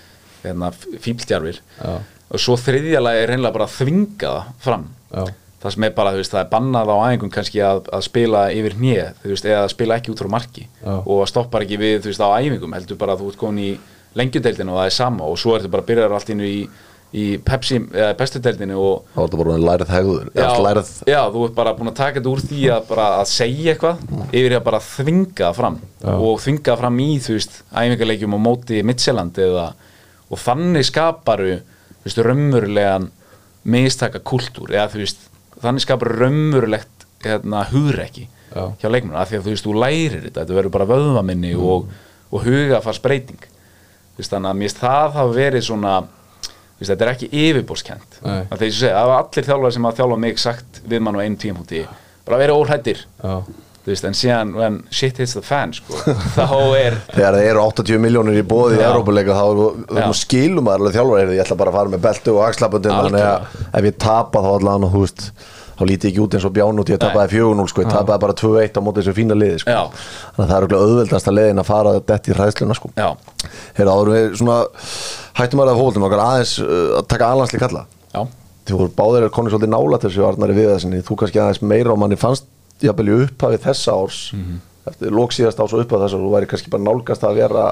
[0.43, 0.72] hérna,
[1.05, 1.93] fíltjarfir Já.
[2.02, 5.24] og svo þriðjalagi er reynilega bara að þvinga það fram Já.
[5.62, 8.44] Það sem er bara, þú veist, það er bannað á æfingum kannski að, að spila
[8.51, 10.68] yfir hnið þú veist, eða að spila ekki út frá marki.
[10.82, 10.94] Já.
[11.01, 13.72] og stoppar ekki við, þú veist, á æfingum heldur bara að þú ert komin í
[14.18, 15.28] lengjudeildinu og það er sama.
[15.28, 16.59] Og svo ertu bara að byrja allt innu í,
[17.12, 20.28] í Pepsi, eða bestudeildinu og þá er þetta bara lærið hegður.
[20.34, 23.26] Já, lærið, já, þú ert bara búin að taka þetta úr því að bara að
[23.32, 25.80] segja eitthvað yfir að bara þvinga fram.
[26.18, 29.66] Og þvinga fram í, þú veist, æfingaleikjum á móti Midtjylland eða
[30.32, 31.59] og þannig skaparu,
[32.01, 33.10] þú veist, raunverulegan
[33.68, 35.28] mistaka kultúr eða þú veist,
[35.62, 38.64] þannig skapar raunverulegt hérna, hugrekki Já.
[38.82, 41.86] hjá leikmennu, af því að þú veist, þú lærir þetta þetta verður bara vöðvaminni og,
[42.30, 43.47] og hugafarsbreyting
[44.34, 47.30] þannig að mér það hafa verið svona veist, þetta er ekki
[48.76, 51.84] segja, það var allir þjálfari sem að þjálfa mig sagt við mann á einu tímpúti
[52.26, 53.34] bara vera óhættir Já.
[53.82, 55.96] Þú veist, en síðan when shit hits the fan sko,
[56.36, 58.84] þá er þegar það eru 80 miljónir í bóði í.
[58.86, 62.94] Európa-leika þá skilum maður alveg þjálfur ég ætla bara að fara með beltu og axlaböndin
[63.00, 65.26] þannig að ef ég tapa þá allan þú veist
[65.72, 68.22] þá líti ég ekki út eins og bján út ég tapaði 4-0 sko, ég tapaði
[68.22, 69.74] bara 2-1 á móti þessu fína liði sko.
[70.36, 72.92] Þannig að það er okkur auðveldasta leiðin að fara þetta í hræðsluna sko.
[73.78, 74.59] Heyrðu, áður við svona
[75.40, 77.84] hættum að það fólkum okkar aðeins uh, að taka alhansli kalla.
[78.72, 81.98] Voru báðir er konið svolítið nála þessu Arnari við þessinni, þú kannski aðeins meira og
[81.98, 82.46] manni fannst
[82.88, 84.20] jafnvel í upphafið þessa árs
[84.90, 87.66] eftir lók síðast árs og upphafið þessa árs þú væri kannski bara nálgast að vera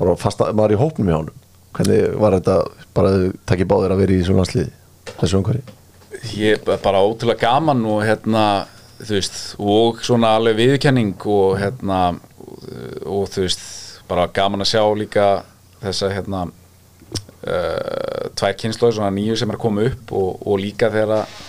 [0.00, 1.38] bara fast að maður í hópnum hjá honum.
[1.72, 2.56] Hvernig var þetta
[2.96, 4.72] bara að takkið báðir að vera í svona sliði
[5.20, 5.76] þessu umhverfi?
[6.36, 8.42] Ég er bara ótrúlega gaman og hérna,
[9.00, 12.00] þú veist og svona alveg viðkenning og hérna
[13.08, 13.62] og þú veist,
[14.10, 15.28] bara gaman að sjá líka
[15.82, 16.44] þessa hérna
[17.46, 21.40] uh, tvær kynnslóður, svona nýju sem er að koma upp og, og líka þegar að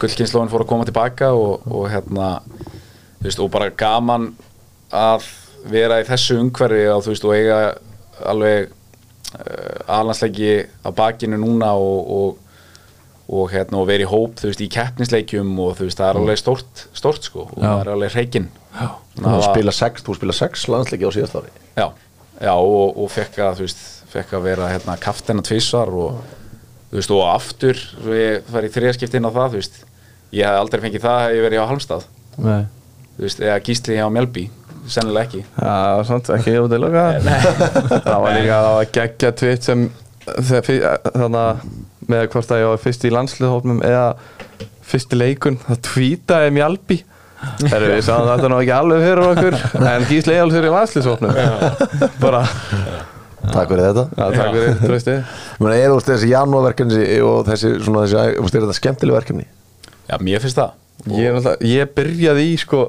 [0.00, 4.30] gullkynnslóðin fór að koma tilbaka og, og hérna þú veist, og bara gaman
[4.94, 5.28] að
[5.66, 7.60] vera í þessu umhverfi og þú veist, og eiga
[8.26, 10.52] alveg uh, alhansleiki
[10.86, 12.42] á bakinu núna og, og
[13.26, 16.18] og hérna og verið í hóp þú veist í keppnisleikjum og þú veist það er
[16.20, 17.64] alveg stórt stórt sko og Já.
[17.66, 18.48] það er alveg hreikinn.
[19.16, 21.50] Þú spila sex, þú spila sex landsleiki á síðast ári.
[21.74, 21.86] Já,
[22.38, 23.82] já og, og fekk að þú veist
[24.12, 26.20] fekk að vera hérna kaftina tvísvar og
[26.96, 29.74] þú veist og aftur svo ég fær í þriðaskipt inn á það þú veist
[30.32, 32.06] ég hef aldrei fengið það að ég verið á Halmstad
[32.40, 32.62] Nei.
[33.18, 34.46] þú veist eða gísli hjá Mjölby
[34.86, 35.40] sennilega ekki.
[35.58, 37.02] Já, sant, ekki ég út í loka.
[38.06, 39.80] Það var líka það var geggja tvitt sem
[40.62, 41.64] fyr- þannig að
[42.06, 44.04] með hvort að ég var fyrst í landsliðhópnum eða
[44.86, 47.00] fyrst í leikun það tvítaði Mjálbi
[47.60, 49.56] Þegar við sáum þetta nú ekki alveg fyrir okkur
[49.90, 51.34] en Gísli Eyjáls er í landsliðshópnum.
[52.22, 52.44] Bara,
[53.52, 54.04] takk fyrir þetta.
[54.16, 55.16] Já, takk fyrir, trösti
[55.62, 59.46] meina, er veist þessi janúarverkefni og þessi svona þessi, veist, er þetta skemmtileg verkefni?
[60.10, 60.76] Já mér finnst það.
[61.06, 62.80] Ég, er náttúrulega- ég byrjaði í sko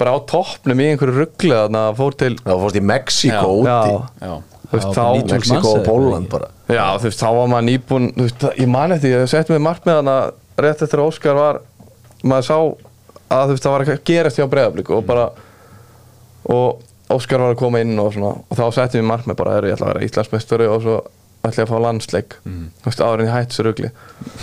[0.00, 3.92] bara á toppnum í einhverju ruggli þarna fór til Það fórst í Mexíkó já, úti.
[3.94, 4.34] Já, Já,
[4.74, 6.48] þá, bara 90 Mexíkó manns og Póland bara.
[6.66, 9.62] Já, þú veist, þá var maður nýbúin þú veist, ég man eftir, ég sett mig
[9.62, 10.16] margt með hana
[10.64, 11.60] rétt eftir að Óskar var
[12.24, 15.28] maður sá að þú veist, það var eitthvað að gerast hjá breyðablík og bara
[16.50, 16.82] og
[17.12, 19.68] Óskar var að koma inn og svona og þá settum við margt með bara, er
[19.68, 20.94] ég ætla að vera Íslandsmeistari og svo
[21.44, 22.36] ætla ég að fá landsleik.
[22.86, 23.90] Veist, árin ég hætti þessu rugli.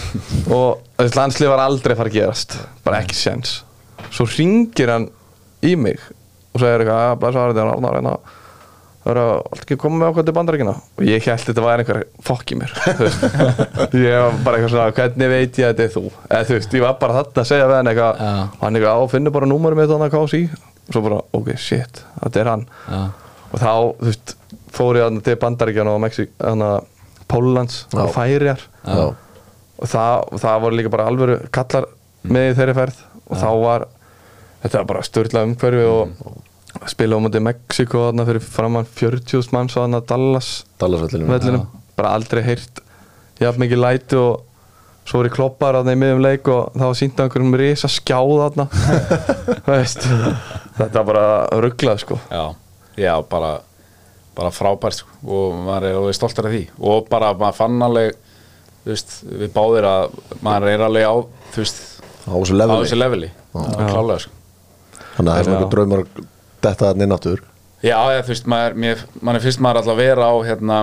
[0.58, 2.60] Og þessi landsleik var aldrei að fara að gerast.
[2.86, 3.56] Bara ekki séns.
[4.14, 5.10] Svo ringir hann
[5.66, 5.98] í mig
[6.52, 8.14] og segir eitthvað, að er Arnar hérna.
[9.02, 11.82] Það er að alltaf ekki koma með okkur til bandaríkina og ég held þetta var
[11.82, 12.74] einhver fokk í mér
[13.98, 16.04] ég var bara eitthvað svona hvernig veit ég að þetta er þú?
[16.28, 17.66] Eða þú veist, ég var bara þarna að segja
[20.92, 22.66] og með svo bara, ok, shit, þetta er hann.
[22.92, 23.02] Já.
[23.52, 24.36] og þá, þú veist,
[24.76, 26.30] fór ég þarna til bandaríkjana og Mexík,
[27.92, 28.02] Já.
[28.04, 28.68] og Færiar
[29.82, 31.88] og það, og það voru líka bara alvöru kallar
[32.28, 33.02] með í þeirri ferð.
[33.32, 33.88] Og þá var
[34.62, 39.76] þetta var bara störla umhverfi og spila á mútið Mexiko þarna fyrir framann 40.000 manns
[39.76, 40.52] á þarna Dallas.
[40.82, 42.84] Dallasvellinum vellinum, bara aldrei heyrt
[43.42, 44.44] jafn mikið læti og
[45.08, 48.34] svo voru kloppaður þarna í miðum leik og það var sínt á einhverjum risa skjáð
[48.44, 48.68] þarna
[49.72, 50.06] veist,
[50.78, 52.18] þetta var bara rugglað sko.
[52.32, 52.44] Já,
[53.00, 53.54] já bara,
[54.38, 55.10] bara frábært sko.
[55.28, 56.66] og maður er alveg stoltur af því.
[56.80, 58.18] Og bara maður fann alveg
[58.88, 61.16] veist, við báðir að maður er alveg á
[61.54, 61.82] þú veist,
[62.22, 62.84] Á þessu á leveli.
[62.86, 64.36] Þessu leveli klálega sko.
[65.16, 66.04] Þannig að það er svona draumar
[66.62, 67.40] Þetta þarna inn aftur.
[67.82, 70.76] Já, eða, þú veist, maður, mér, maður finnst maður alltaf að vera á hérna,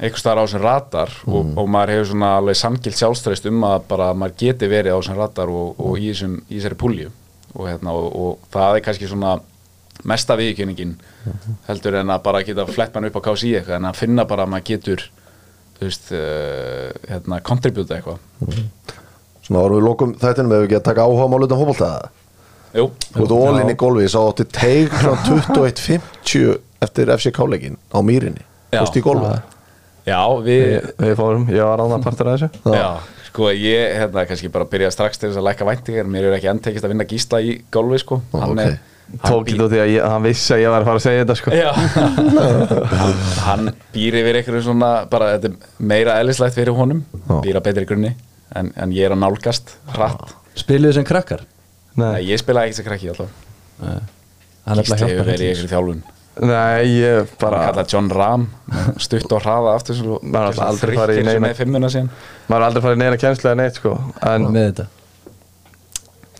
[0.00, 3.84] einhver staðar á þessum radar og, og maður hefur svona alveg samgilt sjálfstæðist um að
[3.92, 7.12] bara maður geti verið á þessum radar og, og í, þessum, í þessari púlju
[7.54, 9.36] og, hérna, og, og það er kannski svona
[10.08, 10.94] mesta viðkenningin
[11.68, 14.46] heldur en að bara geta flett mann upp á KSI eitthvað en að finna bara
[14.46, 15.04] að maður getur
[15.76, 18.18] þú veist, uh, hérna, contributa eitthvað.
[19.42, 21.92] Svona árum við lokum þættinum ef við ekki að taka áhuga málutan fótbolta?
[22.72, 27.98] Jú, Þú ert ólinn í golfi, ég sá átti teig frá 21.50 eftir FCK-leikin á
[28.00, 28.46] Mýrinni.
[28.72, 29.32] Þú veist í golfa
[30.06, 32.72] já, við við, við fórum, ég var ráðan partur af þessu.
[32.74, 32.88] Já,
[33.32, 36.08] sko ég hérna kannski bara byrja strax til þess að læka væntingar.
[36.12, 38.18] Mér er ekki endtekist að vinna gísla í golfi sko.
[38.28, 38.60] Ó, hann ok.
[38.66, 38.74] er
[39.12, 41.00] hann tók bý- þetta út því að ég, hann vissi að ég var að fara
[41.00, 41.54] að segja þetta sko?
[41.56, 41.70] Já.
[43.00, 43.16] Hann,
[43.48, 47.02] hann býr yfir einhverju svona bara þetta er meira eðlislegt fyrir honum.
[47.24, 47.34] Já.
[47.48, 48.12] býr að betri grunni
[48.56, 50.34] en, en ég er að nálgast hratt.
[50.60, 51.46] Spiluðu sem krakkar?
[51.96, 53.32] Nei, Nei, ég spilaði ekki sem krakki alltaf.
[53.82, 54.00] Nei.
[54.68, 56.02] Hann Gísli bara hefur verið í einhverju þjálfun
[56.40, 58.46] Nei ég bara bara kallað John Ram
[58.96, 62.08] stutt og hraða aftur farið í neina- með fimmuna síðan.
[62.48, 63.92] maður har aldrei farið neina kjenslu eða neitt sko.
[64.22, 64.86] En með þetta.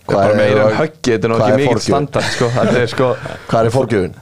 [0.02, 2.48] Hvað bara meira um höggi, þetta er hvað ekki er mikið standard sko.
[2.62, 3.08] Er sko,
[3.50, 4.14] Hvað er fórgjöfun?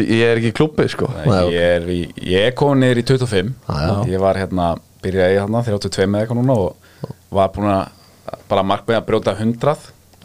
[0.00, 1.10] ég er ekki í klubbi sko.
[1.14, 2.00] Nei, Nei, ég, er, í,
[2.32, 3.92] ég er komin niður í 25 Ah, já.
[4.16, 4.70] ég var hérna,
[5.04, 9.76] byrjaði hérna 32 með eitthvað núna og var búin að bara markmið að brjóta 100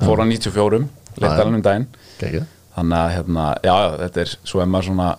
[0.01, 0.87] fór á 94,
[1.19, 1.41] leitt Ah, já.
[1.43, 1.87] alveg um daginn.
[2.23, 2.43] Gekki
[2.75, 5.09] þannig að hérna, já, já, þetta er svo er maður svona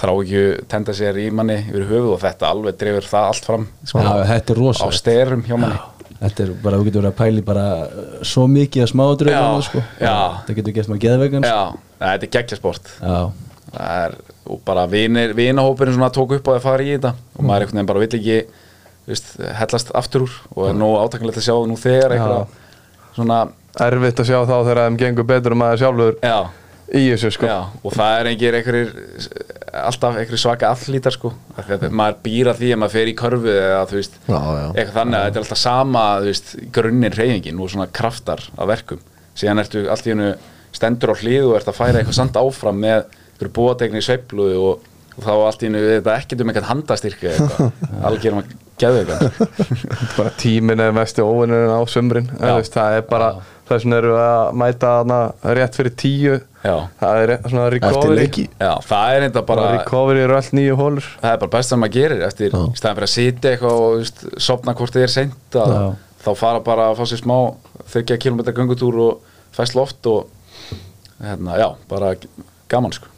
[0.00, 3.66] þrá ekki tenda sér í manni yfir höfuð og þetta alveg drefur það allt fram
[3.82, 5.80] sko, Já, þetta er á styrum hjá manni.
[6.20, 9.62] Þetta er bara, þú getur verið að pæli bara uh, svo mikið að smáðröðum Já,
[9.66, 9.82] sko.
[10.02, 10.16] já.
[10.46, 11.60] Það getur gert maður geðvegan já,
[12.02, 13.20] þetta er geggjasport já,
[13.70, 14.16] það er
[14.50, 17.78] og bara vinir, vinahópurinn svona tók upp á að fara í þetta og maður einhvern
[17.80, 18.38] veginn bara vill ekki
[19.08, 22.58] veist, hellast aftur úr og er nóg átakanlegt að sjá nú þegar eitthvað
[23.16, 23.40] svona,
[23.80, 26.16] Erfitt að sjá þá þegar þeim gengur betur um maður sjálfur.
[26.26, 26.38] Já,
[26.96, 27.46] í þessu sko.
[27.46, 28.92] Já og það er engir einhverjir
[29.80, 31.32] alltaf einhverjir svaka allítar sko.
[31.60, 34.66] Að maður býra því að maður fer í körfu eða þú veist, Já, já.
[34.74, 38.70] eitthvað þannig að þetta er alltaf sama þú veist, grunninn reyfingin og svona kraftar af
[38.72, 39.02] verkum,
[39.38, 40.30] síðan ertu allt í hennu
[40.74, 43.06] stendur á hlið og ert að færa eitthvað samt áfram með
[43.56, 44.82] bóðategni sveiflu og,
[45.20, 47.88] og þá allt í hennu þetta ekkert um eitthvað handastyrki eða eitthvað.
[48.08, 49.56] Algjör maður geðu eitthvað
[50.18, 51.80] bara tímin er mestu óvinnurinn á
[52.56, 53.32] veist, það er bara
[53.70, 55.18] þess vegna eru að mæta hana
[55.56, 56.38] rétt fyrir tíu.
[56.60, 56.74] Já.
[57.00, 58.24] það er svona recovery.
[58.60, 61.80] Já, það er enda bara recovery eru allt nýju hólur það er bara best sem
[61.80, 65.14] maður gerir eftir í staðan fyrir að sitja eitthvað og veist, sopna hvort þið er
[65.14, 65.86] seint að Já.
[66.26, 67.36] þá fara bara að fá sér smá
[67.94, 70.28] 30 km göngutúr og fæst loft og
[71.22, 72.12] hérna, já, bara
[72.68, 73.08] gaman sko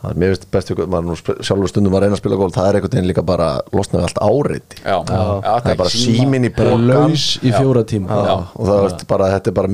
[0.00, 2.36] Það er mér veist best ykkur, maður nú sp- sjálfur stundum að reyna að spila
[2.40, 4.78] golf, það er einhvern veginn líka bara losnaði allt áreiti.
[4.80, 5.18] Já, já,
[5.60, 8.08] Það er bara símin í bókan laus í fjóra tíma.
[8.08, 9.68] Já, og það er bara, þetta er bara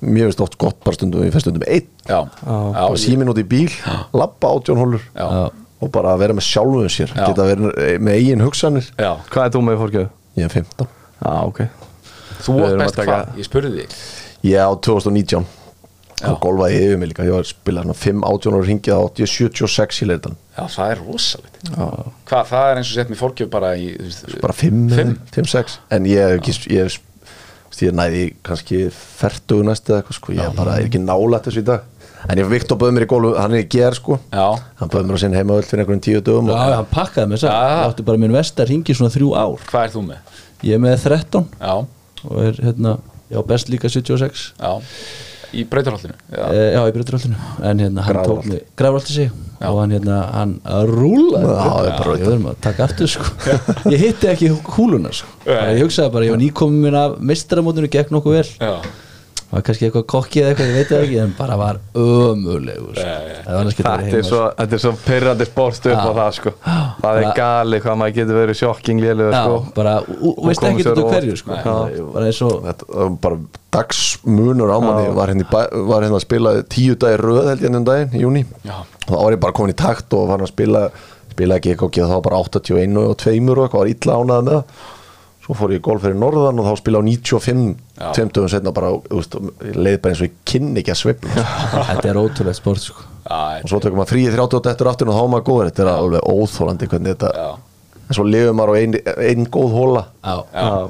[0.00, 2.96] mjög veist oft gott bara stundum, ég fæst stundum einn.
[3.02, 3.68] Símin út í bíl,
[4.16, 5.44] labba átjón hólur já, Já.
[5.84, 7.26] og bara að vera með sjálfum sér Já.
[7.28, 8.88] geta verið með eigin hugsanir.
[8.96, 9.12] Já.
[9.28, 10.08] hvað er þú með fórgjöf?
[10.40, 10.88] ég er 15
[11.20, 11.60] Já, ok.
[12.46, 14.00] Þú erum best hvað, ég spurði þig.
[14.46, 15.65] Ég á 2019 Já.
[16.24, 19.00] Og golfaði yfir mig líka, ég var að spila svona 5 átjón ára hringið á
[19.04, 19.26] 80,
[19.60, 21.58] 76 í leirdan Já, það er rosalegt.
[22.30, 23.90] Hvað, það er eins og sett mér fórgjöf bara í
[24.40, 25.18] bara 5, Fimm?
[25.34, 30.16] 5, 6 en ég hef ekki, ég hef ég næði kannski 40 næstu eða eitthvað
[30.16, 31.84] sko, ég bara er ekki nálægt þessu í dag.
[32.32, 34.16] En ég Viktor bauð mér í gólu, hann er í ger sko.
[34.32, 34.46] Já,
[34.80, 37.42] Hann bauð mér á sinn heimavöld fyrir einhverjum tíu dögum Já, og hann pakkaði með
[37.42, 39.60] þess að áttu bara minn vestar ringi svona þrjú ár.
[39.68, 40.40] Hvað er þú með?
[40.64, 41.74] Ég er með 13 Já,
[42.24, 42.96] og er hérna,
[43.28, 44.72] já, best líka 76 já
[45.54, 48.42] Í brautarhaldinu Já, Já, e, já í breyturhaldinu En hérna, hann Grafarholt.
[48.42, 50.50] tók mig Grafarholt sig og hann hérna, hann
[50.84, 51.46] rúlaði.
[51.48, 53.24] Já, bara Ég verðum að taka aftur sko.
[53.94, 55.30] Ég hitti ekki húluna sko.
[55.48, 58.50] Ég hugsaði bara, ég var nýkominn minn af meistaramótinu, gekk nokkuð vel.
[58.60, 58.74] Já,
[59.50, 63.12] var kannski eitthvað kokki eða eitthvað, ég veit það ekki En bara var ömulegur sko.
[63.46, 66.52] Þetta er svo, er pyrrandi sport upp á það sko.
[67.02, 69.60] Það er gali hvað maður getur verið sjokking lélugur Já, sko.
[69.76, 69.94] bara,
[70.48, 71.60] veist ekki sér þetta hverju sko.
[71.60, 72.04] Já.
[72.16, 73.40] Bara eins og Þetta var bara
[73.76, 75.10] dagsmunur á manni.
[75.16, 78.46] Var hérna, var hérna að spila tíu dagir röð held ég ennum daginn í júni
[78.66, 80.88] já, og þá var ég bara komin í takt og var að spila
[81.36, 84.54] spila ekki ekki og þá bara 81 og 2 og eitthvað var illa ánað með
[84.56, 84.94] það
[85.46, 87.60] svo fór ég í golf fyrir norðan og þá spila á 95
[87.96, 88.08] Já.
[88.16, 90.98] tveim dögum setna bara þú veist, ég leið bara eins og ég kynni ekki að
[91.04, 91.44] svipna
[91.92, 93.04] Þetta er ótrúlegt sport sko.
[93.26, 95.70] Já, og svo tökum maður frí í 38 eftir aftur og þá er maður góður.
[95.70, 97.46] Þetta er alveg óþólandi hvernig þetta já,
[98.06, 98.92] en svo lifum maður á ein,
[99.30, 100.34] ein góð hóla Já,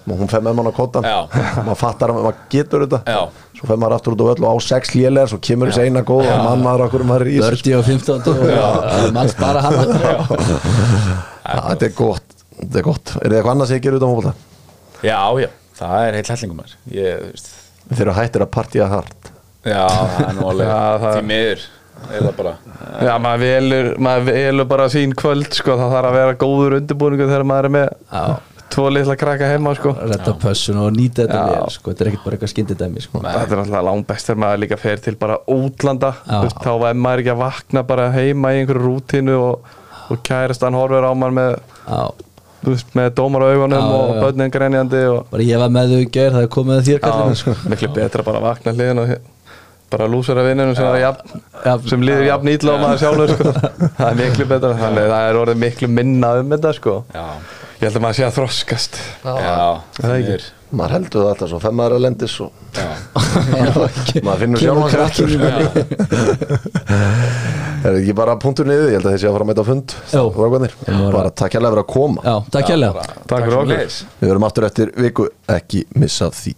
[0.08, 1.08] hún fer með mann á kottan.
[1.08, 1.18] Já.
[1.66, 3.00] maður fattar að maður getur þetta.
[3.08, 3.50] Já.
[3.60, 6.04] svo fer maður aftur út á öll og á sex lélegar svo kemur þessi eina
[6.04, 9.36] góð og mann maður okkur maður er í þessu Bördi og 15 og það manns
[9.40, 9.76] bara hann.
[11.46, 12.25] Já, þetta er gott
[12.62, 14.34] þetta er gott, er þið eitthvað annað sem ég gerir út á móla
[15.02, 19.32] já, já Það er heill hellingum þeir eru hættir að partíja hart
[19.66, 21.64] Já, það er nú alveg Já, það- Því miður
[22.12, 22.50] Er það bara.
[23.02, 25.74] Já, maður velur, maður velur bara sín kvöld sko.
[25.80, 28.24] Það þarf að vera góður undirbúningu þegar maður er með Já,
[28.74, 29.94] tvo litla krakka heima sko.
[30.12, 31.90] Retta pössun og nýta þetta vel sko.
[31.94, 33.22] Þetta er ekkert bara eitthvað skyndidæmi sko.
[33.24, 36.12] Þetta er alltaf langt best þegar maður líka fer til bara útlanda.
[36.44, 39.72] Veist, Þá var maður ekki að vakna bara heima í einhverju rútínu og,
[40.12, 41.56] og kærastan horfir á mann með,
[41.88, 42.02] Já,
[42.74, 44.20] veist, með dómar á augunum Já, og já.
[44.24, 47.00] börnin grenjandi og bara ég var með þau í gær, það er komið að þér
[47.06, 49.14] kallinu sko miklu betra bara að vakna hliðin og
[49.92, 53.52] bara lúsur að vinnunum sem, er sem líður jafn ítla og maður sjálfur sko.
[54.00, 56.96] það er miklu betra þannig að það er orðið miklu minna um þetta sko.
[57.76, 59.56] Ég held að maður sé að þroskast já,
[60.00, 60.55] Það er ekki.
[60.74, 62.50] Maður heldur það alltaf svo fem maður að lendis og
[64.26, 65.94] maður finnur sjálf kraftur krakkinn
[67.86, 69.62] er það ekki bara punktur niður, ég held að þeir sé að fara að mæta
[69.62, 69.96] á fund
[71.14, 72.20] bara takk hérlega fyrir að koma.
[72.26, 72.36] Já,
[73.30, 73.98] takk sömuleiðis.
[74.20, 76.56] við verum aftur eftir viku, ekki missa af því